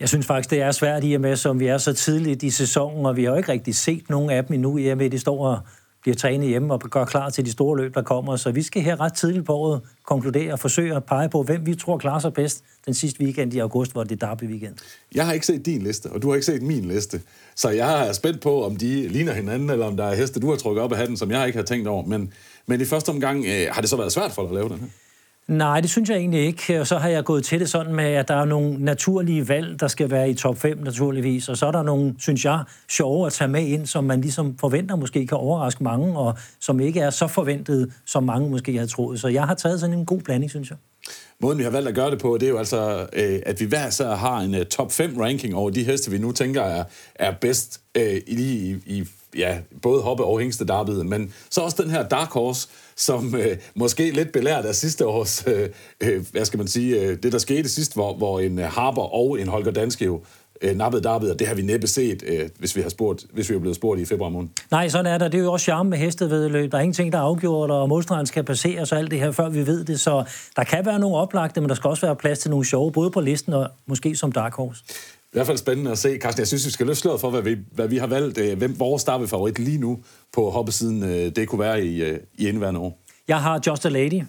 Jeg 0.00 0.08
synes 0.08 0.26
faktisk, 0.26 0.50
det 0.50 0.60
er 0.60 0.72
svært 0.72 1.04
i 1.04 1.12
og 1.12 1.20
med, 1.20 1.36
som 1.36 1.60
vi 1.60 1.66
er 1.66 1.78
så 1.78 1.92
tidligt 1.92 2.42
i 2.42 2.50
sæsonen, 2.50 3.06
og 3.06 3.16
vi 3.16 3.24
har 3.24 3.30
jo 3.30 3.36
ikke 3.36 3.52
rigtig 3.52 3.74
set 3.74 4.10
nogen 4.10 4.30
af 4.30 4.44
dem 4.44 4.54
endnu, 4.54 4.78
i 4.78 4.88
og 4.88 4.96
med, 4.96 5.06
at 5.06 5.12
de 5.12 5.18
står 5.18 5.46
og 5.46 5.58
bliver 6.02 6.14
trænet 6.14 6.48
hjemme 6.48 6.74
og 6.74 6.80
gør 6.80 7.04
klar 7.04 7.30
til 7.30 7.46
de 7.46 7.52
store 7.52 7.76
løb, 7.76 7.94
der 7.94 8.02
kommer. 8.02 8.36
Så 8.36 8.50
vi 8.50 8.62
skal 8.62 8.82
her 8.82 9.00
ret 9.00 9.12
tidligt 9.12 9.46
på 9.46 9.54
året 9.54 9.80
konkludere 10.06 10.52
og 10.52 10.58
forsøge 10.58 10.96
at 10.96 11.04
pege 11.04 11.28
på, 11.28 11.42
hvem 11.42 11.66
vi 11.66 11.74
tror 11.74 11.98
klarer 11.98 12.18
sig 12.18 12.32
bedst 12.34 12.64
den 12.86 12.94
sidste 12.94 13.24
weekend 13.24 13.54
i 13.54 13.58
august, 13.58 13.92
hvor 13.92 14.04
det 14.04 14.22
er 14.22 14.26
derby 14.26 14.44
weekend. 14.44 14.74
Jeg 15.14 15.26
har 15.26 15.32
ikke 15.32 15.46
set 15.46 15.66
din 15.66 15.82
liste, 15.82 16.06
og 16.06 16.22
du 16.22 16.28
har 16.28 16.34
ikke 16.34 16.46
set 16.46 16.62
min 16.62 16.84
liste. 16.84 17.20
Så 17.56 17.70
jeg 17.70 18.08
er 18.08 18.12
spændt 18.12 18.40
på, 18.40 18.64
om 18.64 18.76
de 18.76 19.08
ligner 19.08 19.32
hinanden, 19.32 19.70
eller 19.70 19.86
om 19.86 19.96
der 19.96 20.04
er 20.04 20.14
heste, 20.14 20.40
du 20.40 20.50
har 20.50 20.56
trukket 20.56 20.82
op 20.82 20.92
af 20.92 20.98
hatten, 20.98 21.16
som 21.16 21.30
jeg 21.30 21.46
ikke 21.46 21.58
har 21.58 21.64
tænkt 21.64 21.88
over. 21.88 22.06
Men, 22.06 22.32
men 22.66 22.80
i 22.80 22.84
første 22.84 23.10
omgang 23.10 23.44
øh, 23.44 23.66
har 23.70 23.80
det 23.80 23.90
så 23.90 23.96
været 23.96 24.12
svært 24.12 24.32
for 24.32 24.42
dig 24.42 24.50
at 24.50 24.54
lave 24.54 24.68
den 24.68 24.78
her? 24.78 24.86
Nej, 25.50 25.80
det 25.80 25.90
synes 25.90 26.10
jeg 26.10 26.16
egentlig 26.16 26.40
ikke. 26.40 26.80
Og 26.80 26.86
så 26.86 26.98
har 26.98 27.08
jeg 27.08 27.24
gået 27.24 27.44
til 27.44 27.60
det 27.60 27.70
sådan 27.70 27.94
med, 27.94 28.04
at 28.04 28.28
der 28.28 28.34
er 28.34 28.44
nogle 28.44 28.84
naturlige 28.84 29.48
valg, 29.48 29.80
der 29.80 29.88
skal 29.88 30.10
være 30.10 30.30
i 30.30 30.34
top 30.34 30.58
5 30.58 30.78
naturligvis. 30.78 31.48
Og 31.48 31.56
så 31.56 31.66
er 31.66 31.72
der 31.72 31.82
nogle, 31.82 32.14
synes 32.18 32.44
jeg, 32.44 32.62
sjove 32.88 33.26
at 33.26 33.32
tage 33.32 33.48
med 33.48 33.66
ind, 33.66 33.86
som 33.86 34.04
man 34.04 34.20
ligesom 34.20 34.58
forventer 34.58 34.96
måske 34.96 35.26
kan 35.26 35.38
overraske 35.38 35.84
mange, 35.84 36.18
og 36.18 36.38
som 36.60 36.80
ikke 36.80 37.00
er 37.00 37.10
så 37.10 37.26
forventet, 37.26 37.92
som 38.06 38.22
mange 38.22 38.50
måske 38.50 38.72
havde 38.72 38.86
troet. 38.86 39.20
Så 39.20 39.28
jeg 39.28 39.46
har 39.46 39.54
taget 39.54 39.80
sådan 39.80 39.98
en 39.98 40.06
god 40.06 40.20
blanding, 40.20 40.50
synes 40.50 40.70
jeg. 40.70 40.78
Måden, 41.40 41.58
vi 41.58 41.62
har 41.62 41.70
valgt 41.70 41.88
at 41.88 41.94
gøre 41.94 42.10
det 42.10 42.18
på, 42.18 42.38
det 42.38 42.46
er 42.46 42.50
jo 42.50 42.58
altså, 42.58 43.06
øh, 43.12 43.40
at 43.46 43.60
vi 43.60 43.64
hver 43.64 43.90
så 43.90 44.08
har 44.14 44.40
en 44.40 44.54
uh, 44.54 44.62
top 44.62 44.92
5 44.92 45.16
ranking 45.20 45.54
over 45.54 45.70
de 45.70 45.84
heste, 45.84 46.10
vi 46.10 46.18
nu 46.18 46.32
tænker 46.32 46.62
er, 46.62 46.84
er 47.14 47.32
bedst 47.40 47.80
øh, 47.94 48.16
i, 48.26 48.34
i, 48.36 48.76
i 48.86 49.04
ja, 49.36 49.58
både 49.82 50.02
hoppe 50.02 50.24
og 50.24 50.40
hængste 50.40 50.64
men 51.04 51.32
så 51.50 51.60
også 51.60 51.82
den 51.82 51.90
her 51.90 52.08
Dark 52.08 52.28
Horse, 52.28 52.68
som 52.96 53.34
øh, 53.34 53.56
måske 53.74 54.10
lidt 54.10 54.32
belært 54.32 54.64
af 54.64 54.74
sidste 54.74 55.06
års, 55.06 55.44
øh, 55.46 55.68
øh, 56.00 56.24
hvad 56.32 56.44
skal 56.44 56.58
man 56.58 56.68
sige, 56.68 57.00
øh, 57.00 57.18
det 57.22 57.32
der 57.32 57.38
skete 57.38 57.68
sidst, 57.68 57.94
hvor, 57.94 58.14
hvor 58.14 58.40
en 58.40 58.58
øh, 58.58 58.64
Harper 58.64 59.14
og 59.14 59.40
en 59.40 59.48
Holger 59.48 59.70
Danske 59.70 60.04
jo 60.04 60.20
øh, 60.62 60.76
nappede 60.76 61.02
derbyet, 61.02 61.30
og 61.30 61.38
det 61.38 61.46
har 61.46 61.54
vi 61.54 61.62
næppe 61.62 61.86
set, 61.86 62.22
øh, 62.26 62.48
hvis 62.58 62.76
vi 62.76 62.82
har 62.82 62.88
spurgt, 62.88 63.26
hvis 63.32 63.50
vi 63.50 63.54
er 63.54 63.58
blevet 63.58 63.76
spurgt 63.76 64.00
i 64.00 64.04
februar 64.04 64.28
måned. 64.28 64.48
Nej, 64.70 64.88
sådan 64.88 65.06
er 65.06 65.18
der. 65.18 65.28
Det 65.28 65.40
er 65.40 65.44
jo 65.44 65.52
også 65.52 65.64
charme 65.64 65.90
med 65.90 65.98
hestevedløb. 65.98 66.72
Der 66.72 66.78
er 66.78 66.82
ingenting, 66.82 67.12
der 67.12 67.18
er 67.18 67.22
afgjort, 67.22 67.70
og 67.70 67.88
målstregen 67.88 68.26
skal 68.26 68.44
passere 68.44 68.80
og 68.80 68.98
alt 68.98 69.10
det 69.10 69.18
her, 69.18 69.32
før 69.32 69.48
vi 69.48 69.66
ved 69.66 69.84
det. 69.84 70.00
Så 70.00 70.24
der 70.56 70.64
kan 70.64 70.86
være 70.86 70.98
nogle 70.98 71.16
oplagte, 71.16 71.60
men 71.60 71.68
der 71.68 71.74
skal 71.74 71.88
også 71.88 72.06
være 72.06 72.16
plads 72.16 72.38
til 72.38 72.50
nogle 72.50 72.66
sjove, 72.66 72.92
både 72.92 73.10
på 73.10 73.20
listen 73.20 73.52
og 73.52 73.68
måske 73.86 74.16
som 74.16 74.32
Dark 74.32 74.54
Horse. 74.54 74.84
I 75.32 75.36
hvert 75.36 75.46
fald 75.46 75.58
spændende 75.58 75.90
at 75.90 75.98
se. 75.98 76.18
Carsten, 76.22 76.40
jeg 76.40 76.48
synes, 76.48 76.66
vi 76.66 76.70
skal 76.70 76.86
løfte 76.86 77.00
sløret 77.00 77.20
for, 77.20 77.30
hvad 77.30 77.42
vi, 77.42 77.56
hvad 77.72 77.88
vi 77.88 77.96
har 77.98 78.06
valgt. 78.06 78.38
øh, 78.38 78.58
Hvem 78.58 78.78
vores 78.78 79.02
starve 79.02 79.28
favorit 79.28 79.58
lige 79.58 79.78
nu 79.78 79.98
på 80.32 80.50
hoppesiden, 80.50 81.02
øh, 81.02 81.36
det 81.36 81.48
kunne 81.48 81.58
være 81.60 81.84
i, 81.84 82.02
øh, 82.02 82.18
i 82.38 82.48
indværende 82.48 82.80
år. 82.80 82.98
Jeg 83.28 83.42
har 83.42 83.60
Just 83.66 83.86
a 83.86 83.88
Lady. 83.88 84.22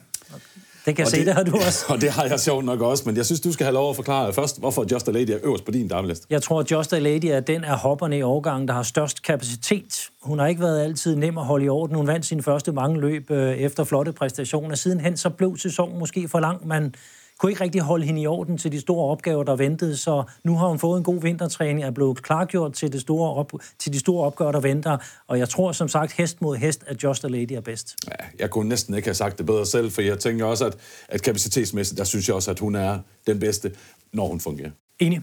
Det 0.86 0.96
kan 0.96 0.98
jeg 0.98 1.06
Og 1.06 1.12
se, 1.12 1.18
det, 1.18 1.26
det 1.26 1.34
har 1.34 1.44
du 1.44 1.56
også. 1.68 1.86
Og 1.90 2.02
det 2.02 2.10
har 2.12 2.24
jeg 2.26 2.40
sjovt 2.40 2.66
nok 2.66 2.82
også, 2.82 3.04
men 3.06 3.18
jeg 3.18 3.26
synes, 3.26 3.42
du 3.42 3.52
skal 3.52 3.64
have 3.64 3.74
lov 3.74 3.90
at 3.90 3.96
forklare 3.96 4.34
først, 4.34 4.60
hvorfor 4.60 4.86
Just 4.92 5.08
a 5.08 5.12
Lady 5.12 5.30
er 5.30 5.38
øverst 5.44 5.66
på 5.66 5.72
din 5.72 5.88
dameliste. 5.88 6.26
Jeg 6.30 6.42
tror, 6.42 6.60
at 6.60 6.72
Just 6.72 6.94
a 6.94 7.00
Lady 7.00 7.26
er 7.26 7.40
den 7.40 7.64
af 7.64 7.78
hopperne 7.80 8.18
i 8.18 8.22
årgangen, 8.22 8.68
der 8.68 8.74
har 8.74 8.84
størst 8.84 9.24
kapacitet. 9.24 10.10
Hun 10.22 10.40
har 10.40 10.48
ikke 10.48 10.62
været 10.62 10.84
altid 10.84 11.16
nem 11.16 11.38
at 11.38 11.46
holde 11.46 11.66
i 11.66 11.70
orden. 11.70 11.96
Hun 11.96 12.08
vandt 12.08 12.26
sine 12.26 12.44
første 12.44 12.72
mange 12.72 13.02
løb 13.02 13.32
øh, 13.32 13.54
efter 13.54 13.84
flotte 13.84 14.12
præstationer. 14.12 14.76
Sidenhen 14.76 15.18
så 15.18 15.30
blev 15.30 15.58
sæsonen 15.58 16.00
måske 16.00 16.28
for 16.28 16.40
lang. 16.40 16.68
Man 16.68 16.94
kunne 17.42 17.52
ikke 17.52 17.64
rigtig 17.64 17.82
holde 17.82 18.06
hende 18.06 18.22
i 18.22 18.28
orden 18.28 18.58
til 18.58 18.72
de 18.72 18.80
store 18.80 19.12
opgaver, 19.12 19.44
der 19.44 19.56
ventede, 19.56 19.98
så 19.98 20.24
nu 20.44 20.58
har 20.58 20.68
hun 20.68 20.80
fået 20.80 20.98
en 20.98 21.04
god 21.04 21.22
vintertræning, 21.22 21.84
er 21.84 21.92
blevet 21.92 22.24
klargjort 22.24 22.74
til, 22.74 22.94
det 22.94 23.02
store 23.02 23.34
op, 23.34 23.52
til 23.80 23.94
de 23.94 24.00
store 24.00 24.26
opgaver, 24.26 24.52
der 24.52 24.60
venter, 24.60 24.98
og 25.28 25.40
jeg 25.40 25.50
tror 25.50 25.72
som 25.72 25.88
sagt, 25.88 26.12
hest 26.12 26.42
mod 26.42 26.58
hest, 26.58 26.84
at 26.88 27.04
Just 27.04 27.26
a 27.26 27.28
Lady 27.28 27.52
er 27.52 27.62
bedst. 27.62 27.96
Ja, 28.08 28.26
jeg 28.40 28.50
kunne 28.50 28.70
næsten 28.70 28.96
ikke 28.96 29.08
have 29.08 29.16
sagt 29.16 29.38
det 29.38 29.46
bedre 29.46 29.66
selv, 29.66 29.92
for 29.92 30.02
jeg 30.02 30.20
tænker 30.20 30.46
også, 30.46 30.66
at, 30.66 30.78
at 31.10 31.22
kapacitetsmæssigt, 31.22 31.98
der 31.98 32.04
synes 32.04 32.28
jeg 32.28 32.36
også, 32.36 32.52
at 32.52 32.60
hun 32.60 32.76
er 32.76 33.00
den 33.28 33.40
bedste, 33.40 33.72
når 34.14 34.28
hun 34.28 34.40
fungerer. 34.40 34.72
Enig. 35.00 35.22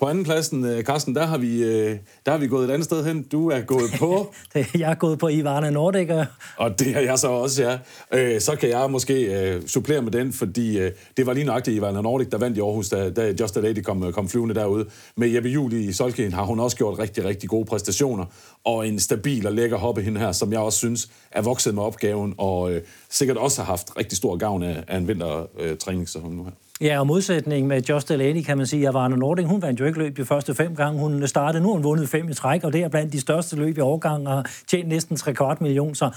På 0.00 0.06
anden 0.06 0.24
pladsen, 0.24 0.64
øh, 0.64 0.82
Carsten, 0.82 1.14
der 1.14 1.26
har, 1.26 1.38
vi, 1.38 1.62
øh, 1.62 1.96
der 2.26 2.32
har 2.32 2.38
vi 2.38 2.46
gået 2.46 2.68
et 2.68 2.72
andet 2.72 2.84
sted 2.84 3.04
hen. 3.04 3.22
Du 3.22 3.50
er 3.50 3.60
gået 3.60 3.90
på, 3.98 4.34
Jeg 4.54 4.90
er 4.90 4.94
gået 4.94 5.18
på 5.18 5.28
Ivana 5.28 5.70
Nordic, 5.70 6.08
og 6.56 6.78
det 6.78 6.96
er 6.96 7.00
jeg 7.00 7.18
så 7.18 7.28
også, 7.28 7.62
ja. 7.62 7.78
Øh, 8.12 8.40
Så 8.40 8.56
kan 8.56 8.68
jeg 8.68 8.90
måske 8.90 9.50
øh, 9.54 9.66
supplere 9.66 10.02
med 10.02 10.12
den, 10.12 10.32
fordi 10.32 10.78
øh, 10.78 10.92
det 11.16 11.26
var 11.26 11.32
lige 11.32 11.44
nøjagtigt 11.46 11.76
Ivana 11.76 12.00
Nordic, 12.00 12.28
der 12.28 12.38
vandt 12.38 12.56
i 12.56 12.60
Aarhus, 12.60 12.88
da, 12.88 13.10
da 13.10 13.34
Just 13.40 13.56
a 13.56 13.60
Lady 13.60 13.82
kom, 13.82 14.12
kom 14.12 14.28
flyvende 14.28 14.54
derude. 14.54 14.86
Med 15.16 15.28
Jeppe 15.28 15.48
Juhl 15.48 15.72
i 15.72 15.92
Solken 15.92 16.32
har 16.32 16.44
hun 16.44 16.60
også 16.60 16.76
gjort 16.76 16.98
rigtig, 16.98 17.24
rigtig 17.24 17.48
gode 17.48 17.64
præstationer, 17.64 18.24
og 18.64 18.88
en 18.88 18.98
stabil 19.00 19.46
og 19.46 19.52
lækker 19.52 19.76
hoppe 19.76 20.02
hende 20.02 20.20
her, 20.20 20.32
som 20.32 20.52
jeg 20.52 20.60
også 20.60 20.78
synes 20.78 21.08
er 21.30 21.42
vokset 21.42 21.74
med 21.74 21.82
opgaven, 21.82 22.34
og 22.38 22.72
øh, 22.72 22.82
sikkert 23.10 23.36
også 23.36 23.62
har 23.62 23.66
haft 23.66 23.96
rigtig 23.98 24.16
stor 24.18 24.36
gavn 24.36 24.62
af, 24.62 24.84
af 24.88 24.96
en 24.96 25.08
vintertræning, 25.08 26.08
så 26.08 26.18
hun 26.18 26.32
nu 26.32 26.44
her. 26.44 26.50
Ja, 26.84 26.98
og 26.98 27.06
modsætning 27.06 27.66
med 27.66 27.82
Just 27.82 28.08
Delaney 28.08 28.42
kan 28.42 28.56
man 28.56 28.66
sige, 28.66 28.88
at 28.88 28.94
Varne 28.94 29.16
Nording, 29.16 29.48
hun 29.48 29.62
vandt 29.62 29.80
jo 29.80 29.84
ikke 29.84 29.98
løb 29.98 30.16
de 30.16 30.24
første 30.24 30.54
fem 30.54 30.76
gange. 30.76 31.00
Hun 31.00 31.26
startede, 31.26 31.62
nu 31.62 31.68
har 31.68 31.74
hun 31.74 31.84
vundet 31.84 32.08
fem 32.08 32.28
i 32.28 32.34
træk, 32.34 32.64
og 32.64 32.72
det 32.72 32.82
er 32.82 32.88
blandt 32.88 33.12
de 33.12 33.20
største 33.20 33.56
løb 33.56 33.78
i 33.78 33.80
årgang, 33.80 34.28
og 34.28 34.44
tjent 34.66 34.88
næsten 34.88 35.16
3 35.16 35.34
kvart 35.34 35.60
million. 35.60 35.94
Så 35.94 36.10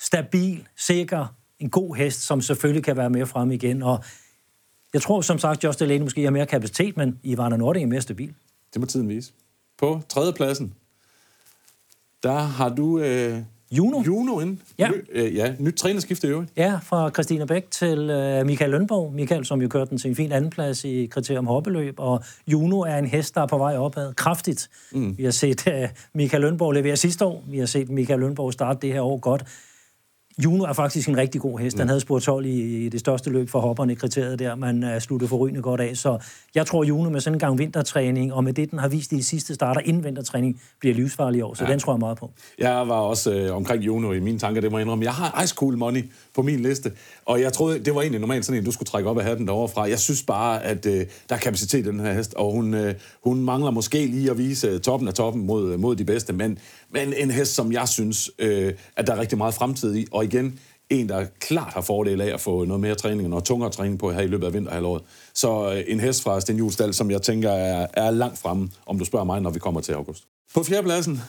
stabil, 0.00 0.68
sikker, 0.76 1.26
en 1.58 1.70
god 1.70 1.96
hest, 1.96 2.22
som 2.22 2.40
selvfølgelig 2.40 2.84
kan 2.84 2.96
være 2.96 3.10
med 3.10 3.26
frem 3.26 3.50
igen. 3.50 3.82
Og 3.82 4.04
jeg 4.92 5.02
tror 5.02 5.20
som 5.20 5.38
sagt, 5.38 5.64
Just 5.64 5.80
Delaney 5.80 6.02
måske 6.02 6.22
har 6.22 6.30
mere 6.30 6.46
kapacitet, 6.46 6.96
men 6.96 7.18
Ivana 7.22 7.56
Nording 7.56 7.84
er 7.84 7.88
mere 7.88 8.00
stabil. 8.00 8.34
Det 8.72 8.80
må 8.80 8.86
tiden 8.86 9.08
vise. 9.08 9.32
På 9.78 10.00
tredjepladsen, 10.08 10.74
der 12.22 12.38
har 12.38 12.68
du 12.68 12.98
øh, 12.98 13.38
Juno. 13.70 14.02
Juno 14.06 14.40
ind. 14.40 14.58
Ja. 14.78 14.88
Ny, 14.88 14.94
øh, 15.12 15.36
ja, 15.36 15.54
nyt 15.58 15.74
trænerskifte 15.74 16.26
i 16.26 16.30
øvrigt. 16.30 16.50
Ja, 16.56 16.78
fra 16.82 17.10
Christina 17.10 17.44
Bæk 17.44 17.70
til 17.70 18.10
øh, 18.10 18.46
Michael 18.46 18.70
Lønborg. 18.70 19.12
Michael, 19.12 19.44
som 19.44 19.62
jo 19.62 19.68
kørte 19.68 19.90
den 19.90 19.98
til 19.98 20.08
en 20.10 20.16
fin 20.16 20.32
andenplads 20.32 20.84
i 20.84 21.06
kriterium 21.06 21.46
hoppeløb, 21.46 21.94
og 21.98 22.24
Juno 22.46 22.80
er 22.80 22.96
en 22.96 23.06
hest, 23.06 23.34
der 23.34 23.40
er 23.40 23.46
på 23.46 23.58
vej 23.58 23.76
opad 23.76 24.14
kraftigt. 24.14 24.70
Mm. 24.92 25.18
Vi 25.18 25.24
har 25.24 25.30
set 25.30 25.66
øh, 25.68 25.88
Michael 26.14 26.42
Lønborg 26.42 26.72
levere 26.72 26.96
sidste 26.96 27.24
år. 27.24 27.44
Vi 27.48 27.58
har 27.58 27.66
set 27.66 27.88
Michael 27.88 28.20
Lønborg 28.20 28.52
starte 28.52 28.78
det 28.82 28.92
her 28.92 29.00
år 29.00 29.18
godt. 29.18 29.44
Juno 30.44 30.64
er 30.64 30.72
faktisk 30.72 31.08
en 31.08 31.16
rigtig 31.16 31.40
god 31.40 31.58
hest. 31.58 31.78
Han 31.78 31.88
havde 31.88 32.00
spurgt 32.00 32.24
12 32.24 32.46
i, 32.46 32.86
i 32.86 32.88
det 32.88 33.00
største 33.00 33.30
løb 33.30 33.48
for 33.48 33.60
hopperne 33.60 33.92
i 33.92 33.94
kriteriet 33.94 34.38
der, 34.38 34.54
man 34.54 34.84
uh, 34.84 34.98
sluttede 34.98 35.28
forrygende 35.28 35.62
godt 35.62 35.80
af. 35.80 35.96
Så 35.96 36.18
jeg 36.54 36.66
tror, 36.66 36.84
Juno 36.84 37.10
med 37.10 37.20
sådan 37.20 37.34
en 37.34 37.38
gang 37.38 37.58
vintertræning, 37.58 38.32
og 38.32 38.44
med 38.44 38.52
det, 38.52 38.70
den 38.70 38.78
har 38.78 38.88
vist 38.88 39.12
i 39.12 39.16
de 39.16 39.24
sidste 39.24 39.54
starter 39.54 39.80
inden 39.84 40.04
vintertræning, 40.04 40.60
bliver 40.80 40.94
livsfarlig 40.94 41.38
i 41.38 41.42
år. 41.42 41.54
Så 41.54 41.64
ja. 41.64 41.70
den 41.70 41.78
tror 41.78 41.92
jeg 41.92 42.00
meget 42.00 42.18
på. 42.18 42.30
Jeg 42.58 42.88
var 42.88 42.94
også 42.94 43.34
øh, 43.34 43.56
omkring 43.56 43.86
Juno 43.86 44.12
i 44.12 44.20
mine 44.20 44.38
tanker, 44.38 44.60
det 44.60 44.70
må 44.70 44.78
jeg 44.78 44.82
indrømme. 44.82 45.04
Jeg 45.04 45.12
har 45.12 45.42
Ice 45.42 45.54
Cool 45.54 45.78
Money 45.78 46.10
på 46.36 46.42
min 46.42 46.60
liste, 46.60 46.92
og 47.24 47.40
jeg 47.40 47.52
troede, 47.52 47.78
det 47.78 47.94
var 47.94 48.00
egentlig 48.00 48.20
normalt 48.20 48.44
sådan 48.44 48.58
en, 48.58 48.64
du 48.64 48.72
skulle 48.72 48.86
trække 48.86 49.10
op 49.10 49.18
af 49.18 49.24
hatten 49.24 49.46
derovre 49.46 49.68
fra. 49.68 49.88
Jeg 49.88 49.98
synes 49.98 50.22
bare, 50.22 50.64
at 50.64 50.86
øh, 50.86 51.06
der 51.28 51.34
er 51.34 51.38
kapacitet 51.38 51.86
i 51.86 51.88
den 51.88 52.00
her 52.00 52.12
hest, 52.12 52.34
og 52.34 52.52
hun, 52.52 52.74
øh, 52.74 52.94
hun 53.24 53.40
mangler 53.40 53.70
måske 53.70 54.06
lige 54.06 54.30
at 54.30 54.38
vise 54.38 54.68
øh, 54.68 54.80
toppen 54.80 55.08
af 55.08 55.14
toppen 55.14 55.46
mod, 55.46 55.72
øh, 55.72 55.80
mod 55.80 55.96
de 55.96 56.04
bedste, 56.04 56.32
men, 56.32 56.58
men 56.90 57.12
en 57.12 57.30
hest, 57.30 57.54
som 57.54 57.72
jeg 57.72 57.88
synes, 57.88 58.30
øh, 58.38 58.72
at 58.96 59.06
der 59.06 59.14
er 59.14 59.20
rigtig 59.20 59.38
meget 59.38 59.54
fremtid 59.54 59.94
i. 59.94 60.06
Og 60.12 60.24
igen, 60.24 60.58
en, 60.90 61.08
der 61.08 61.26
klart 61.40 61.72
har 61.72 61.80
fordel 61.80 62.20
af 62.20 62.34
at 62.34 62.40
få 62.40 62.64
noget 62.64 62.80
mere 62.80 62.94
træning 62.94 63.24
og 63.24 63.30
noget 63.30 63.44
tungere 63.44 63.70
træning 63.70 63.98
på 63.98 64.12
her 64.12 64.20
i 64.20 64.26
løbet 64.26 64.46
af 64.46 64.54
vinterhalvåret. 64.54 65.02
Så 65.34 65.72
øh, 65.72 65.84
en 65.86 66.00
hest 66.00 66.22
fra 66.22 66.40
Sten 66.40 66.56
Julesdal, 66.56 66.94
som 66.94 67.10
jeg 67.10 67.22
tænker 67.22 67.50
er, 67.50 67.86
er 67.94 68.10
langt 68.10 68.38
fremme, 68.38 68.70
om 68.86 68.98
du 68.98 69.04
spørger 69.04 69.24
mig, 69.24 69.40
når 69.40 69.50
vi 69.50 69.58
kommer 69.58 69.80
til 69.80 69.92
august. 69.92 70.24
På 70.54 70.62
fjerdepladsen, 70.62 71.20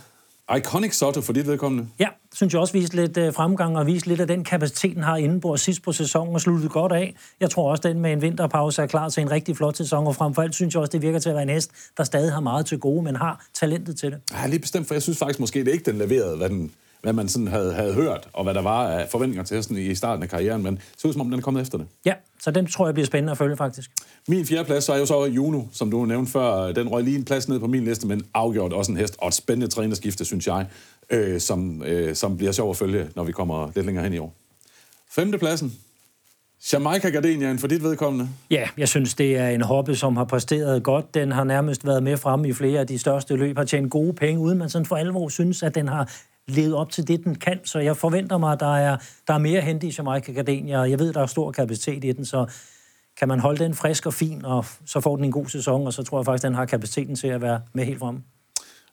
Iconic 0.55 0.93
Sotto 0.93 1.21
for 1.21 1.33
dit 1.33 1.47
vedkommende. 1.47 1.87
Ja, 1.99 2.07
synes 2.33 2.53
jeg 2.53 2.61
også 2.61 2.73
viste 2.73 2.95
lidt 2.95 3.17
øh, 3.17 3.33
fremgang 3.33 3.77
og 3.77 3.85
viste 3.87 4.07
lidt 4.07 4.21
af 4.21 4.27
den 4.27 4.43
kapacitet, 4.43 4.95
den 4.95 5.03
har 5.03 5.17
indenbords 5.17 5.61
sidst 5.61 5.81
på 5.81 5.91
sæsonen 5.91 6.33
og 6.33 6.41
sluttede 6.41 6.69
godt 6.69 6.91
af. 6.91 7.15
Jeg 7.39 7.49
tror 7.49 7.71
også, 7.71 7.83
den 7.87 7.99
med 7.99 8.11
en 8.11 8.21
vinterpause 8.21 8.81
er 8.81 8.85
klar 8.87 9.09
til 9.09 9.21
en 9.21 9.31
rigtig 9.31 9.57
flot 9.57 9.77
sæson, 9.77 10.07
og 10.07 10.15
frem 10.15 10.33
for 10.33 10.41
alt 10.41 10.55
synes 10.55 10.73
jeg 10.73 10.81
også, 10.81 10.91
det 10.91 11.01
virker 11.01 11.19
til 11.19 11.29
at 11.29 11.35
være 11.35 11.43
en 11.43 11.49
hest, 11.49 11.71
der 11.97 12.03
stadig 12.03 12.33
har 12.33 12.39
meget 12.39 12.65
til 12.65 12.79
gode, 12.79 13.03
men 13.03 13.15
har 13.15 13.45
talentet 13.53 13.97
til 13.97 14.11
det. 14.11 14.19
Ja, 14.33 14.47
lige 14.47 14.59
bestemt, 14.59 14.87
for 14.87 14.95
jeg 14.95 15.01
synes 15.01 15.17
faktisk 15.17 15.39
måske, 15.39 15.65
det 15.65 15.71
ikke 15.71 15.91
den 15.91 15.97
leverede, 15.97 16.37
hvad, 16.37 16.49
den, 16.49 16.71
hvad 17.01 17.13
man 17.13 17.27
sådan 17.27 17.47
havde, 17.47 17.73
havde 17.73 17.93
hørt, 17.93 18.29
og 18.33 18.43
hvad 18.43 18.53
der 18.53 18.61
var 18.61 18.87
af 18.87 19.09
forventninger 19.09 19.43
til 19.43 19.55
hesten 19.55 19.77
i 19.77 19.95
starten 19.95 20.23
af 20.23 20.29
karrieren, 20.29 20.63
men 20.63 20.75
det 20.75 20.83
ser 20.97 21.07
ud 21.07 21.13
som 21.13 21.21
om, 21.21 21.29
den 21.29 21.39
er 21.39 21.43
kommet 21.43 21.61
efter 21.61 21.77
det. 21.77 21.87
Ja, 22.05 22.13
så 22.41 22.51
den 22.51 22.67
tror 22.67 22.87
jeg 22.87 22.93
bliver 22.93 23.07
spændende 23.07 23.31
at 23.31 23.37
følge 23.37 23.57
faktisk. 23.57 23.91
Min 24.27 24.45
fjerde 24.45 24.65
plads 24.65 24.83
så 24.83 24.93
er 24.93 24.97
jo 24.97 25.05
så 25.05 25.25
Juno, 25.25 25.61
som 25.71 25.91
du 25.91 26.05
nævnte 26.05 26.31
før. 26.31 26.71
Den 26.71 26.87
røg 26.87 27.03
lige 27.03 27.17
en 27.17 27.25
plads 27.25 27.49
ned 27.49 27.59
på 27.59 27.67
min 27.67 27.83
liste, 27.83 28.07
men 28.07 28.25
afgjort 28.33 28.73
også 28.73 28.91
en 28.91 28.97
hest, 28.97 29.15
og 29.19 29.27
et 29.27 29.33
spændende 29.33 29.67
trænerskifte, 29.67 30.25
synes 30.25 30.47
jeg, 30.47 30.65
øh, 31.09 31.39
som, 31.39 31.83
øh, 31.83 32.15
som 32.15 32.37
bliver 32.37 32.51
sjov 32.51 32.69
at 32.69 32.77
følge, 32.77 33.09
når 33.15 33.23
vi 33.23 33.31
kommer 33.31 33.71
lidt 33.75 33.85
længere 33.85 34.03
hen 34.03 34.13
i 34.13 34.17
år. 34.17 34.35
Femte 35.11 35.37
pladsen, 35.37 35.73
Jamaica 36.73 37.09
Gardenian 37.09 37.59
for 37.59 37.67
dit 37.67 37.83
vedkommende? 37.83 38.29
Ja, 38.51 38.69
jeg 38.77 38.87
synes, 38.87 39.15
det 39.15 39.37
er 39.37 39.49
en 39.49 39.61
hobby, 39.61 39.93
som 39.93 40.17
har 40.17 40.25
præsteret 40.25 40.83
godt. 40.83 41.13
Den 41.13 41.31
har 41.31 41.43
nærmest 41.43 41.85
været 41.85 42.03
med 42.03 42.17
fremme 42.17 42.49
i 42.49 42.53
flere 42.53 42.79
af 42.79 42.87
de 42.87 42.99
største 42.99 43.35
løb, 43.35 43.57
har 43.57 43.63
tjent 43.63 43.91
gode 43.91 44.13
penge, 44.13 44.39
uden 44.39 44.57
man 44.57 44.69
sådan 44.69 44.85
for 44.85 44.95
alvor 44.95 45.29
synes, 45.29 45.63
at 45.63 45.75
den 45.75 45.87
har 45.87 46.09
levet 46.47 46.75
op 46.75 46.91
til 46.91 47.07
det, 47.07 47.23
den 47.23 47.35
kan. 47.35 47.59
Så 47.63 47.79
jeg 47.79 47.97
forventer 47.97 48.37
mig, 48.37 48.53
at 48.53 48.59
der 48.59 48.75
er, 48.75 48.97
der 49.27 49.33
er 49.33 49.37
mere 49.37 49.61
hente 49.61 49.87
i 49.87 49.93
Jamaica 49.97 50.31
Gardenia. 50.31 50.79
Jeg 50.79 50.99
ved, 50.99 51.13
der 51.13 51.21
er 51.21 51.25
stor 51.25 51.51
kapacitet 51.51 52.03
i 52.03 52.11
den, 52.11 52.25
så 52.25 52.45
kan 53.19 53.27
man 53.27 53.39
holde 53.39 53.63
den 53.63 53.73
frisk 53.73 54.05
og 54.05 54.13
fin, 54.13 54.45
og 54.45 54.65
så 54.85 54.99
får 54.99 55.15
den 55.15 55.25
en 55.25 55.31
god 55.31 55.45
sæson, 55.45 55.87
og 55.87 55.93
så 55.93 56.03
tror 56.03 56.19
jeg 56.19 56.25
faktisk, 56.25 56.43
den 56.43 56.55
har 56.55 56.65
kapaciteten 56.65 57.15
til 57.15 57.27
at 57.27 57.41
være 57.41 57.61
med 57.73 57.85
helt 57.85 57.99
fremme. 57.99 58.21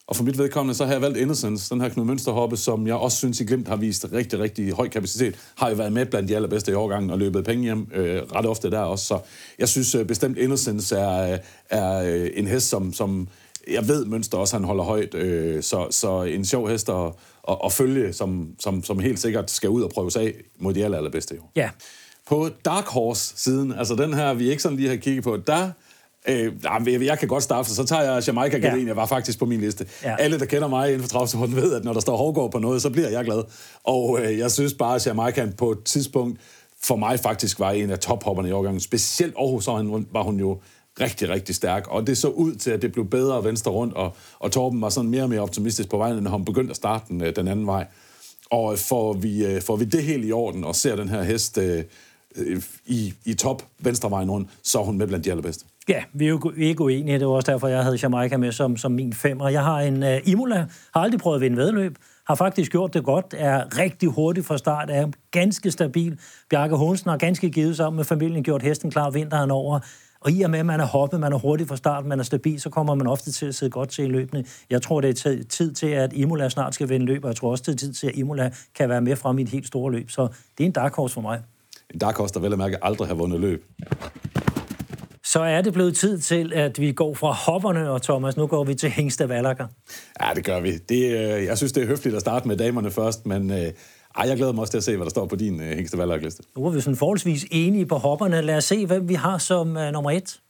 Og 0.07 0.17
for 0.17 0.25
mit 0.25 0.39
vedkommende, 0.39 0.75
så 0.75 0.85
har 0.85 0.93
jeg 0.93 1.03
valgt 1.03 1.19
Innocence, 1.19 1.75
den 1.75 1.81
her 1.81 1.89
Knud 1.89 2.05
Mønsterhoppe, 2.05 2.57
som 2.57 2.87
jeg 2.87 2.95
også 2.95 3.17
synes 3.17 3.41
i 3.41 3.45
Glimt 3.45 3.69
har 3.69 3.77
vist 3.77 4.07
rigtig, 4.13 4.39
rigtig 4.39 4.73
høj 4.73 4.89
kapacitet. 4.89 5.35
Har 5.57 5.69
jo 5.69 5.75
været 5.75 5.93
med 5.93 6.07
blandt 6.07 6.29
de 6.29 6.37
allerbedste 6.37 6.71
i 6.71 6.75
årgangen 6.75 7.11
og 7.11 7.19
løbet 7.19 7.45
penge 7.45 7.65
hjem 7.65 7.89
øh, 7.95 8.23
ret 8.23 8.47
ofte 8.47 8.71
der 8.71 8.79
også. 8.79 9.05
Så 9.05 9.19
jeg 9.59 9.69
synes 9.69 9.95
øh, 9.95 10.07
bestemt 10.07 10.39
Innocence 10.39 10.97
er, 10.97 11.33
øh, 11.33 11.39
er 11.71 12.15
øh, 12.15 12.31
en 12.35 12.47
hest, 12.47 12.69
som, 12.69 12.93
som 12.93 13.29
jeg 13.71 13.89
ved 13.89 14.05
Mønster 14.05 14.39
også, 14.39 14.57
han 14.57 14.65
holder 14.65 14.85
højt. 14.85 15.15
Øh, 15.15 15.63
så, 15.63 15.87
så 15.91 16.23
en 16.23 16.45
sjov 16.45 16.69
hest 16.69 16.89
at, 16.89 17.13
at, 17.49 17.57
at 17.65 17.73
følge, 17.73 18.13
som, 18.13 18.49
som, 18.59 18.85
som 18.85 18.99
helt 18.99 19.21
sikkert 19.21 19.51
skal 19.51 19.71
ud 19.71 19.83
og 19.83 19.91
prøve 19.91 20.11
sig 20.11 20.23
af 20.23 20.35
mod 20.59 20.75
de 20.75 20.85
aller, 20.85 20.99
allerbedste 20.99 21.35
år. 21.43 21.53
Ja. 21.57 21.71
På 22.27 22.49
Dark 22.65 22.87
Horse-siden, 22.87 23.73
altså 23.73 23.95
den 23.95 24.15
her, 24.15 24.35
vi 24.35 24.51
ikke 24.51 24.63
sådan 24.63 24.77
lige 24.77 24.89
har 24.89 24.97
kigget 24.97 25.25
på, 25.25 25.37
der 25.37 25.71
Øh, 26.29 26.53
jeg 27.05 27.19
kan 27.19 27.29
godt 27.29 27.43
starte, 27.43 27.75
så 27.75 27.85
tager 27.85 28.03
jeg 28.03 28.27
Jamaica 28.27 28.59
Gardenia, 28.59 28.87
ja. 28.87 28.93
var 28.93 29.07
faktisk 29.07 29.39
på 29.39 29.45
min 29.45 29.61
liste. 29.61 29.87
Ja. 30.03 30.17
Alle, 30.17 30.39
der 30.39 30.45
kender 30.45 30.69
mig 30.69 30.89
inden 30.89 31.03
for 31.03 31.09
travsporten, 31.09 31.57
ved, 31.57 31.75
at 31.75 31.85
når 31.85 31.93
der 31.93 32.01
står 32.01 32.17
Hårgaard 32.17 32.53
på 32.53 32.59
noget, 32.59 32.83
så 32.83 32.91
bliver 32.91 33.09
jeg 33.09 33.25
glad. 33.25 33.43
Og 33.85 34.21
øh, 34.23 34.39
jeg 34.39 34.51
synes 34.51 34.75
bare, 34.75 34.95
at 34.95 35.07
Jamaica 35.07 35.49
på 35.59 35.71
et 35.71 35.85
tidspunkt 35.85 36.41
for 36.83 36.97
mig 36.97 37.21
faktisk 37.21 37.61
var 37.61 37.71
en 37.71 37.91
af 37.91 37.99
tophopperne 37.99 38.49
i 38.49 38.53
årgangen. 38.53 38.81
Specielt 38.81 39.35
Aarhus 39.39 39.67
var 40.13 40.23
hun 40.23 40.41
jo 40.41 40.61
rigtig, 41.01 41.29
rigtig 41.29 41.55
stærk. 41.55 41.87
Og 41.89 42.07
det 42.07 42.19
så 42.19 42.29
ud 42.29 42.55
til, 42.55 42.71
at 42.71 42.83
det 42.83 42.93
blev 42.93 43.11
bedre 43.11 43.45
venstre 43.45 43.73
rundt, 43.73 43.95
og, 43.95 44.17
og 44.39 44.53
Torben 44.53 44.81
var 44.81 44.89
sådan 44.89 45.11
mere 45.11 45.23
og 45.23 45.29
mere 45.29 45.41
optimistisk 45.41 45.89
på 45.91 45.97
vejen, 45.97 46.23
når 46.23 46.31
han 46.31 46.45
begyndte 46.45 46.71
at 46.71 46.77
starte 46.77 47.05
den, 47.09 47.23
øh, 47.23 47.37
den 47.37 47.49
anden 47.49 47.67
vej. 47.67 47.87
Og 48.51 48.73
øh, 48.73 48.79
får 48.79 49.13
vi, 49.13 49.47
øh, 49.47 49.63
får 49.63 49.77
vi 49.77 49.85
det 49.85 50.03
helt 50.03 50.25
i 50.27 50.33
orden, 50.33 50.65
og 50.65 50.75
ser 50.75 50.97
den 50.97 51.09
her 51.09 51.23
hest 51.23 51.59
øh, 51.59 51.85
i, 52.87 53.15
i 53.25 53.35
top 53.35 53.63
venstrevejen 53.79 54.31
rundt, 54.31 54.51
så 54.63 54.81
er 54.81 54.85
hun 54.85 54.99
med 54.99 55.07
blandt 55.07 55.25
de 55.25 55.31
allerbedste. 55.31 55.65
Ja, 55.89 56.03
vi 56.13 56.25
er 56.25 56.29
jo 56.29 56.53
ikke 56.57 56.83
uenige. 56.83 57.19
Det 57.19 57.27
var 57.27 57.33
også 57.33 57.53
derfor, 57.53 57.69
jeg 57.69 57.83
havde 57.83 57.99
Jamaica 58.03 58.37
med 58.37 58.53
som, 58.53 58.77
som 58.77 58.93
min 58.93 59.13
femmer. 59.13 59.49
Jeg 59.49 59.65
har 59.65 59.81
en 59.81 60.03
uh, 60.03 60.29
Imola, 60.29 60.67
har 60.95 61.01
aldrig 61.01 61.21
prøvet 61.21 61.37
at 61.37 61.41
vinde 61.41 61.57
vedløb, 61.57 61.99
har 62.27 62.35
faktisk 62.35 62.73
gjort 62.73 62.95
det 62.95 63.05
godt, 63.05 63.35
er 63.39 63.79
rigtig 63.79 64.09
hurtig 64.09 64.45
fra 64.45 64.59
start, 64.59 64.91
er 64.91 65.07
ganske 65.31 65.71
stabil. 65.71 66.19
Bjarke 66.51 66.77
Hunsen 66.77 67.11
har 67.11 67.17
ganske 67.17 67.51
givet 67.51 67.77
sammen 67.77 67.97
med 67.97 68.05
familien 68.05 68.43
gjort 68.43 68.63
hesten 68.63 68.91
klar 68.91 69.11
vinteren 69.11 69.51
over. 69.51 69.81
Og 70.25 70.31
i 70.31 70.43
og 70.43 70.51
med, 70.51 70.59
at 70.59 70.67
man 70.67 70.81
er 70.81 70.87
hoppet, 70.87 71.21
man 71.21 71.33
er 71.33 71.39
hurtig 71.39 71.69
fra 71.69 71.77
start, 71.77 72.07
man 72.07 72.19
er 72.19 72.25
stabil, 72.25 72.61
så 72.61 72.71
kommer 72.71 72.95
man 72.95 73.07
ofte 73.07 73.33
til 73.33 73.47
at 73.47 73.55
sidde 73.55 73.71
godt 73.71 73.89
til 73.89 74.05
i 74.05 74.09
løbende. 74.09 74.45
Jeg 74.71 74.83
tror, 74.83 75.01
det 75.01 75.27
er 75.27 75.45
tid 75.49 75.73
til, 75.73 75.87
at 75.87 76.13
Imola 76.13 76.49
snart 76.49 76.75
skal 76.75 76.89
vinde 76.89 77.07
løb, 77.07 77.25
og 77.25 77.29
jeg 77.29 77.37
tror 77.37 77.51
også, 77.51 77.65
det 77.67 77.73
er 77.73 77.77
tid 77.77 77.93
til, 77.93 78.07
at 78.07 78.15
Imola 78.15 78.51
kan 78.75 78.89
være 78.89 79.01
med 79.01 79.17
frem 79.17 79.39
i 79.39 79.43
et 79.43 79.49
helt 79.49 79.67
store 79.67 79.93
løb. 79.93 80.11
Så 80.11 80.23
det 80.59 80.65
er 80.65 80.67
en 80.67 80.73
dark 80.73 80.95
horse 80.95 81.15
for 81.15 81.21
mig. 81.21 81.41
En 81.95 81.99
dark 81.99 82.17
horse, 82.17 82.35
der 82.35 82.41
vel 82.41 82.53
at 82.53 82.59
mærke 82.59 82.85
aldrig 82.85 83.09
har 83.09 83.15
vundet 83.15 83.41
løb 83.41 83.65
så 85.35 85.41
er 85.41 85.63
det 85.63 85.73
blevet 85.73 85.97
tid 85.97 86.19
til, 86.19 86.53
at 86.55 86.81
vi 86.81 86.93
går 86.93 87.15
fra 87.15 87.33
hopperne, 87.33 87.91
og 87.91 88.03
Thomas, 88.03 88.37
nu 88.37 88.47
går 88.47 88.65
vi 88.65 88.75
til 88.75 88.91
Hængste 88.91 89.29
Valakker. 89.29 89.67
Ja, 90.23 90.35
det 90.35 90.45
gør 90.45 90.61
vi. 90.61 90.73
Det, 90.73 91.05
øh, 91.05 91.45
jeg 91.45 91.57
synes, 91.57 91.73
det 91.73 91.83
er 91.83 91.87
høfligt 91.87 92.17
at 92.17 92.21
starte 92.21 92.49
med 92.49 92.57
damerne 92.57 92.91
først, 92.91 93.27
men 93.27 93.51
øh, 93.51 93.73
ej, 94.17 94.29
jeg 94.29 94.37
glæder 94.37 94.53
mig 94.53 94.61
også 94.61 94.71
til 94.71 94.79
at 94.79 94.85
se, 94.85 94.97
hvad 94.97 95.05
der 95.05 95.11
står 95.11 95.27
på 95.27 95.37
din 95.37 95.61
øh, 95.61 95.77
Hængste 95.77 95.99
Valakker-liste. 95.99 96.43
Nu 96.57 96.67
er 96.67 96.71
vi 96.71 96.81
sådan 96.81 96.97
forholdsvis 96.97 97.47
enige 97.51 97.87
på 97.87 97.97
hopperne. 97.97 98.43
Lad 98.43 98.57
os 98.57 98.65
se, 98.65 98.87
hvem 98.87 99.09
vi 99.09 99.15
har 99.15 99.39
som 99.39 99.77
øh, 99.77 99.93
nummer 99.93 100.11
et. 100.11 100.41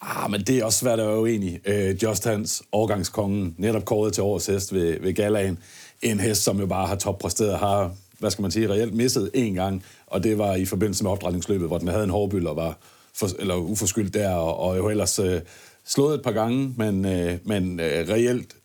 Ah, 0.00 0.30
men 0.30 0.40
det 0.40 0.58
er 0.58 0.64
også 0.64 0.78
svært 0.78 1.00
at 1.00 1.06
være 1.06 1.20
uenig. 1.20 1.60
Øh, 1.64 2.02
Just 2.02 2.24
Hans, 2.24 2.62
årgangskongen, 2.72 3.54
netop 3.58 3.84
kåret 3.84 4.12
til 4.12 4.22
årets 4.22 4.46
hest 4.46 4.74
ved, 4.74 5.00
ved 5.00 5.12
Galaen. 5.12 5.58
En 6.02 6.20
hest, 6.20 6.42
som 6.42 6.60
jo 6.60 6.66
bare 6.66 6.86
har 6.86 6.96
toppræsteret, 6.96 7.58
har, 7.58 7.92
hvad 8.18 8.30
skal 8.30 8.42
man 8.42 8.50
sige, 8.50 8.68
reelt 8.68 8.94
misset 8.94 9.30
en 9.34 9.54
gang, 9.54 9.84
og 10.06 10.24
det 10.24 10.38
var 10.38 10.54
i 10.54 10.64
forbindelse 10.64 11.04
med 11.04 11.10
opdrætningsløbet, 11.10 11.68
hvor 11.68 11.78
den 11.78 11.88
havde 11.88 12.04
en 12.04 12.10
hårbyld 12.10 12.46
og 12.46 12.56
var 12.56 12.78
for, 13.14 13.28
eller 13.38 13.54
uforskyldt 13.54 14.14
der, 14.14 14.30
og, 14.34 14.58
og 14.58 14.76
jo 14.78 14.88
ellers 14.88 15.18
øh, 15.18 15.40
slået 15.84 16.14
et 16.14 16.22
par 16.22 16.32
gange, 16.32 16.74
men, 16.76 17.04
øh, 17.04 17.38
men 17.44 17.80
øh, 17.80 18.08
reelt 18.08 18.56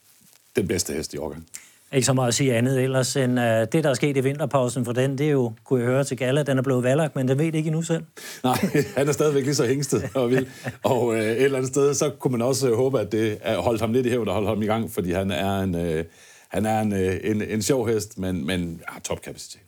den 0.56 0.68
bedste 0.68 0.94
hest 0.94 1.14
i 1.14 1.18
årgang. 1.18 1.46
Ikke 1.94 2.06
så 2.06 2.14
meget 2.14 2.28
at 2.28 2.34
sige 2.34 2.56
andet 2.56 2.84
ellers 2.84 3.16
end 3.16 3.40
uh, 3.40 3.46
det, 3.46 3.74
der 3.74 3.90
er 3.90 3.94
sket 3.94 4.18
i 4.18 4.20
vinterpausen 4.20 4.86
for 4.86 4.94
den, 4.94 5.18
det 5.18 5.28
er 5.28 5.32
jo, 5.32 5.54
kunne 5.64 5.80
jeg 5.80 5.90
høre 5.90 6.04
til 6.04 6.18
Galla, 6.18 6.44
den 6.44 6.58
er 6.58 6.62
blevet 6.62 6.84
valgt, 6.84 7.16
men 7.16 7.28
det 7.28 7.38
ved 7.38 7.46
ikke 7.46 7.68
endnu 7.68 7.82
selv. 7.82 8.04
Nej, 8.44 8.58
han 8.98 9.08
er 9.08 9.12
stadigvæk 9.12 9.44
lige 9.44 9.56
så 9.56 9.66
hængstet 9.66 10.10
og 10.16 10.30
vild. 10.30 10.48
Og 10.84 11.06
uh, 11.06 11.18
et 11.18 11.44
eller 11.44 11.58
andet 11.58 11.72
sted, 11.72 11.94
så 11.94 12.10
kunne 12.10 12.32
man 12.32 12.42
også 12.42 12.72
uh, 12.72 12.78
håbe, 12.78 13.00
at 13.00 13.12
det 13.12 13.38
holdt 13.58 13.82
ham 13.82 13.94
lidt 13.94 14.06
i 14.06 14.10
hævd 14.10 14.28
og 14.28 14.34
holdt 14.34 14.50
ham 14.50 14.62
i 14.62 14.66
gang, 14.66 14.92
fordi 14.92 15.12
han 15.12 15.32
er 15.32 15.60
en, 15.60 15.76
uh, 15.76 16.06
han 16.50 16.66
er 16.66 16.82
en, 16.82 16.94
uh, 16.94 17.32
en, 17.32 17.42
en 17.42 17.62
sjov 17.62 17.88
hest, 17.88 18.18
men, 18.18 18.46
men 18.46 18.82
ja, 18.94 19.00
topkapacitet. 19.00 19.62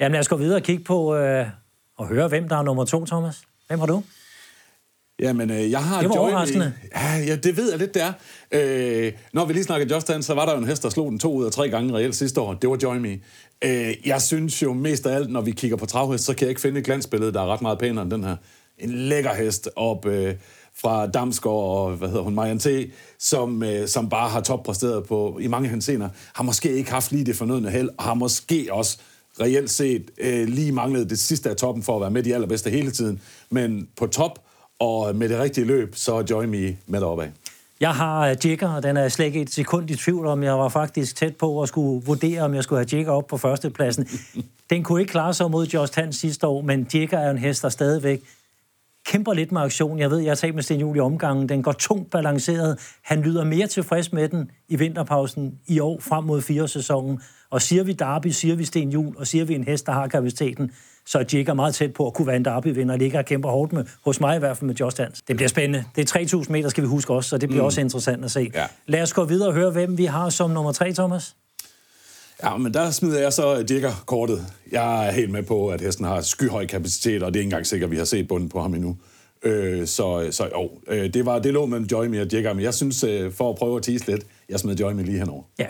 Jamen 0.00 0.12
lad 0.12 0.20
os 0.20 0.28
gå 0.28 0.36
videre 0.36 0.58
og 0.58 0.62
kigge 0.62 0.84
på 0.84 1.14
uh, 1.14 1.46
og 1.98 2.06
høre, 2.06 2.28
hvem 2.28 2.48
der 2.48 2.56
er 2.56 2.62
nummer 2.62 2.84
to, 2.84 3.04
Thomas. 3.04 3.42
Hvem 3.68 3.78
har 3.78 3.86
du? 3.86 4.02
Jamen, 5.20 5.50
øh, 5.50 5.70
jeg 5.70 5.84
har 5.84 6.00
Det 6.00 6.08
var 6.08 6.16
Joy 6.16 6.22
overraskende. 6.22 6.72
Ja, 6.94 7.16
ja, 7.26 7.36
det 7.36 7.56
ved 7.56 7.70
jeg 7.70 7.78
lidt, 7.78 7.94
det 7.94 8.02
er. 8.02 8.12
Øh, 8.52 9.12
når 9.32 9.44
vi 9.44 9.52
lige 9.52 9.64
snakker 9.64 9.94
Just 9.94 10.08
Dance, 10.08 10.26
så 10.26 10.34
var 10.34 10.46
der 10.46 10.52
jo 10.52 10.58
en 10.58 10.66
hest, 10.66 10.82
der 10.82 10.90
slog 10.90 11.10
den 11.10 11.18
to 11.18 11.32
ud 11.32 11.44
af 11.44 11.52
tre 11.52 11.68
gange 11.68 11.94
reelt 11.94 12.16
sidste 12.16 12.40
år. 12.40 12.54
Det 12.54 12.70
var 12.70 12.78
Joy 12.82 12.96
Me. 12.96 13.18
Øh, 13.64 13.94
jeg 14.06 14.22
synes 14.22 14.62
jo 14.62 14.72
mest 14.72 15.06
af 15.06 15.14
alt, 15.14 15.30
når 15.30 15.40
vi 15.40 15.50
kigger 15.50 15.76
på 15.76 15.86
travhest, 15.86 16.24
så 16.24 16.34
kan 16.34 16.42
jeg 16.42 16.48
ikke 16.48 16.60
finde 16.60 16.78
et 16.78 16.86
glansbillede, 16.86 17.32
der 17.32 17.40
er 17.40 17.46
ret 17.46 17.62
meget 17.62 17.78
pænere 17.78 18.02
end 18.02 18.10
den 18.10 18.24
her. 18.24 18.36
En 18.78 18.90
lækker 18.90 19.34
hest 19.34 19.68
op 19.76 20.06
øh, 20.06 20.34
fra 20.78 21.06
Damsgaard 21.06 21.54
og, 21.56 21.92
hvad 21.92 22.08
hedder 22.08 22.22
hun, 22.22 22.34
Marianne 22.34 22.60
T., 22.60 22.66
som, 23.18 23.62
øh, 23.62 23.88
som 23.88 24.08
bare 24.08 24.28
har 24.28 24.40
toppræsteret 24.40 25.04
på, 25.04 25.38
i 25.40 25.46
mange 25.46 25.68
hensener. 25.68 26.08
Har 26.34 26.44
måske 26.44 26.72
ikke 26.72 26.90
haft 26.90 27.12
lige 27.12 27.24
det 27.24 27.36
fornødne 27.36 27.70
held, 27.70 27.88
og 27.98 28.04
har 28.04 28.14
måske 28.14 28.68
også 28.70 28.98
reelt 29.40 29.70
set 29.70 30.10
øh, 30.18 30.48
lige 30.48 30.72
manglet 30.72 31.10
det 31.10 31.18
sidste 31.18 31.50
af 31.50 31.56
toppen 31.56 31.82
for 31.82 31.94
at 31.96 32.00
være 32.00 32.10
med 32.10 32.22
de 32.22 32.34
allerbedste 32.34 32.70
hele 32.70 32.90
tiden. 32.90 33.20
Men 33.50 33.88
på 33.96 34.06
top, 34.06 34.45
og 34.80 35.16
med 35.16 35.28
det 35.28 35.38
rigtige 35.38 35.64
løb, 35.64 35.94
så 35.96 36.24
Joy 36.30 36.44
Me 36.44 36.76
med 36.86 37.00
deroppe. 37.00 37.32
Jeg 37.80 37.94
har 37.94 38.30
uh, 38.30 38.46
Jigger, 38.46 38.68
og 38.68 38.82
den 38.82 38.96
er 38.96 39.08
slet 39.08 39.26
ikke 39.26 39.40
et 39.40 39.50
sekund 39.50 39.90
i 39.90 39.96
tvivl 39.96 40.26
om. 40.26 40.42
Jeg 40.42 40.58
var 40.58 40.68
faktisk 40.68 41.16
tæt 41.16 41.36
på 41.36 41.62
at 41.62 41.68
skulle 41.68 42.06
vurdere, 42.06 42.42
om 42.42 42.54
jeg 42.54 42.62
skulle 42.64 42.78
have 42.78 42.96
Jigger 42.96 43.12
op 43.12 43.26
på 43.26 43.36
førstepladsen. 43.36 44.08
Den 44.70 44.82
kunne 44.82 45.00
ikke 45.00 45.10
klare 45.10 45.34
sig 45.34 45.50
mod 45.50 45.66
Just 45.66 45.94
Hans 45.94 46.16
sidste 46.16 46.46
år, 46.46 46.62
men 46.62 46.88
Jigger 46.94 47.18
er 47.18 47.30
en 47.30 47.38
hest, 47.38 47.62
der 47.62 47.68
stadigvæk 47.68 48.22
kæmper 49.06 49.32
lidt 49.32 49.52
med 49.52 49.60
aktion. 49.60 49.98
Jeg 49.98 50.10
ved, 50.10 50.18
jeg 50.18 50.30
har 50.30 50.34
talt 50.34 50.54
med 50.54 50.62
Sten 50.62 50.80
Juhl 50.80 50.96
i 50.96 51.00
omgangen. 51.00 51.48
Den 51.48 51.62
går 51.62 51.72
tungt 51.72 52.10
balanceret. 52.10 52.96
Han 53.02 53.20
lyder 53.20 53.44
mere 53.44 53.66
tilfreds 53.66 54.12
med 54.12 54.28
den 54.28 54.50
i 54.68 54.76
vinterpausen 54.76 55.58
i 55.66 55.80
år 55.80 56.00
frem 56.00 56.24
mod 56.24 56.42
fire 56.42 56.68
sæsonen. 56.68 57.20
Og 57.50 57.62
siger 57.62 57.84
vi 57.84 57.92
Derby, 57.92 58.26
siger 58.26 58.54
vi 58.54 58.64
Sten 58.64 58.90
Juhl, 58.90 59.16
og 59.16 59.26
siger 59.26 59.44
vi 59.44 59.54
en 59.54 59.64
hest, 59.64 59.86
der 59.86 59.92
har 59.92 60.08
kapaciteten, 60.08 60.72
så 61.06 61.18
er 61.18 61.24
Jigger 61.32 61.54
meget 61.54 61.74
tæt 61.74 61.92
på 61.92 62.06
at 62.06 62.14
kunne 62.14 62.26
være 62.26 62.36
en 62.36 62.44
derby-vinder, 62.44 62.96
ligger 62.96 63.18
og 63.18 63.24
kæmper 63.24 63.50
hårdt 63.50 63.72
med, 63.72 63.84
hos 64.04 64.20
mig 64.20 64.36
i 64.36 64.38
hvert 64.38 64.56
fald 64.56 64.66
med 64.66 64.74
Just 64.74 64.98
Hans. 64.98 65.22
Det 65.28 65.36
bliver 65.36 65.48
spændende. 65.48 65.84
Det 65.96 66.14
er 66.14 66.18
3.000 66.18 66.52
meter, 66.52 66.68
skal 66.68 66.82
vi 66.82 66.88
huske 66.88 67.12
også, 67.12 67.30
så 67.30 67.38
det 67.38 67.48
bliver 67.48 67.62
mm. 67.62 67.66
også 67.66 67.80
interessant 67.80 68.24
at 68.24 68.30
se. 68.30 68.50
Ja. 68.54 68.66
Lad 68.86 69.02
os 69.02 69.12
gå 69.12 69.24
videre 69.24 69.48
og 69.48 69.54
høre, 69.54 69.70
hvem 69.70 69.98
vi 69.98 70.04
har 70.04 70.30
som 70.30 70.50
nummer 70.50 70.72
tre, 70.72 70.92
Thomas. 70.92 71.36
Ja, 72.42 72.56
men 72.56 72.74
der 72.74 72.90
smider 72.90 73.20
jeg 73.20 73.32
så 73.32 73.64
Jigger-kortet. 73.70 74.46
Jeg 74.72 75.06
er 75.06 75.10
helt 75.10 75.30
med 75.30 75.42
på, 75.42 75.68
at 75.68 75.80
hesten 75.80 76.04
har 76.04 76.20
skyhøj 76.20 76.66
kapacitet, 76.66 77.22
og 77.22 77.34
det 77.34 77.38
er 77.38 77.40
ikke 77.40 77.46
engang 77.46 77.66
sikkert, 77.66 77.88
at 77.88 77.92
vi 77.92 77.96
har 77.96 78.04
set 78.04 78.28
bunden 78.28 78.48
på 78.48 78.60
ham 78.60 78.74
endnu. 78.74 78.96
Øh, 79.42 79.86
så, 79.86 80.28
så 80.30 80.48
jo, 80.54 80.70
øh, 80.88 81.14
det, 81.14 81.26
var, 81.26 81.38
det 81.38 81.52
lå 81.52 81.66
mellem 81.66 81.86
Joy 81.92 82.20
og 82.20 82.32
Jigger, 82.32 82.52
men 82.52 82.62
jeg 82.62 82.74
synes, 82.74 83.04
øh, 83.04 83.32
for 83.32 83.50
at 83.50 83.56
prøve 83.56 83.76
at 83.76 83.82
tease 83.82 84.06
lidt, 84.06 84.26
jeg 84.48 84.60
smed 84.60 84.76
Joy 84.76 84.92
lige 84.92 85.18
henover. 85.18 85.42
Ja, 85.58 85.66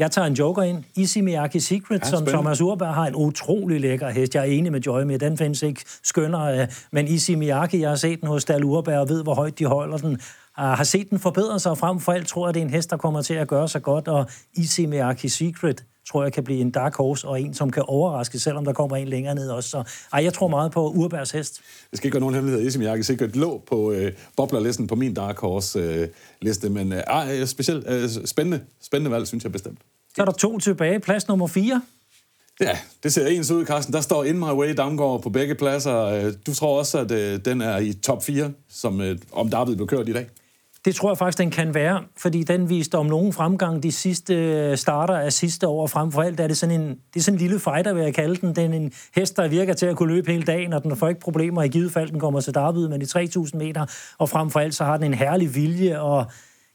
Jeg 0.00 0.10
tager 0.10 0.26
en 0.26 0.34
joker 0.34 0.62
ind. 0.62 0.84
Easy 0.98 1.18
Miyake 1.18 1.60
Secret, 1.60 2.00
ja, 2.00 2.04
som 2.04 2.16
spændende. 2.16 2.32
Thomas 2.32 2.60
Urberg 2.60 2.94
har 2.94 3.06
en 3.06 3.14
utrolig 3.14 3.80
lækker 3.80 4.08
hest. 4.08 4.34
Jeg 4.34 4.40
er 4.40 4.44
enig 4.44 4.72
med 4.72 4.80
Joy 4.80 5.02
med, 5.02 5.18
den 5.18 5.38
findes 5.38 5.62
ikke 5.62 5.84
skønnere. 6.02 6.66
Men 6.92 7.08
Easy 7.08 7.30
Miyake, 7.30 7.80
jeg 7.80 7.88
har 7.88 7.96
set 7.96 8.20
den 8.20 8.28
hos 8.28 8.44
Dal 8.44 8.64
Urberg 8.64 8.98
og 8.98 9.08
ved, 9.08 9.22
hvor 9.22 9.34
højt 9.34 9.58
de 9.58 9.64
holder 9.64 9.96
den. 9.98 10.20
Jeg 10.60 10.76
har 10.76 10.84
set 10.84 11.10
den 11.10 11.18
forbedre 11.18 11.60
sig, 11.60 11.70
og 11.70 11.78
frem 11.78 12.00
for 12.00 12.12
alt 12.12 12.28
tror 12.28 12.46
jeg, 12.46 12.54
det 12.54 12.60
er 12.60 12.64
en 12.64 12.70
hest, 12.70 12.90
der 12.90 12.96
kommer 12.96 13.22
til 13.22 13.34
at 13.34 13.48
gøre 13.48 13.68
sig 13.68 13.82
godt. 13.82 14.08
Og 14.08 14.26
Easy 14.58 14.80
Miyake 14.80 15.28
Secret 15.28 15.84
tror 16.10 16.22
jeg 16.22 16.32
kan 16.32 16.44
blive 16.44 16.60
en 16.60 16.70
dark 16.70 16.96
horse, 16.96 17.28
og 17.28 17.40
en, 17.40 17.54
som 17.54 17.70
kan 17.70 17.82
overraske, 17.86 18.38
selvom 18.38 18.64
der 18.64 18.72
kommer 18.72 18.96
en 18.96 19.08
længere 19.08 19.34
ned 19.34 19.50
også. 19.50 19.68
Så 19.70 19.82
ej, 20.12 20.24
jeg 20.24 20.34
tror 20.34 20.48
meget 20.48 20.72
på 20.72 20.90
Urbergs 20.90 21.30
hest. 21.30 21.60
Det 21.90 21.96
skal 21.96 22.06
ikke 22.06 22.14
være 22.14 22.20
nogen 22.20 22.34
hemmelighed. 22.34 22.66
Isim 22.66 22.82
Jakke 22.82 23.04
sikkert 23.04 23.36
lå 23.36 23.62
på 23.68 23.92
øh, 23.92 24.12
boblerlisten 24.36 24.86
på 24.86 24.94
min 24.94 25.14
Dark 25.14 25.38
Horse-liste, 25.38 26.68
men 26.68 26.92
øh, 26.92 26.98
ej, 26.98 27.44
specielt 27.44 27.86
øh, 27.88 28.08
spændende, 28.26 28.60
spændende 28.82 29.10
valg, 29.10 29.26
synes 29.26 29.44
jeg 29.44 29.52
bestemt. 29.52 29.78
Så 30.16 30.22
er 30.22 30.24
der 30.24 30.32
to 30.32 30.58
tilbage. 30.58 31.00
Plads 31.00 31.28
nummer 31.28 31.46
4. 31.46 31.82
Ja, 32.60 32.78
det 33.02 33.12
ser 33.12 33.26
ens 33.26 33.50
ud, 33.50 33.66
Carsten. 33.66 33.94
Der 33.94 34.00
står 34.00 34.24
In 34.24 34.38
My 34.38 34.42
Way 34.44 34.74
Damgaard 34.76 35.22
på 35.22 35.30
begge 35.30 35.54
pladser. 35.54 35.96
Øh, 36.04 36.32
Du 36.46 36.54
tror 36.54 36.78
også, 36.78 36.98
at 36.98 37.10
øh, 37.10 37.40
den 37.44 37.60
er 37.60 37.78
i 37.78 37.92
top 37.92 38.24
4, 38.24 38.50
som 38.68 39.00
øh, 39.00 39.18
om 39.32 39.48
David 39.48 39.76
blev 39.76 39.86
kørt 39.86 40.08
i 40.08 40.12
dag? 40.12 40.26
Det 40.84 40.94
tror 40.94 41.10
jeg 41.10 41.18
faktisk, 41.18 41.38
den 41.38 41.50
kan 41.50 41.74
være, 41.74 42.02
fordi 42.16 42.42
den 42.42 42.68
viste 42.68 42.98
om 42.98 43.06
nogen 43.06 43.32
fremgang 43.32 43.82
de 43.82 43.92
sidste 43.92 44.34
øh, 44.34 44.76
starter 44.76 45.14
af 45.14 45.32
sidste 45.32 45.68
år. 45.68 45.82
og 45.82 45.90
Frem 45.90 46.12
for 46.12 46.22
alt 46.22 46.40
er 46.40 46.46
det 46.46 46.56
sådan 46.56 46.80
en, 46.80 46.88
det 46.88 47.20
er 47.20 47.20
sådan 47.20 47.34
en 47.34 47.40
lille 47.40 47.60
fighter, 47.60 47.92
vil 47.92 48.02
jeg 48.02 48.14
kalde 48.14 48.36
den. 48.36 48.56
Den 48.56 48.72
er 48.72 48.76
en 48.76 48.92
hest, 49.14 49.36
der 49.36 49.48
virker 49.48 49.74
til 49.74 49.86
at 49.86 49.96
kunne 49.96 50.14
løbe 50.14 50.32
hele 50.32 50.42
dagen, 50.44 50.72
og 50.72 50.82
den 50.82 50.96
får 50.96 51.08
ikke 51.08 51.20
problemer 51.20 51.62
i 51.62 51.68
givet 51.68 51.92
fald, 51.92 52.10
den 52.10 52.20
kommer 52.20 52.40
til 52.40 52.54
Darby, 52.54 52.78
men 52.78 53.02
i 53.02 53.04
3.000 53.04 53.56
meter. 53.56 53.86
Og 54.18 54.28
frem 54.28 54.50
for 54.50 54.60
alt, 54.60 54.74
så 54.74 54.84
har 54.84 54.96
den 54.96 55.06
en 55.06 55.14
herlig 55.14 55.54
vilje, 55.54 56.00
og 56.00 56.26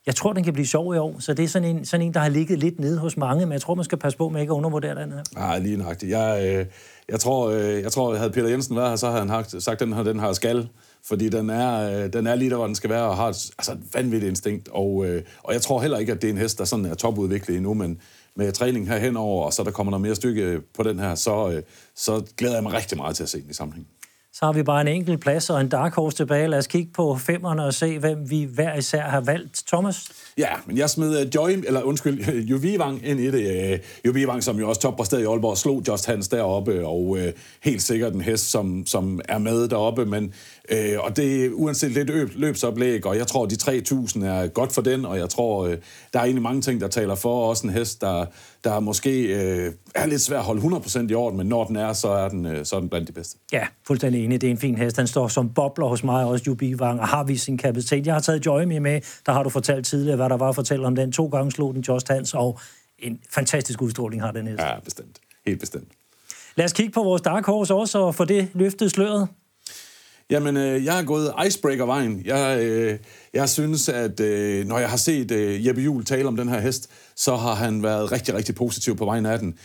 jeg 0.06 0.16
tror, 0.16 0.34
den 0.34 0.43
kan 0.43 0.53
blive 0.53 0.68
sjov 0.68 0.95
i 0.95 0.97
år. 0.97 1.16
Så 1.20 1.34
det 1.34 1.43
er 1.43 1.47
sådan 1.47 1.76
en, 1.76 1.86
sådan 1.86 2.06
en 2.06 2.14
der 2.14 2.20
har 2.20 2.30
ligget 2.30 2.60
lidt 2.60 2.80
nede 2.80 2.99
hos 2.99 3.18
mange, 3.18 3.45
men 3.45 3.53
jeg 3.53 3.62
tror, 3.62 3.76
man 3.76 3.86
skal 3.86 3.97
passe 3.97 4.18
på 4.18 4.30
med 4.30 4.41
ikke 4.41 4.51
at 4.51 4.56
undervurdere 4.56 4.95
den 4.95 5.12
her. 5.12 5.22
Nej, 5.36 5.60
lige 5.60 5.78
nøjagtigt. 5.78 6.12
Jeg, 6.12 6.56
øh, 6.60 6.66
jeg, 7.10 7.20
tror, 7.20 7.49
øh, 7.49 7.82
jeg 7.82 7.91
tror, 7.91 8.16
havde 8.16 8.32
Peter 8.32 8.47
Jensen 8.47 8.76
været 8.76 8.89
her, 8.89 8.95
så 8.95 9.10
havde 9.10 9.30
han 9.30 9.45
sagt, 9.45 9.68
at 9.68 9.80
den 9.80 9.93
her, 9.93 10.03
den 10.03 10.20
her 10.20 10.34
skal. 10.34 10.68
Fordi 11.08 11.30
den 11.30 11.49
er, 11.49 12.03
øh, 12.03 12.14
den 12.14 12.28
er 12.28 12.36
lige 12.36 12.49
der, 12.49 12.56
hvor 12.56 12.66
den 12.66 12.76
skal 12.76 12.89
være, 12.89 13.03
og 13.03 13.16
har 13.16 13.30
et, 13.30 13.51
altså 13.58 13.72
et 13.72 13.93
vanvittigt 13.93 14.30
instinkt. 14.30 14.70
Og, 14.72 15.06
øh, 15.06 15.24
og 15.43 15.53
jeg 15.53 15.62
tror 15.62 15.82
heller 15.82 15.97
ikke, 15.97 16.12
at 16.12 16.22
det 16.22 16.28
er 16.28 16.32
en 16.32 16.38
hest, 16.39 16.58
der 16.58 16.66
sådan 16.66 16.86
er 16.86 16.93
topudviklet 16.93 17.58
endnu, 17.58 17.74
men 17.74 18.01
med 18.36 18.51
træning 18.51 18.88
her 18.88 18.97
henover, 18.97 19.45
og 19.45 19.53
så 19.53 19.64
der 19.64 19.72
kommer 19.72 19.91
noget 19.91 20.01
mere 20.01 20.16
stykke 20.16 20.62
på 20.74 20.84
den 20.84 20.99
her, 20.99 21.16
så, 21.16 21.51
øh, 21.51 21.64
så 21.95 22.24
glæder 22.38 22.53
jeg 22.53 22.64
mig 22.64 22.74
rigtig 22.74 22.97
meget 22.97 23.16
til 23.16 23.24
at 23.24 23.30
se 23.30 23.41
den 23.41 23.49
i 23.49 23.53
sammenhæng. 23.53 23.88
Så 24.39 24.45
har 24.45 24.53
vi 24.53 24.64
bare 24.64 24.82
en 24.82 24.88
enkelt 24.88 25.22
plads 25.22 25.49
og 25.49 25.62
en 25.62 25.70
dark 25.70 25.95
horse 25.95 26.18
tilbage. 26.18 26.47
Lad 26.47 26.60
os 26.60 26.68
kigge 26.68 26.91
på 26.93 27.18
femmerne 27.18 27.66
og 27.66 27.74
se, 27.74 27.99
hvem 27.99 28.30
vi 28.30 28.43
hver 28.43 28.76
især 28.76 29.01
har 29.01 29.22
valgt. 29.22 29.64
Thomas? 29.68 30.10
Ja, 30.38 30.47
men 30.66 30.78
jeg 30.78 30.89
smed 30.89 31.22
uh, 31.22 31.36
Joy, 31.36 31.49
eller 31.49 31.82
undskyld, 31.82 32.34
Juvivang 32.49 33.06
ind 33.06 33.20
i 33.20 33.32
det. 33.32 33.74
Uh, 33.74 33.80
Juvivang, 34.06 34.43
som 34.43 34.60
jo 34.60 34.70
også 34.70 34.82
toppræsterede 34.82 35.24
i 35.24 35.28
Aalborg, 35.28 35.58
slog 35.58 35.84
Just 35.88 36.06
Hans 36.06 36.28
deroppe, 36.28 36.88
og 36.88 37.01
uh, 37.01 37.20
helt 37.64 37.82
sikkert 37.82 38.14
en 38.14 38.22
hest, 38.22 38.51
som, 38.51 38.86
som 38.86 39.22
er 39.30 39.38
med 39.38 39.68
deroppe, 39.68 40.06
men 40.06 40.34
uh, 40.72 41.05
og 41.05 41.18
det 41.18 41.45
er 41.45 41.49
uanset 41.53 41.91
lidt 41.91 42.09
løb, 42.09 42.30
løbsoplæg, 42.36 43.05
og 43.05 43.18
jeg 43.18 43.28
tror, 43.28 43.45
de 43.45 43.55
3.000 43.55 44.26
er 44.26 44.47
godt 44.47 44.74
for 44.74 44.82
den, 44.82 45.05
og 45.05 45.18
jeg 45.18 45.30
tror, 45.30 45.68
uh, 45.68 45.74
der 46.13 46.20
er 46.20 46.24
egentlig 46.24 46.41
mange 46.41 46.61
ting, 46.61 46.82
der 46.82 46.88
taler 46.88 47.16
for, 47.16 47.49
også 47.49 47.68
en 47.68 47.74
hest, 47.74 48.01
der, 48.01 48.26
der 48.63 48.80
måske 48.80 49.09
uh, 49.09 49.74
er 49.95 50.05
lidt 50.05 50.22
svær 50.22 50.38
at 50.38 50.43
holde 50.43 50.61
100% 50.61 51.07
i 51.09 51.13
orden, 51.13 51.38
men 51.38 51.47
når 51.47 51.63
den 51.63 51.76
er, 51.76 51.93
så 51.93 52.07
er 52.07 52.30
den, 52.30 52.45
uh, 52.45 52.51
så 52.63 52.76
er 52.76 52.80
den 52.80 52.89
blandt 52.89 53.07
de 53.07 53.13
bedste. 53.13 53.38
Ja, 53.51 53.68
fuldstændig 53.88 54.26
enig. 54.26 54.41
Det 54.41 54.47
er 54.47 54.51
en 54.51 54.57
fin 54.57 54.78
hest. 54.78 54.97
Den 54.97 55.07
står 55.07 55.28
som 55.28 55.49
bobler 55.49 55.88
hos 55.88 56.03
mig, 56.03 56.26
også 56.26 56.43
Jubi 56.47 56.76
Wang, 56.76 56.99
og 56.99 57.07
har 57.07 57.24
vist 57.24 57.45
sin 57.45 57.57
kapacitet. 57.57 58.07
Jeg 58.07 58.13
har 58.16 58.22
taget 58.22 58.45
Joy 58.45 58.63
med 58.63 58.80
med. 58.80 59.01
Der 59.26 59.32
har 59.32 59.43
du 59.43 59.49
fortalt 59.49 59.86
tidligere, 59.86 60.16
hvad 60.16 60.30
der 60.30 60.38
var 60.38 60.49
at 60.49 60.55
fortælle 60.55 60.88
om 60.88 60.95
den. 60.95 61.11
To 61.11 61.28
gange 61.28 61.51
slog 61.51 61.74
den 61.74 61.82
Just 61.82 62.07
Hans, 62.07 62.34
og 62.34 62.59
en 62.99 63.20
fantastisk 63.30 63.82
udstråling 63.82 64.22
har 64.22 64.32
den 64.32 64.47
hest. 64.47 64.61
Ja, 64.61 64.80
bestemt. 64.80 65.20
Helt 65.45 65.59
bestemt. 65.59 65.88
Lad 66.55 66.66
os 66.66 66.74
kigge 66.74 66.91
på 66.91 67.03
vores 67.03 67.22
Dark 67.22 67.45
Horse 67.45 67.74
også, 67.74 67.99
og 67.99 68.16
få 68.16 68.26
det 68.26 68.47
løftet 68.53 68.91
sløret. 68.91 69.28
Jamen, 70.30 70.57
øh, 70.57 70.86
jeg 70.86 70.93
har 70.93 71.03
gået 71.03 71.34
icebreaker-vejen. 71.47 72.21
Jeg, 72.26 72.59
øh, 72.63 72.99
jeg 73.34 73.49
synes, 73.49 73.89
at 73.89 74.19
øh, 74.19 74.67
når 74.67 74.80
jeg 74.80 74.89
har 74.89 74.97
set 74.97 75.32
øh, 75.32 75.67
Jeppe 75.67 75.82
Juhl 75.82 76.05
tale 76.05 76.28
om 76.28 76.38
den 76.38 76.49
her 76.49 76.59
hest, 76.59 76.89
så 77.15 77.36
har 77.36 77.53
han 77.53 77.84
været 77.84 78.11
rigtig, 78.11 78.34
rigtig 78.34 78.55
positiv 78.55 78.95
på 78.95 79.05
vejen 79.05 79.26
af 79.26 79.39
den. 79.39 79.57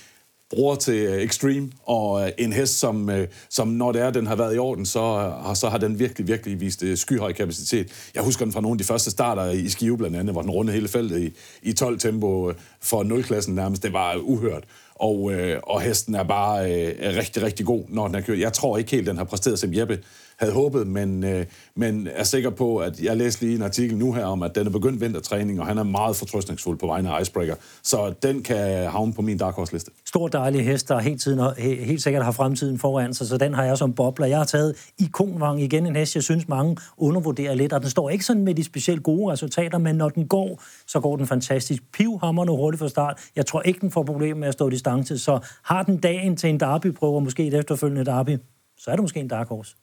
Bror 0.51 0.75
til 0.75 0.95
øh, 0.95 1.23
Extreme, 1.23 1.71
og 1.83 2.27
øh, 2.27 2.33
en 2.39 2.53
hest, 2.53 2.79
som, 2.79 3.11
øh, 3.11 3.29
som 3.51 3.69
når 3.69 3.93
det 3.93 4.03
er, 4.03 4.11
den 4.11 4.27
har 4.27 4.37
været 4.37 4.57
i 4.57 4.59
orden, 4.59 4.87
så, 4.87 5.33
øh, 5.49 5.57
så 5.57 5.69
har 5.69 5.79
den 5.79 5.99
virkelig, 5.99 6.29
virkelig 6.29 6.61
vist 6.61 6.83
øh, 6.83 6.97
skyhøj 6.97 7.33
kapacitet. 7.33 8.11
Jeg 8.15 8.23
husker 8.23 8.45
den 8.45 8.53
fra 8.53 8.61
nogle 8.61 8.75
af 8.75 8.79
de 8.79 8.85
første 8.85 9.11
starter 9.11 9.51
i 9.51 9.69
Skive 9.69 9.99
blandt 9.99 10.17
andet, 10.17 10.35
hvor 10.35 10.43
den 10.43 10.51
rundede 10.51 10.75
hele 10.75 10.89
feltet 10.89 11.21
i, 11.23 11.33
i 11.71 11.75
12-tempo 11.81 12.49
øh, 12.49 12.55
for 12.81 13.05
0-klassen 13.05 13.55
nærmest. 13.55 13.83
Det 13.83 13.93
var 13.93 14.17
uhørt. 14.17 14.65
Og, 14.95 15.33
øh, 15.33 15.61
og 15.63 15.81
hesten 15.81 16.15
er 16.15 16.23
bare 16.23 16.73
øh, 16.73 16.95
er 16.99 17.17
rigtig, 17.17 17.43
rigtig 17.43 17.67
god, 17.67 17.85
når 17.89 18.07
den 18.07 18.15
er 18.15 18.21
kørt. 18.21 18.39
Jeg 18.39 18.53
tror 18.53 18.79
ikke 18.79 18.91
helt, 18.91 19.07
den 19.07 19.17
har 19.17 19.25
præsteret, 19.25 19.59
som 19.59 19.75
Jeppe 19.75 19.99
havde 20.41 20.53
håbet, 20.53 20.87
men, 20.87 21.25
øh, 21.25 21.47
men 21.77 22.09
er 22.15 22.25
sikker 22.25 22.51
på, 22.51 22.77
at 22.79 23.01
jeg 23.01 23.17
læste 23.17 23.43
lige 23.43 23.57
en 23.57 23.63
artikel 23.63 23.97
nu 23.99 24.13
her 24.13 24.25
om, 24.25 24.43
at 24.43 24.55
den 24.55 24.67
er 24.67 24.71
begyndt 24.71 25.01
vintertræning, 25.01 25.61
og 25.61 25.67
han 25.67 25.79
er 25.79 25.83
meget 25.83 26.17
fortrøstningsfuld 26.17 26.79
på 26.79 26.87
vegne 26.87 27.11
af 27.11 27.23
Icebreaker. 27.23 27.55
Så 27.83 28.15
den 28.23 28.43
kan 28.43 28.91
havne 28.91 29.13
på 29.13 29.23
min 29.23 29.39
Dark 29.39 29.55
Horse-liste. 29.55 29.91
Stor 30.07 30.29
dejlig 30.29 30.65
hest, 30.65 30.89
der 30.89 30.99
helt, 30.99 31.23
tiden, 31.23 31.41
he- 31.41 31.85
helt 31.85 32.03
sikkert 32.03 32.25
har 32.25 32.33
fremtiden 32.33 32.79
foran 32.79 33.15
sig, 33.15 33.27
så 33.27 33.37
den 33.39 33.55
har 33.55 33.65
jeg 33.65 33.79
som 33.79 33.93
bobler. 33.93 34.27
Jeg 34.27 34.39
har 34.39 34.45
taget 34.45 34.91
ikonvang 34.99 35.63
igen, 35.63 35.87
en 35.87 35.97
hest, 35.97 36.15
jeg 36.15 36.23
synes 36.23 36.49
mange 36.49 36.77
undervurderer 36.97 37.55
lidt, 37.55 37.73
og 37.73 37.81
den 37.83 37.91
står 37.91 38.11
ikke 38.11 38.25
sådan 38.25 38.45
med 38.45 38.55
de 38.55 38.65
specielt 38.65 39.03
gode 39.03 39.33
resultater, 39.33 39.79
men 39.79 39.97
når 39.97 40.09
den 40.09 40.29
går, 40.29 40.63
så 40.87 41.01
går 41.01 41.17
den 41.17 41.27
fantastisk. 41.27 41.83
Pivhammerende 41.93 42.53
hurtigt 42.53 42.79
fra 42.79 42.89
start. 42.89 43.19
Jeg 43.37 43.47
tror 43.47 43.63
ikke, 43.63 43.81
den 43.81 43.91
får 43.91 44.03
problemer 44.03 44.41
med 44.41 44.49
at 44.49 44.55
stå 44.55 44.71
distance, 44.71 45.19
så 45.19 45.39
har 45.65 45.83
den 45.83 45.97
dagen 45.97 46.37
til 46.37 46.51
en 46.51 46.61
derby-prøve, 46.61 47.15
og 47.15 47.23
måske 47.23 47.47
et 47.47 47.55
efterfølgende 47.55 48.05
derby, 48.05 48.39
så 48.79 48.91
er 48.91 48.95
det 48.95 49.03
måske 49.03 49.21
en 49.21 49.29
dark 49.29 49.49
horse. 49.49 49.77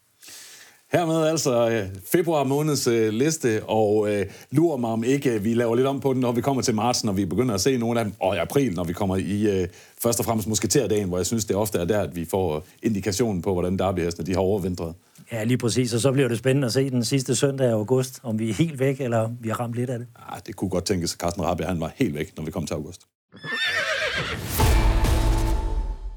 Hermed 0.92 1.28
altså 1.28 1.70
øh, 1.70 1.88
februar 2.06 2.44
måneds 2.44 2.88
øh, 2.88 3.10
liste, 3.10 3.64
og 3.64 4.14
øh, 4.14 4.26
lurer 4.52 4.78
mig 4.78 4.90
om 4.90 5.04
ikke, 5.04 5.34
øh, 5.34 5.44
vi 5.44 5.54
laver 5.54 5.76
lidt 5.76 5.88
om 5.88 6.00
på 6.00 6.14
den, 6.14 6.22
når 6.22 6.32
vi 6.32 6.42
kommer 6.42 6.62
til 6.62 6.76
marts, 6.76 7.04
når 7.04 7.14
vi 7.14 7.26
begynder 7.26 7.56
at 7.56 7.62
se 7.62 7.78
nogle 7.78 8.00
af 8.00 8.06
dem, 8.06 8.14
og 8.20 8.36
i 8.36 8.38
april, 8.38 8.74
når 8.74 8.84
vi 8.84 8.94
kommer 8.94 9.16
i 9.16 9.62
øh, 9.62 9.68
først 10.04 10.20
og 10.20 10.26
fremmest 10.26 10.48
musketerdagen, 10.48 11.08
hvor 11.08 11.18
jeg 11.18 11.26
synes, 11.26 11.46
det 11.46 11.56
ofte 11.56 11.78
er 11.80 11.86
der, 11.86 12.02
at 12.02 12.16
vi 12.16 12.26
får 12.26 12.66
indikationen 12.84 13.42
på, 13.42 13.54
hvordan 13.54 13.80
derbyhestene 13.80 14.26
de 14.26 14.34
har 14.34 14.40
overvintret. 14.40 14.94
Ja, 15.32 15.44
lige 15.44 15.58
præcis, 15.58 15.94
og 15.94 16.00
så 16.00 16.12
bliver 16.12 16.28
det 16.28 16.38
spændende 16.38 16.66
at 16.66 16.74
se 16.74 16.90
den 16.90 17.06
sidste 17.06 17.36
søndag 17.36 17.68
af 17.68 17.74
august, 17.74 18.20
om 18.24 18.40
vi 18.40 18.50
er 18.50 18.54
helt 18.54 18.80
væk, 18.80 19.02
eller 19.02 19.30
vi 19.40 19.50
har 19.50 19.60
ramt 19.60 19.76
lidt 19.76 19.90
af 19.90 20.00
det. 20.00 20.08
Ah, 20.30 20.40
det 20.48 20.56
kunne 20.56 20.70
godt 20.70 20.86
tænkes, 20.86 21.14
at 21.14 21.20
Carsten 21.20 21.44
Rabe, 21.44 21.64
han 21.64 21.80
var 21.80 21.92
helt 21.96 22.16
væk, 22.16 22.38
når 22.38 22.44
vi 22.44 22.52
kom 22.52 22.66
til 22.66 22.74
august. 22.74 23.02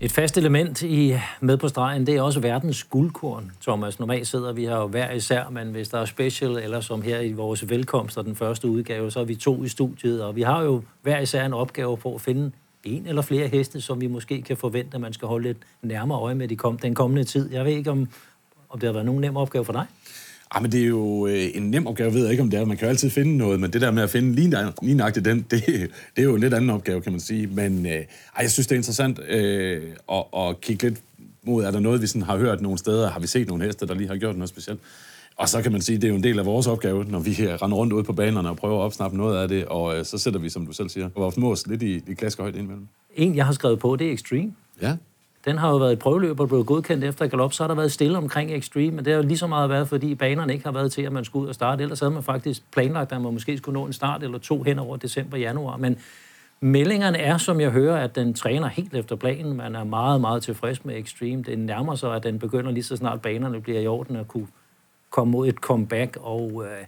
Et 0.03 0.13
fast 0.13 0.37
element 0.37 0.83
i 0.83 1.17
med 1.41 1.57
på 1.57 1.69
stregen, 1.69 2.07
det 2.07 2.17
er 2.17 2.23
også 2.23 2.41
verdens 2.41 2.85
guldkorn, 2.85 3.53
Thomas. 3.61 3.99
Normalt 3.99 4.27
sidder 4.27 4.53
vi 4.53 4.65
her 4.65 4.77
jo 4.77 4.87
hver 4.87 5.11
især, 5.11 5.49
men 5.49 5.71
hvis 5.71 5.89
der 5.89 5.99
er 5.99 6.05
special, 6.05 6.51
eller 6.51 6.81
som 6.81 7.03
her 7.03 7.21
i 7.21 7.33
vores 7.33 7.69
velkomst 7.69 8.19
og 8.19 8.25
den 8.25 8.37
første 8.37 8.69
udgave, 8.69 9.11
så 9.11 9.21
er 9.21 9.25
vi 9.25 9.35
to 9.35 9.65
i 9.65 9.69
studiet, 9.69 10.25
og 10.25 10.37
vi 10.37 10.43
har 10.43 10.63
jo 10.63 10.83
hver 11.03 11.19
især 11.19 11.47
en 11.47 11.53
opgave 11.53 11.97
på 11.97 12.15
at 12.15 12.21
finde 12.21 12.53
en 12.85 13.07
eller 13.07 13.23
flere 13.23 13.49
heste, 13.49 13.81
som 13.81 14.01
vi 14.01 14.07
måske 14.07 14.43
kan 14.43 14.57
forvente, 14.57 14.95
at 14.95 15.01
man 15.01 15.13
skal 15.13 15.29
holde 15.29 15.47
lidt 15.47 15.59
nærmere 15.83 16.21
øje 16.21 16.35
med 16.35 16.49
de 16.49 16.57
kom, 16.57 16.79
den 16.79 16.95
kommende 16.95 17.25
tid. 17.25 17.53
Jeg 17.53 17.65
ved 17.65 17.73
ikke, 17.73 17.91
om, 17.91 18.09
om 18.69 18.79
det 18.81 18.87
har 18.87 18.93
været 18.93 19.07
nogen 19.07 19.21
nem 19.21 19.37
opgave 19.37 19.65
for 19.65 19.73
dig? 19.73 19.87
Ah, 20.55 20.63
men 20.63 20.73
det 20.73 20.83
er 20.83 20.87
jo 20.87 21.27
øh, 21.27 21.47
en 21.55 21.71
nem 21.71 21.87
opgave, 21.87 22.15
ved 22.15 22.23
jeg 22.23 22.31
ikke, 22.31 22.43
om 22.43 22.51
det 22.51 22.61
er. 22.61 22.65
Man 22.65 22.77
kan 22.77 22.87
jo 22.87 22.91
altid 22.91 23.11
finde 23.11 23.37
noget, 23.37 23.61
men 23.61 23.73
det 23.73 23.81
der 23.81 23.91
med 23.91 24.03
at 24.03 24.11
finde 24.11 24.35
lige, 24.35 24.95
nøjagtigt 24.95 25.25
den, 25.25 25.47
det, 25.51 25.67
det 26.17 26.23
er 26.23 26.23
jo 26.23 26.35
en 26.35 26.41
lidt 26.41 26.55
anden 26.55 26.71
opgave, 26.71 27.01
kan 27.01 27.13
man 27.13 27.21
sige. 27.21 27.47
Men 27.47 27.87
øh, 27.87 27.93
ej, 27.93 28.05
jeg 28.41 28.51
synes, 28.51 28.67
det 28.67 28.73
er 28.73 28.79
interessant 28.79 29.21
øh, 29.29 29.83
at, 30.13 30.25
at 30.37 30.61
kigge 30.61 30.89
lidt 30.89 31.01
mod, 31.43 31.65
er 31.65 31.71
der 31.71 31.81
noget, 31.81 32.03
vi 32.03 32.07
sådan 32.07 32.23
har 32.23 32.37
hørt 32.37 32.61
nogle 32.61 32.79
steder? 32.79 33.11
Har 33.11 33.21
vi 33.21 33.27
set 33.27 33.49
nogle 33.49 33.65
heste, 33.65 33.87
der 33.87 33.95
lige 33.95 34.09
har 34.09 34.17
gjort 34.17 34.37
noget 34.37 34.49
specielt? 34.49 34.81
Og 35.37 35.49
så 35.49 35.63
kan 35.63 35.73
man 35.73 35.81
sige, 35.81 35.97
det 35.97 36.05
er 36.05 36.09
jo 36.09 36.15
en 36.15 36.23
del 36.23 36.39
af 36.39 36.47
vores 36.47 36.67
opgave, 36.67 37.05
når 37.05 37.19
vi 37.19 37.31
render 37.31 37.77
rundt 37.77 37.93
ud 37.93 38.03
på 38.03 38.13
banerne 38.13 38.49
og 38.49 38.57
prøver 38.57 38.79
at 38.81 38.85
opsnappe 38.85 39.17
noget 39.17 39.43
af 39.43 39.49
det, 39.49 39.65
og 39.65 39.99
øh, 39.99 40.05
så 40.05 40.19
sætter 40.19 40.41
vi, 40.41 40.49
som 40.49 40.67
du 40.67 40.73
selv 40.73 40.89
siger, 40.89 41.09
vores 41.17 41.37
mås 41.37 41.67
lidt 41.67 41.83
i, 41.83 42.03
i 42.09 42.15
klaskehøjde 42.15 42.59
indimellem. 42.59 42.89
En, 43.17 43.37
jeg 43.37 43.47
har 43.47 43.53
skrevet 43.53 43.79
på, 43.79 43.97
det 43.97 44.09
er 44.09 44.13
Extreme. 44.13 44.53
Ja. 44.83 44.97
Den 45.45 45.59
har 45.59 45.71
jo 45.71 45.77
været 45.77 45.93
et 45.93 45.99
prøveløb 45.99 46.41
og 46.41 46.49
blevet 46.49 46.67
godkendt 46.67 47.05
efter 47.05 47.27
galop, 47.27 47.53
så 47.53 47.63
har 47.63 47.69
der 47.69 47.75
været 47.75 47.93
stille 47.93 48.19
omkring 48.19 48.53
Extreme, 48.53 48.91
men 48.91 49.05
det 49.05 49.13
har 49.13 49.23
jo 49.23 49.29
lige 49.29 49.39
så 49.39 49.47
meget 49.47 49.71
været, 49.71 49.89
fordi 49.89 50.15
banerne 50.15 50.53
ikke 50.53 50.65
har 50.65 50.73
været 50.73 50.93
til, 50.93 51.03
at 51.03 51.13
man 51.13 51.25
skulle 51.25 51.43
ud 51.43 51.49
og 51.49 51.55
starte. 51.55 51.83
Ellers 51.83 52.01
havde 52.01 52.11
man 52.11 52.23
faktisk 52.23 52.63
planlagt, 52.73 53.13
at 53.13 53.21
man 53.21 53.33
måske 53.33 53.59
skulle 53.59 53.81
nå 53.81 53.87
en 53.87 53.93
start 53.93 54.23
eller 54.23 54.39
to 54.39 54.63
hen 54.63 54.79
over 54.79 54.97
december-januar. 54.97 55.77
Men 55.77 55.99
meldingerne 56.61 57.19
er, 57.19 57.39
som 57.39 57.61
jeg 57.61 57.71
hører, 57.71 58.05
at 58.05 58.15
den 58.15 58.35
træner 58.35 58.69
helt 58.69 58.95
efter 58.95 59.17
planen. 59.17 59.57
Man 59.57 59.75
er 59.75 59.85
meget, 59.85 60.21
meget 60.21 60.43
tilfreds 60.43 60.85
med 60.85 60.99
Extreme. 60.99 61.43
Det 61.43 61.59
nærmer 61.59 61.95
sig, 61.95 62.15
at 62.15 62.23
den 62.23 62.39
begynder 62.39 62.71
lige 62.71 62.85
så 62.85 62.97
snart 62.97 63.23
banerne 63.23 63.61
bliver 63.61 63.81
i 63.81 63.87
orden 63.87 64.17
at 64.17 64.29
kunne 64.29 64.47
komme 65.11 65.31
mod 65.31 65.49
et 65.49 65.55
comeback, 65.55 66.17
og 66.21 66.65
øh, 66.65 66.87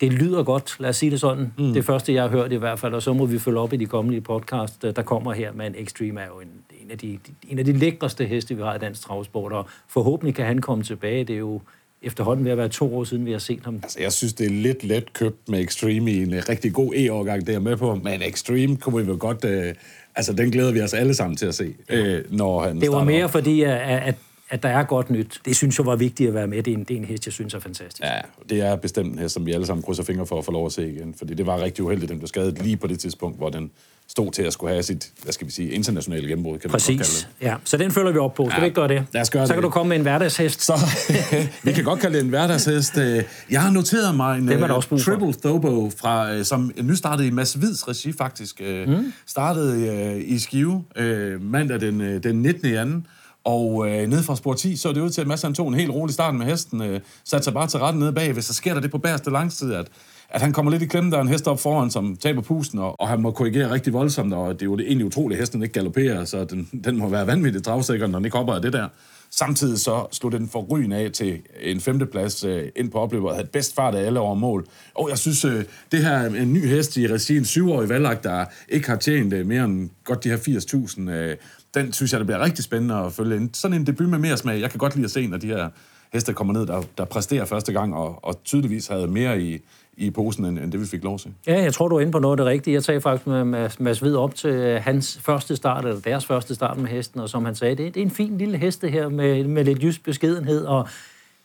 det 0.00 0.12
lyder 0.12 0.42
godt, 0.42 0.76
lad 0.78 0.90
os 0.90 0.96
sige 0.96 1.10
det 1.10 1.20
sådan. 1.20 1.52
Mm. 1.58 1.72
Det 1.72 1.84
første, 1.84 2.14
jeg 2.14 2.22
har 2.22 2.28
hørt 2.30 2.52
i 2.52 2.56
hvert 2.56 2.78
fald, 2.78 2.94
og 2.94 3.02
så 3.02 3.12
må 3.12 3.26
vi 3.26 3.38
følge 3.38 3.58
op 3.58 3.72
i 3.72 3.76
de 3.76 3.86
kommende 3.86 4.20
podcast, 4.20 4.82
der 4.82 5.02
kommer 5.02 5.32
her, 5.32 5.52
men 5.52 5.74
Extreme 5.78 6.20
er 6.20 6.26
jo 6.26 6.40
en, 6.40 6.48
en, 6.84 6.90
af 6.90 6.98
de, 6.98 7.18
en 7.48 7.58
af 7.58 7.64
de 7.64 7.72
lækreste 7.72 8.24
heste, 8.24 8.54
vi 8.54 8.62
har 8.62 8.74
i 8.74 8.78
dansk 8.78 9.00
travsport, 9.00 9.52
og 9.52 9.66
forhåbentlig 9.88 10.34
kan 10.34 10.46
han 10.46 10.58
komme 10.60 10.84
tilbage. 10.84 11.24
Det 11.24 11.34
er 11.34 11.38
jo 11.38 11.60
efterhånden 12.02 12.44
ved 12.44 12.52
at 12.52 12.58
være 12.58 12.68
to 12.68 12.96
år 12.96 13.04
siden, 13.04 13.26
vi 13.26 13.32
har 13.32 13.38
set 13.38 13.60
ham. 13.64 13.80
Altså, 13.82 14.00
jeg 14.00 14.12
synes, 14.12 14.32
det 14.32 14.46
er 14.46 14.50
lidt 14.50 14.84
let 14.84 15.12
købt 15.12 15.48
med 15.48 15.60
Extreme 15.60 16.12
i 16.12 16.22
en 16.22 16.34
øh, 16.34 16.42
rigtig 16.48 16.72
god 16.72 16.94
E-årgang, 16.96 17.46
det 17.46 17.54
er 17.54 17.58
med 17.58 17.76
på. 17.76 17.94
Men 17.94 18.22
Extreme 18.22 18.76
kunne 18.76 19.02
vi 19.02 19.10
vel 19.10 19.18
godt... 19.18 19.44
Øh, 19.44 19.74
altså, 20.16 20.32
den 20.32 20.50
glæder 20.50 20.72
vi 20.72 20.80
os 20.80 20.94
alle 20.94 21.14
sammen 21.14 21.36
til 21.36 21.46
at 21.46 21.54
se, 21.54 21.74
øh, 21.88 22.24
når 22.30 22.62
han 22.62 22.80
Det 22.80 22.92
var 22.92 23.04
mere 23.04 23.24
op. 23.24 23.30
fordi, 23.30 23.62
at, 23.62 23.72
at, 23.72 24.14
at 24.50 24.62
der 24.62 24.68
er 24.68 24.82
godt 24.84 25.10
nyt. 25.10 25.40
Det 25.44 25.56
synes 25.56 25.78
jeg 25.78 25.86
var 25.86 25.96
vigtigt 25.96 26.28
at 26.28 26.34
være 26.34 26.46
med. 26.46 26.62
Det 26.62 26.70
er 26.72 26.76
en, 26.76 26.84
det 26.84 26.94
er 26.94 26.98
en 26.98 27.04
hest, 27.04 27.26
jeg 27.26 27.32
synes 27.32 27.54
er 27.54 27.58
fantastisk. 27.60 28.02
Ja, 28.02 28.20
det 28.48 28.60
er 28.60 28.76
bestemt 28.76 29.12
en 29.12 29.18
hest, 29.18 29.34
som 29.34 29.46
vi 29.46 29.52
alle 29.52 29.66
sammen 29.66 29.82
krydser 29.82 30.02
fingre 30.04 30.26
for 30.26 30.38
at 30.38 30.44
få 30.44 30.52
lov 30.52 30.66
at 30.66 30.72
se 30.72 30.88
igen. 30.92 31.14
Fordi 31.18 31.34
det 31.34 31.46
var 31.46 31.60
rigtig 31.62 31.84
uheldigt, 31.84 32.08
den 32.10 32.18
blev 32.18 32.28
skadet 32.28 32.62
lige 32.62 32.76
på 32.76 32.86
det 32.86 32.98
tidspunkt, 32.98 33.38
hvor 33.38 33.50
den 33.50 33.70
stod 34.08 34.32
til 34.32 34.42
at 34.42 34.52
skulle 34.52 34.72
have 34.72 34.82
sit, 34.82 35.10
hvad 35.22 35.32
skal 35.32 35.46
vi 35.46 35.52
sige, 35.52 35.70
internationale 35.70 36.28
gennembrud, 36.28 36.58
kan 36.58 36.68
man 36.68 36.72
Præcis. 36.72 36.98
det. 37.08 37.28
Ja, 37.46 37.54
så 37.64 37.76
den 37.76 37.90
følger 37.90 38.12
vi 38.12 38.18
op 38.18 38.34
på. 38.34 38.44
Skal 38.48 38.56
Ja, 38.56 38.60
vi 38.60 38.66
ikke 38.66 38.74
gøre 38.74 38.88
det? 38.88 39.04
lad 39.12 39.22
os 39.22 39.30
gøre 39.30 39.46
så 39.46 39.52
det. 39.52 39.56
kan 39.56 39.62
du 39.62 39.70
komme 39.70 39.88
med 39.88 39.96
en 39.96 40.02
hverdagshest. 40.02 40.62
Så 40.62 40.72
vi 41.64 41.72
kan 41.72 41.84
godt 41.84 42.00
kalde 42.00 42.16
det 42.16 42.24
en 42.24 42.28
hverdagshest. 42.30 42.98
Øh, 42.98 43.22
Jeg 43.50 43.62
har 43.62 43.70
noteret 43.70 44.14
mig 44.14 44.38
en 44.38 44.48
der 44.48 44.64
øh, 44.64 44.76
også. 44.76 44.88
Triple 44.96 45.32
Thobo, 45.32 45.90
fra, 46.00 46.32
øh, 46.34 46.44
som 46.44 46.72
nystartede 46.82 47.28
i 47.28 47.30
Mads 47.30 47.52
Hvids 47.52 47.88
regi 47.88 48.12
faktisk. 48.12 48.60
Mm. 48.86 49.12
Startede 49.26 50.22
i 50.22 50.38
Skive 50.38 50.84
mandag 51.40 51.80
den, 51.80 52.22
den 52.22 52.42
19. 52.42 52.68
i 52.70 52.74
anden. 52.74 53.06
Og 53.44 53.88
øh, 53.88 54.08
nede 54.08 54.22
fra 54.22 54.36
spor 54.36 54.54
10 54.54 54.76
så 54.76 54.92
det 54.92 55.00
ud 55.00 55.10
til, 55.10 55.20
at 55.20 55.26
Mads 55.26 55.42
han 55.42 55.54
tog 55.54 55.68
en 55.68 55.74
helt 55.74 55.90
rolig 55.90 56.14
start 56.14 56.34
med 56.34 56.46
hesten. 56.46 56.82
Øh, 56.82 57.00
satte 57.24 57.44
sig 57.44 57.52
bare 57.52 57.66
til 57.66 57.80
retten 57.80 58.00
nede 58.00 58.12
bag. 58.12 58.32
Hvis 58.32 58.44
så 58.44 58.54
sker 58.54 58.74
der 58.74 58.80
det 58.80 58.90
på 58.90 58.98
bagerste 58.98 59.30
langside, 59.30 59.76
at, 59.76 59.86
at 60.30 60.40
han 60.40 60.52
kommer 60.52 60.72
lidt 60.72 60.82
i 60.82 60.86
klemme, 60.86 61.10
der 61.10 61.16
er 61.16 61.22
en 61.22 61.28
hest 61.28 61.48
op 61.48 61.60
foran, 61.60 61.90
som 61.90 62.16
taber 62.16 62.42
pusten, 62.42 62.78
og, 62.78 63.00
og 63.00 63.08
han 63.08 63.20
må 63.20 63.30
korrigere 63.30 63.70
rigtig 63.70 63.92
voldsomt, 63.92 64.34
og 64.34 64.54
det 64.54 64.62
er 64.62 64.66
jo 64.66 64.76
det 64.76 64.86
egentlig 64.86 65.06
utroligt, 65.06 65.38
at 65.38 65.42
hesten 65.42 65.62
ikke 65.62 65.72
galopperer, 65.72 66.24
så 66.24 66.44
den, 66.44 66.68
den 66.84 66.96
må 66.96 67.08
være 67.08 67.26
vanvittigt 67.26 67.66
dragsikker, 67.66 68.06
når 68.06 68.18
den 68.18 68.24
ikke 68.24 68.36
hopper 68.36 68.54
af 68.54 68.62
det 68.62 68.72
der. 68.72 68.88
Samtidig 69.32 69.78
så 69.78 70.06
slog 70.12 70.32
den 70.32 70.48
for 70.48 70.62
ryn 70.62 70.92
af 70.92 71.10
til 71.12 71.38
en 71.60 71.80
femteplads 71.80 72.44
øh, 72.44 72.68
ind 72.76 72.90
på 72.90 72.98
opløbet 72.98 73.28
og 73.28 73.34
havde 73.34 73.48
bedst 73.48 73.74
fart 73.74 73.94
af 73.94 74.06
alle 74.06 74.20
over 74.20 74.34
mål. 74.34 74.66
Og 74.94 75.10
jeg 75.10 75.18
synes, 75.18 75.44
øh, 75.44 75.64
det 75.92 76.04
her 76.04 76.20
en 76.20 76.52
ny 76.52 76.68
hest 76.68 76.96
i 76.96 77.06
regien, 77.06 77.44
syvårig 77.44 77.88
valgagt, 77.88 78.24
der 78.24 78.44
ikke 78.68 78.88
har 78.88 78.96
tjent 78.96 79.32
øh, 79.32 79.46
mere 79.46 79.64
end 79.64 79.90
godt 80.04 80.24
de 80.24 80.28
her 80.28 80.36
80.000, 80.36 81.10
øh, 81.10 81.36
den 81.74 81.92
synes 81.92 82.12
jeg, 82.12 82.20
det 82.20 82.26
bliver 82.26 82.44
rigtig 82.44 82.64
spændende 82.64 82.94
at 82.94 83.12
følge. 83.12 83.36
En, 83.36 83.54
sådan 83.54 83.76
en 83.76 83.86
debut 83.86 84.08
med 84.08 84.18
mere 84.18 84.36
smag. 84.36 84.60
Jeg 84.60 84.70
kan 84.70 84.78
godt 84.78 84.94
lide 84.94 85.04
at 85.04 85.10
se, 85.10 85.26
når 85.26 85.38
de 85.38 85.46
her 85.46 85.68
heste 86.12 86.32
kommer 86.32 86.54
ned, 86.54 86.66
der, 86.66 86.82
der 86.98 87.04
præsterer 87.04 87.44
første 87.44 87.72
gang, 87.72 87.94
og, 87.94 88.24
og 88.24 88.44
tydeligvis 88.44 88.86
havde 88.86 89.06
mere 89.06 89.42
i, 89.42 89.58
i 89.96 90.10
posen, 90.10 90.44
end, 90.44 90.58
end 90.58 90.72
det 90.72 90.80
vi 90.80 90.86
fik 90.86 91.04
lov 91.04 91.18
til. 91.18 91.32
Ja, 91.46 91.62
jeg 91.62 91.74
tror, 91.74 91.88
du 91.88 91.96
er 91.96 92.00
inde 92.00 92.12
på 92.12 92.18
noget 92.18 92.32
af 92.32 92.36
det 92.36 92.46
rigtige. 92.46 92.74
Jeg 92.74 92.84
tager 92.84 93.00
faktisk 93.00 93.26
med 93.26 93.44
Mads, 93.44 93.80
Mads 93.80 94.02
Ved 94.02 94.16
op 94.16 94.34
til 94.34 94.50
øh, 94.50 94.82
hans 94.82 95.20
første 95.22 95.56
start, 95.56 95.84
eller 95.84 96.00
deres 96.00 96.26
første 96.26 96.54
start 96.54 96.78
med 96.78 96.88
hesten, 96.88 97.20
og 97.20 97.28
som 97.28 97.44
han 97.44 97.54
sagde, 97.54 97.74
det, 97.74 97.94
det 97.94 98.00
er 98.00 98.04
en 98.04 98.10
fin 98.10 98.38
lille 98.38 98.58
heste 98.58 98.88
her 98.88 99.08
med, 99.08 99.44
med 99.44 99.64
lidt 99.64 99.82
jysk 99.82 100.04
beskedenhed, 100.04 100.64
og 100.64 100.88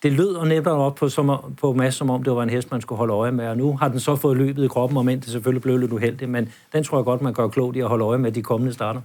det 0.03 0.13
lød 0.13 0.35
og 0.35 0.47
netop 0.47 0.79
op 0.79 0.95
på, 0.95 1.09
som, 1.09 1.31
på 1.61 1.73
Mads, 1.73 1.95
som 1.95 2.09
om 2.09 2.23
det 2.23 2.33
var 2.33 2.43
en 2.43 2.49
hest, 2.49 2.71
man 2.71 2.81
skulle 2.81 2.97
holde 2.97 3.13
øje 3.13 3.31
med, 3.31 3.47
og 3.47 3.57
nu 3.57 3.77
har 3.77 3.87
den 3.87 3.99
så 3.99 4.15
fået 4.15 4.37
løbet 4.37 4.63
i 4.63 4.67
kroppen, 4.67 4.97
og 4.97 5.05
men 5.05 5.19
det 5.19 5.27
selvfølgelig 5.27 5.61
blev 5.61 5.77
lidt 5.77 5.91
uheldigt, 5.91 6.31
men 6.31 6.49
den 6.73 6.83
tror 6.83 6.97
jeg 6.97 7.05
godt, 7.05 7.21
man 7.21 7.33
gør 7.33 7.47
klogt 7.47 7.75
i 7.75 7.79
at 7.79 7.87
holde 7.87 8.05
øje 8.05 8.17
med 8.17 8.31
de 8.31 8.41
kommende 8.41 8.73
starter. 8.73 9.01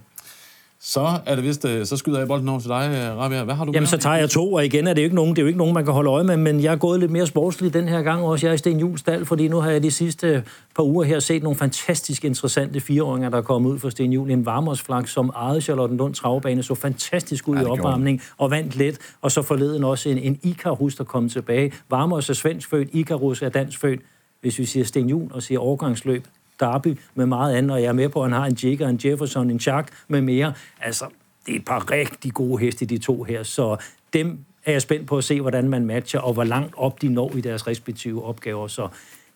Så 0.83 1.19
er 1.25 1.35
det 1.35 1.43
vist, 1.43 1.65
øh, 1.65 1.85
så 1.85 1.97
skyder 1.97 2.17
jeg 2.17 2.27
bolden 2.27 2.49
over 2.49 2.59
til 2.59 2.69
dig, 2.69 2.91
øh, 2.93 3.17
Rabia. 3.17 3.43
Hvad 3.43 3.55
har 3.55 3.65
du 3.65 3.71
Jamen, 3.73 3.87
så 3.87 3.97
tager 3.97 4.15
jeg 4.15 4.29
to, 4.29 4.53
og 4.53 4.65
igen 4.65 4.87
er 4.87 4.93
det 4.93 5.01
jo 5.01 5.03
ikke 5.03 5.15
nogen, 5.15 5.29
det 5.29 5.37
er 5.37 5.41
jo 5.41 5.47
ikke 5.47 5.57
nogen, 5.57 5.73
man 5.73 5.85
kan 5.85 5.93
holde 5.93 6.09
øje 6.09 6.23
med, 6.23 6.37
men 6.37 6.63
jeg 6.63 6.73
er 6.73 6.77
gået 6.77 6.99
lidt 6.99 7.11
mere 7.11 7.27
sportslig 7.27 7.73
den 7.73 7.87
her 7.87 8.01
gang 8.01 8.23
også. 8.23 8.45
Jeg 8.45 8.51
er 8.51 8.53
i 8.53 8.57
Sten 8.57 8.79
Juhls 8.79 8.99
stald, 8.99 9.25
fordi 9.25 9.47
nu 9.47 9.59
har 9.59 9.71
jeg 9.71 9.83
de 9.83 9.91
sidste 9.91 10.43
par 10.75 10.83
uger 10.83 11.03
her 11.03 11.19
set 11.19 11.43
nogle 11.43 11.57
fantastisk 11.57 12.25
interessante 12.25 12.79
fireåringer, 12.79 13.29
der 13.29 13.37
er 13.37 13.41
kommet 13.41 13.69
ud 13.69 13.79
for 13.79 13.89
Sten 13.89 14.13
Juhl. 14.13 14.31
En 14.31 14.45
varmersflak, 14.45 15.07
som 15.07 15.29
ejede 15.35 15.61
Charlottenlund 15.61 16.13
travbane, 16.13 16.63
så 16.63 16.75
fantastisk 16.75 17.47
ud 17.47 17.55
Ja, 17.55 17.61
i 17.61 17.65
opvarmning 17.65 18.21
og 18.37 18.51
vandt 18.51 18.75
let. 18.75 18.97
Og 19.21 19.31
så 19.31 19.41
forleden 19.41 19.83
også 19.83 20.09
en, 20.09 20.17
en 20.17 20.39
Icarus, 20.43 20.95
der 20.95 21.03
kom 21.03 21.29
tilbage. 21.29 21.71
Varmers 21.89 22.29
er 22.29 22.33
svensk 22.33 22.69
født, 22.69 22.89
Icarus 22.91 23.41
er 23.41 23.49
dansk 23.49 23.79
født. 23.79 23.99
Hvis 24.41 24.59
vi 24.59 24.65
siger 24.65 24.85
Sten 24.85 25.09
Juhl 25.09 25.33
og 25.33 25.43
siger 25.43 25.59
overgangsløb, 25.59 26.27
Darby 26.59 26.99
med 27.15 27.25
meget 27.25 27.55
andet, 27.55 27.71
og 27.71 27.81
jeg 27.81 27.87
er 27.87 27.93
med 27.93 28.09
på, 28.09 28.23
at 28.23 28.31
han 28.31 28.39
har 28.39 28.47
en 28.47 28.57
Jigger, 28.63 28.87
en 28.87 28.99
Jefferson, 29.05 29.49
en 29.49 29.59
Chuck 29.59 29.87
med 30.07 30.21
mere. 30.21 30.53
Altså, 30.81 31.05
det 31.45 31.51
er 31.51 31.59
et 31.59 31.65
par 31.65 31.91
rigtig 31.91 32.33
gode 32.33 32.59
heste, 32.59 32.85
de 32.85 32.97
to 32.97 33.23
her, 33.23 33.43
så 33.43 33.77
dem 34.13 34.39
er 34.65 34.71
jeg 34.71 34.81
spændt 34.81 35.07
på 35.07 35.17
at 35.17 35.23
se, 35.23 35.41
hvordan 35.41 35.69
man 35.69 35.85
matcher, 35.85 36.19
og 36.19 36.33
hvor 36.33 36.43
langt 36.43 36.73
op 36.77 37.01
de 37.01 37.09
når 37.09 37.31
i 37.35 37.41
deres 37.41 37.67
respektive 37.67 38.25
opgaver. 38.25 38.67
Så 38.67 38.87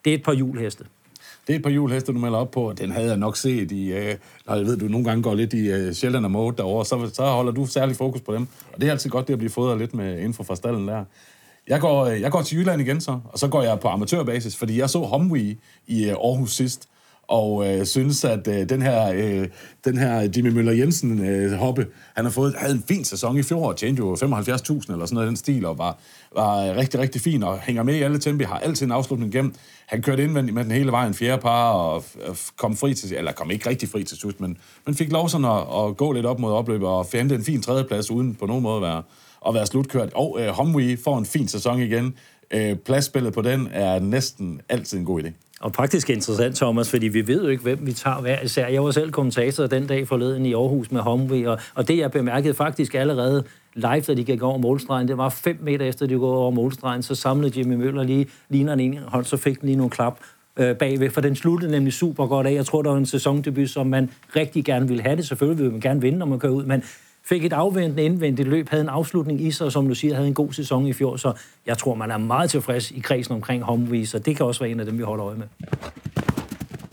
det 0.05 0.13
er 0.13 0.17
et 0.17 0.23
par 0.23 0.33
julheste. 0.33 0.83
Det 1.47 1.53
er 1.53 1.57
et 1.57 1.63
par 1.63 1.69
julheste, 1.69 2.13
du 2.13 2.19
melder 2.19 2.37
op 2.37 2.51
på, 2.51 2.69
og 2.69 2.77
den 2.77 2.91
havde 2.91 3.07
jeg 3.07 3.17
nok 3.17 3.37
set 3.37 3.71
i... 3.71 3.93
Øh, 3.93 4.15
når 4.47 4.55
jeg 4.55 4.65
ved, 4.65 4.77
du 4.77 4.87
nogle 4.87 5.05
gange 5.05 5.23
går 5.23 5.35
lidt 5.35 5.53
i 5.53 5.71
øh, 5.71 5.93
Sjælland 5.93 6.25
og 6.25 6.31
mode 6.31 6.57
derovre, 6.57 6.85
så, 6.85 7.09
så 7.13 7.25
holder 7.25 7.51
du 7.51 7.65
særlig 7.65 7.95
fokus 7.95 8.21
på 8.21 8.35
dem. 8.35 8.47
Og 8.73 8.81
det 8.81 8.87
er 8.87 8.91
altid 8.91 9.09
godt, 9.09 9.27
det 9.27 9.33
at 9.33 9.39
blive 9.39 9.51
fodret 9.51 9.77
lidt 9.77 9.93
med 9.93 10.19
info 10.19 10.43
fra 10.43 10.55
stallen 10.55 10.87
der. 10.87 11.03
Jeg 11.67 11.81
går, 11.81 12.05
øh, 12.05 12.21
jeg 12.21 12.31
går 12.31 12.41
til 12.41 12.57
Jylland 12.57 12.81
igen 12.81 13.01
så, 13.01 13.19
og 13.25 13.39
så 13.39 13.47
går 13.47 13.63
jeg 13.63 13.79
på 13.79 13.87
amatørbasis, 13.87 14.55
fordi 14.55 14.79
jeg 14.79 14.89
så 14.89 14.99
Homwee 14.99 15.57
i 15.87 16.05
øh, 16.05 16.09
Aarhus 16.09 16.55
sidst, 16.55 16.89
og 17.27 17.67
øh, 17.67 17.85
synes, 17.85 18.25
at 18.25 18.47
øh, 18.47 18.69
den 18.69 18.81
her, 18.81 19.13
øh, 19.13 19.47
den 19.85 19.97
her 19.97 20.29
Jimmy 20.35 20.49
Møller 20.49 20.71
Jensen 20.71 21.25
øh, 21.25 21.51
hoppe, 21.51 21.87
han 22.15 22.25
har 22.25 22.31
fået, 22.31 22.55
havde 22.57 22.73
en 22.73 22.83
fin 22.87 23.05
sæson 23.05 23.37
i 23.37 23.43
fjor, 23.43 23.67
og 23.67 23.77
tjente 23.77 23.99
jo 23.99 24.13
75.000 24.13 24.23
eller 24.27 25.05
sådan 25.05 25.07
noget 25.11 25.27
den 25.27 25.35
stil, 25.35 25.65
og 25.65 25.77
var, 25.77 25.97
var 26.35 26.75
rigtig, 26.75 26.99
rigtig 26.99 27.21
fin, 27.21 27.43
og 27.43 27.59
hænger 27.59 27.83
med 27.83 27.95
i 27.95 28.01
alle 28.01 28.19
tempi, 28.19 28.43
har 28.43 28.59
altid 28.59 28.85
en 28.85 28.91
afslutning 28.91 29.33
igennem. 29.33 29.53
Han 29.85 30.01
kørte 30.01 30.23
indvendigt 30.23 30.55
med 30.55 30.63
den 30.63 30.71
hele 30.71 30.91
vejen 30.91 31.13
fjerde 31.13 31.41
par, 31.41 31.71
og 31.71 32.03
kom 32.57 32.75
fri 32.75 32.93
til, 32.93 33.17
eller 33.17 33.31
kom 33.31 33.51
ikke 33.51 33.69
rigtig 33.69 33.89
fri 33.89 34.03
til 34.03 34.17
slut, 34.17 34.41
men, 34.41 34.57
men 34.85 34.95
fik 34.95 35.11
lov 35.11 35.29
sådan 35.29 35.45
at, 35.45 35.61
at, 35.61 35.97
gå 35.97 36.11
lidt 36.11 36.25
op 36.25 36.39
mod 36.39 36.53
opløbet, 36.53 36.87
og 36.87 37.05
fandt 37.05 37.31
en 37.31 37.43
fin 37.43 37.61
tredjeplads, 37.61 38.11
uden 38.11 38.35
på 38.35 38.45
nogen 38.45 38.63
måde 38.63 38.75
at 38.75 38.81
være, 38.81 39.03
at 39.47 39.53
være 39.53 39.65
slutkørt. 39.65 40.13
Og 40.13 40.37
øh, 40.39 40.47
Homwee 40.47 40.97
får 40.97 41.17
en 41.17 41.25
fin 41.25 41.47
sæson 41.47 41.79
igen. 41.79 42.13
Øh, 42.51 42.75
pladsspillet 42.75 43.33
på 43.33 43.41
den 43.41 43.69
er 43.71 43.99
næsten 43.99 44.61
altid 44.69 44.97
en 44.97 45.05
god 45.05 45.23
idé. 45.23 45.31
Og 45.61 45.75
faktisk 45.75 46.09
interessant, 46.09 46.55
Thomas, 46.55 46.89
fordi 46.89 47.07
vi 47.07 47.27
ved 47.27 47.43
jo 47.43 47.49
ikke, 47.49 47.63
hvem 47.63 47.87
vi 47.87 47.93
tager 47.93 48.21
hver 48.21 48.41
især. 48.41 48.67
Jeg 48.67 48.83
var 48.83 48.91
selv 48.91 49.11
kommentator 49.11 49.67
den 49.67 49.87
dag 49.87 50.07
forleden 50.07 50.45
i 50.45 50.53
Aarhus 50.53 50.91
med 50.91 51.01
Homvi, 51.01 51.43
og, 51.43 51.59
og 51.75 51.87
det 51.87 51.97
jeg 51.97 52.11
bemærkede 52.11 52.53
faktisk 52.53 52.95
allerede 52.95 53.43
live, 53.75 54.01
da 54.01 54.13
de 54.13 54.23
gik 54.23 54.41
over 54.41 54.57
målstregen, 54.57 55.07
det 55.07 55.17
var 55.17 55.29
fem 55.29 55.57
meter 55.61 55.85
efter, 55.85 56.05
de 56.05 56.13
gik 56.13 56.21
over 56.21 56.51
målstregen, 56.51 57.03
så 57.03 57.15
samlede 57.15 57.59
Jimmy 57.59 57.75
Møller 57.75 58.03
lige, 58.03 58.27
lineren 58.49 58.79
en 58.79 58.93
ene 58.93 59.01
hånd, 59.07 59.25
så 59.25 59.37
fik 59.37 59.61
den 59.61 59.67
lige 59.67 59.77
nogle 59.77 59.89
klap 59.89 60.19
øh, 60.57 60.75
bagved, 60.75 61.09
for 61.09 61.21
den 61.21 61.35
sluttede 61.35 61.71
nemlig 61.71 61.93
super 61.93 62.27
godt 62.27 62.47
af. 62.47 62.53
Jeg 62.53 62.65
tror, 62.65 62.81
der 62.81 62.89
var 62.89 62.97
en 62.97 63.05
sæsondebut, 63.05 63.69
som 63.69 63.87
man 63.87 64.09
rigtig 64.35 64.65
gerne 64.65 64.87
ville 64.87 65.03
have 65.03 65.15
det. 65.15 65.27
Selvfølgelig 65.27 65.63
vil 65.63 65.71
man 65.71 65.81
gerne 65.81 66.01
vinde, 66.01 66.17
når 66.17 66.25
man 66.25 66.39
kører 66.39 66.53
ud, 66.53 66.63
men 66.63 66.83
fik 67.29 67.45
et 67.45 67.53
afventende 67.53 68.03
indvendigt 68.03 68.49
løb, 68.49 68.69
havde 68.69 68.83
en 68.83 68.89
afslutning 68.89 69.41
i 69.41 69.51
sig, 69.51 69.65
og 69.65 69.71
som 69.71 69.87
du 69.87 69.95
siger, 69.95 70.15
havde 70.15 70.27
en 70.27 70.33
god 70.33 70.53
sæson 70.53 70.87
i 70.87 70.93
fjor, 70.93 71.17
så 71.17 71.33
jeg 71.65 71.77
tror, 71.77 71.95
man 71.95 72.11
er 72.11 72.17
meget 72.17 72.49
tilfreds 72.49 72.91
i 72.91 72.99
kredsen 72.99 73.33
omkring 73.33 73.63
Homeway, 73.63 74.05
så 74.05 74.19
det 74.19 74.37
kan 74.37 74.45
også 74.45 74.59
være 74.59 74.69
en 74.69 74.79
af 74.79 74.85
dem, 74.85 74.97
vi 74.97 75.03
holder 75.03 75.25
øje 75.25 75.37
med. 75.37 75.47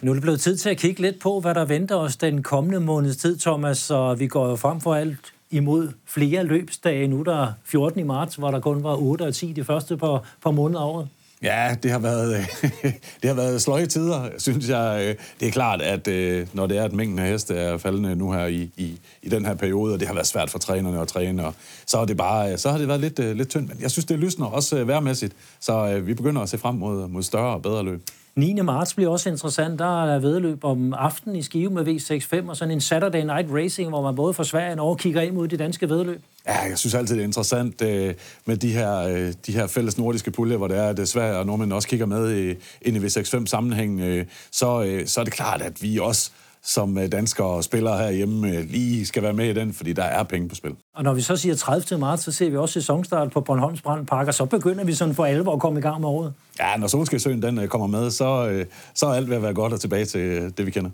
Nu 0.02 0.10
er 0.10 0.14
det 0.14 0.22
blevet 0.22 0.40
tid 0.40 0.56
til 0.56 0.70
at 0.70 0.76
kigge 0.76 1.02
lidt 1.02 1.20
på, 1.20 1.40
hvad 1.40 1.54
der 1.54 1.64
venter 1.64 1.96
os 1.96 2.16
den 2.16 2.42
kommende 2.42 2.80
måneds 2.80 3.16
tid, 3.16 3.38
Thomas, 3.38 3.78
så 3.78 4.14
vi 4.14 4.26
går 4.26 4.48
jo 4.48 4.56
frem 4.56 4.80
for 4.80 4.94
alt 4.94 5.32
imod 5.50 5.88
flere 6.06 6.44
løbsdage. 6.44 7.08
Nu 7.08 7.22
der 7.22 7.52
14. 7.64 8.00
i 8.00 8.02
marts, 8.02 8.36
hvor 8.36 8.50
der 8.50 8.60
kun 8.60 8.82
var 8.82 8.96
8 8.96 9.22
og 9.22 9.34
10 9.34 9.52
de 9.52 9.64
første 9.64 9.96
par, 9.96 10.24
par 10.42 10.50
måneder 10.50 10.80
af 10.80 10.86
året. 10.86 11.08
Ja, 11.42 11.76
det 11.82 11.90
har 11.90 11.98
været, 11.98 12.36
øh, 12.36 12.44
det 13.22 13.28
har 13.30 13.34
været 13.34 13.62
sløje 13.62 13.86
tider, 13.86 14.28
synes 14.38 14.68
jeg. 14.68 15.04
Øh, 15.08 15.14
det 15.40 15.48
er 15.48 15.52
klart, 15.52 15.82
at 15.82 16.08
øh, 16.08 16.46
når 16.52 16.66
det 16.66 16.78
er, 16.78 16.84
at 16.84 16.92
mængden 16.92 17.18
af 17.18 17.28
heste 17.28 17.54
er 17.54 17.78
faldende 17.78 18.16
nu 18.16 18.32
her 18.32 18.46
i, 18.46 18.70
i, 18.76 19.00
i 19.22 19.28
den 19.28 19.46
her 19.46 19.54
periode, 19.54 19.94
og 19.94 20.00
det 20.00 20.08
har 20.08 20.14
været 20.14 20.26
svært 20.26 20.50
for 20.50 20.58
trænerne 20.58 21.00
at 21.00 21.08
træne, 21.08 21.46
og 21.46 21.54
så 21.86 21.98
har 21.98 22.04
det 22.04 22.16
bare 22.16 22.58
så 22.58 22.70
har 22.70 22.78
det 22.78 22.88
været 22.88 23.00
lidt, 23.00 23.18
lidt 23.18 23.48
tyndt. 23.48 23.68
Men 23.68 23.82
jeg 23.82 23.90
synes, 23.90 24.04
det 24.04 24.18
lysner 24.18 24.46
også 24.46 24.84
værmæssigt, 24.84 25.32
så 25.60 26.00
vi 26.04 26.14
begynder 26.14 26.42
at 26.42 26.48
se 26.48 26.58
frem 26.58 26.74
mod, 26.74 27.08
mod 27.08 27.22
større 27.22 27.54
og 27.54 27.62
bedre 27.62 27.84
løb. 27.84 28.02
9. 28.36 28.60
marts 28.60 28.94
bliver 28.94 29.10
også 29.10 29.30
interessant. 29.30 29.78
Der 29.78 30.04
er 30.04 30.18
vedløb 30.18 30.64
om 30.64 30.94
aftenen 30.94 31.36
i 31.36 31.42
Skive 31.42 31.70
med 31.70 31.86
V65 31.86 32.48
og 32.48 32.56
sådan 32.56 32.74
en 32.74 32.80
Saturday 32.80 33.22
Night 33.22 33.48
Racing, 33.52 33.88
hvor 33.88 34.02
man 34.02 34.16
både 34.16 34.34
fra 34.34 34.44
Sverige 34.44 34.82
og 34.82 34.98
kigger 34.98 35.20
ind 35.20 35.34
mod 35.34 35.48
de 35.48 35.56
danske 35.56 35.88
vedløb. 35.88 36.22
Ja, 36.46 36.58
jeg 36.60 36.78
synes 36.78 36.94
altid, 36.94 37.14
det 37.14 37.22
er 37.22 37.26
interessant 37.26 37.82
øh, 37.82 38.14
med 38.44 38.56
de 38.56 38.72
her, 38.72 38.98
øh, 38.98 39.32
de 39.46 39.52
her 39.52 39.66
fælles 39.66 39.98
nordiske 39.98 40.30
puljer, 40.30 40.56
hvor 40.56 40.68
det 40.68 40.78
er, 40.78 40.88
at 40.88 41.08
Sverige 41.08 41.38
og 41.38 41.46
nordmænd 41.46 41.72
også 41.72 41.88
kigger 41.88 42.06
med 42.06 42.36
i, 42.36 42.54
ind 42.82 42.96
i 42.96 43.00
V65-sammenhæng. 43.00 44.00
Øh, 44.00 44.26
så, 44.50 44.82
øh, 44.82 45.06
så 45.06 45.20
er 45.20 45.24
det 45.24 45.32
klart, 45.32 45.62
at 45.62 45.82
vi 45.82 45.98
også 45.98 46.30
som 46.64 46.98
danskere 47.12 47.46
og 47.46 47.64
spillere 47.64 47.98
herhjemme 47.98 48.62
lige 48.62 49.06
skal 49.06 49.22
være 49.22 49.32
med 49.32 49.48
i 49.48 49.52
den, 49.52 49.72
fordi 49.72 49.92
der 49.92 50.02
er 50.02 50.22
penge 50.22 50.48
på 50.48 50.54
spil. 50.54 50.74
Og 50.94 51.04
når 51.04 51.14
vi 51.14 51.20
så 51.20 51.36
siger 51.36 51.54
30. 51.54 52.00
marts, 52.00 52.24
så 52.24 52.32
ser 52.32 52.50
vi 52.50 52.56
også 52.56 52.72
sæsonstart 52.72 53.30
på 53.32 53.40
Bornholms 53.40 53.82
Brandpark, 53.82 54.26
og 54.26 54.34
så 54.34 54.44
begynder 54.44 54.84
vi 54.84 54.94
sådan 54.94 55.14
for 55.14 55.24
alvor 55.24 55.54
at 55.54 55.60
komme 55.60 55.78
i 55.78 55.82
gang 55.82 56.00
med 56.00 56.08
året. 56.08 56.32
Ja, 56.58 56.76
når 56.76 56.86
Solskjaersøen 56.86 57.42
den 57.42 57.68
kommer 57.68 57.86
med, 57.86 58.10
så, 58.10 58.64
så 58.94 59.06
er 59.06 59.14
alt 59.14 59.28
ved 59.28 59.36
at 59.36 59.42
være 59.42 59.54
godt 59.54 59.72
og 59.72 59.80
tilbage 59.80 60.04
til 60.04 60.52
det, 60.56 60.66
vi 60.66 60.70
kender. 60.70 60.90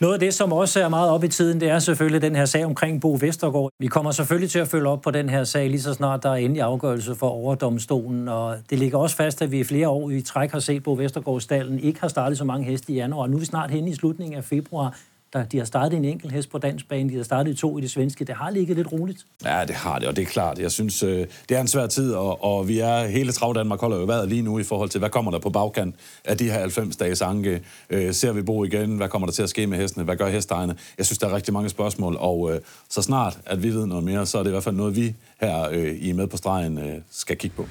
Noget 0.00 0.14
af 0.14 0.20
det, 0.20 0.34
som 0.34 0.52
også 0.52 0.80
er 0.80 0.88
meget 0.88 1.10
op 1.10 1.24
i 1.24 1.28
tiden, 1.28 1.60
det 1.60 1.68
er 1.68 1.78
selvfølgelig 1.78 2.22
den 2.22 2.36
her 2.36 2.44
sag 2.44 2.64
omkring 2.64 3.00
Bo 3.00 3.16
Vestergaard. 3.20 3.70
Vi 3.78 3.86
kommer 3.86 4.10
selvfølgelig 4.10 4.50
til 4.50 4.58
at 4.58 4.68
følge 4.68 4.88
op 4.88 5.00
på 5.00 5.10
den 5.10 5.28
her 5.28 5.44
sag, 5.44 5.70
lige 5.70 5.80
så 5.80 5.94
snart 5.94 6.22
der 6.22 6.30
er 6.30 6.34
endelig 6.34 6.62
afgørelse 6.62 7.14
for 7.14 7.28
overdomstolen. 7.28 8.28
Og 8.28 8.56
det 8.70 8.78
ligger 8.78 8.98
også 8.98 9.16
fast, 9.16 9.42
at 9.42 9.50
vi 9.50 9.58
i 9.60 9.64
flere 9.64 9.88
år 9.88 10.10
i 10.10 10.20
træk 10.20 10.52
har 10.52 10.58
set 10.58 10.82
Bo 10.82 10.92
Vestergaard 10.92 11.40
stallen 11.40 11.78
ikke 11.78 12.00
har 12.00 12.08
startet 12.08 12.38
så 12.38 12.44
mange 12.44 12.66
heste 12.66 12.92
i 12.92 12.96
januar. 12.96 13.26
Nu 13.26 13.36
er 13.36 13.40
vi 13.40 13.46
snart 13.46 13.70
hen 13.70 13.88
i 13.88 13.94
slutningen 13.94 14.36
af 14.38 14.44
februar. 14.44 14.96
Der, 15.32 15.44
de 15.44 15.58
har 15.58 15.64
startet 15.64 15.96
en 15.96 16.04
enkelt 16.04 16.32
hest 16.32 16.50
på 16.50 16.58
dansk 16.58 16.88
bane, 16.88 17.10
de 17.10 17.16
har 17.16 17.22
startet 17.22 17.58
to 17.58 17.78
i 17.78 17.80
det 17.80 17.90
svenske. 17.90 18.24
Det 18.24 18.34
har 18.34 18.50
ligget 18.50 18.76
lidt 18.76 18.92
roligt. 18.92 19.26
Ja, 19.44 19.64
det 19.66 19.74
har 19.74 19.98
det, 19.98 20.08
og 20.08 20.16
det 20.16 20.22
er 20.22 20.26
klart. 20.26 20.58
Jeg 20.58 20.72
synes, 20.72 21.02
øh, 21.02 21.26
det 21.48 21.56
er 21.56 21.60
en 21.60 21.68
svær 21.68 21.86
tid, 21.86 22.14
og, 22.14 22.44
og 22.44 22.68
vi 22.68 22.78
er, 22.78 23.06
hele 23.06 23.32
Trav 23.32 23.54
Danmark 23.54 23.80
holder 23.80 23.96
jo 23.96 24.04
været 24.04 24.28
lige 24.28 24.42
nu 24.42 24.58
i 24.58 24.62
forhold 24.62 24.88
til, 24.88 24.98
hvad 24.98 25.10
kommer 25.10 25.30
der 25.30 25.38
på 25.38 25.50
bagkant 25.50 25.94
af 26.24 26.38
de 26.38 26.44
her 26.44 26.60
90 26.60 26.96
dages 26.96 27.22
anke? 27.22 27.62
Øh, 27.90 28.14
ser 28.14 28.32
vi 28.32 28.42
Bo 28.42 28.64
igen? 28.64 28.96
Hvad 28.96 29.08
kommer 29.08 29.26
der 29.26 29.32
til 29.32 29.42
at 29.42 29.50
ske 29.50 29.66
med 29.66 29.78
hestene? 29.78 30.04
Hvad 30.04 30.16
gør 30.16 30.28
hestejerne? 30.28 30.76
Jeg 30.98 31.06
synes, 31.06 31.18
der 31.18 31.28
er 31.28 31.34
rigtig 31.34 31.54
mange 31.54 31.68
spørgsmål, 31.68 32.16
og 32.18 32.54
øh, 32.54 32.60
så 32.88 33.02
snart, 33.02 33.38
at 33.46 33.62
vi 33.62 33.74
ved 33.74 33.86
noget 33.86 34.04
mere, 34.04 34.26
så 34.26 34.38
er 34.38 34.42
det 34.42 34.50
i 34.50 34.52
hvert 34.52 34.64
fald 34.64 34.76
noget, 34.76 34.96
vi 34.96 35.14
her 35.40 35.68
øh, 35.70 35.96
i 36.00 36.12
Med 36.12 36.26
på 36.26 36.36
stregen 36.36 36.78
øh, 36.78 37.00
skal 37.10 37.36
kigge 37.36 37.56
på. 37.56 37.66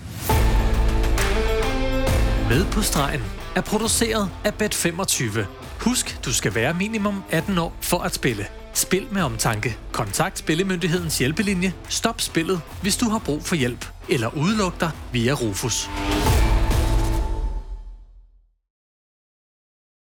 Med 2.50 2.66
på 2.72 2.82
stregen 2.82 3.22
er 3.56 3.62
produceret 3.62 4.30
af 4.46 4.52
Bet25. 4.62 5.40
Husk, 5.80 6.26
du 6.26 6.34
skal 6.34 6.56
være 6.56 6.74
minimum 6.74 7.24
18 7.30 7.58
år 7.58 7.78
for 7.82 8.00
at 8.00 8.14
spille. 8.14 8.46
Spil 8.74 9.08
med 9.12 9.22
omtanke. 9.22 9.78
Kontakt 9.92 10.40
Spillemyndighedens 10.40 11.20
hjælpelinje. 11.20 11.74
Stop 11.90 12.22
spillet, 12.22 12.62
hvis 12.82 12.98
du 12.98 13.10
har 13.10 13.20
brug 13.20 13.44
for 13.44 13.56
hjælp. 13.56 13.86
Eller 14.10 14.38
udluk 14.38 14.80
dig 14.80 14.92
via 15.12 15.34
Rufus. 15.34 15.90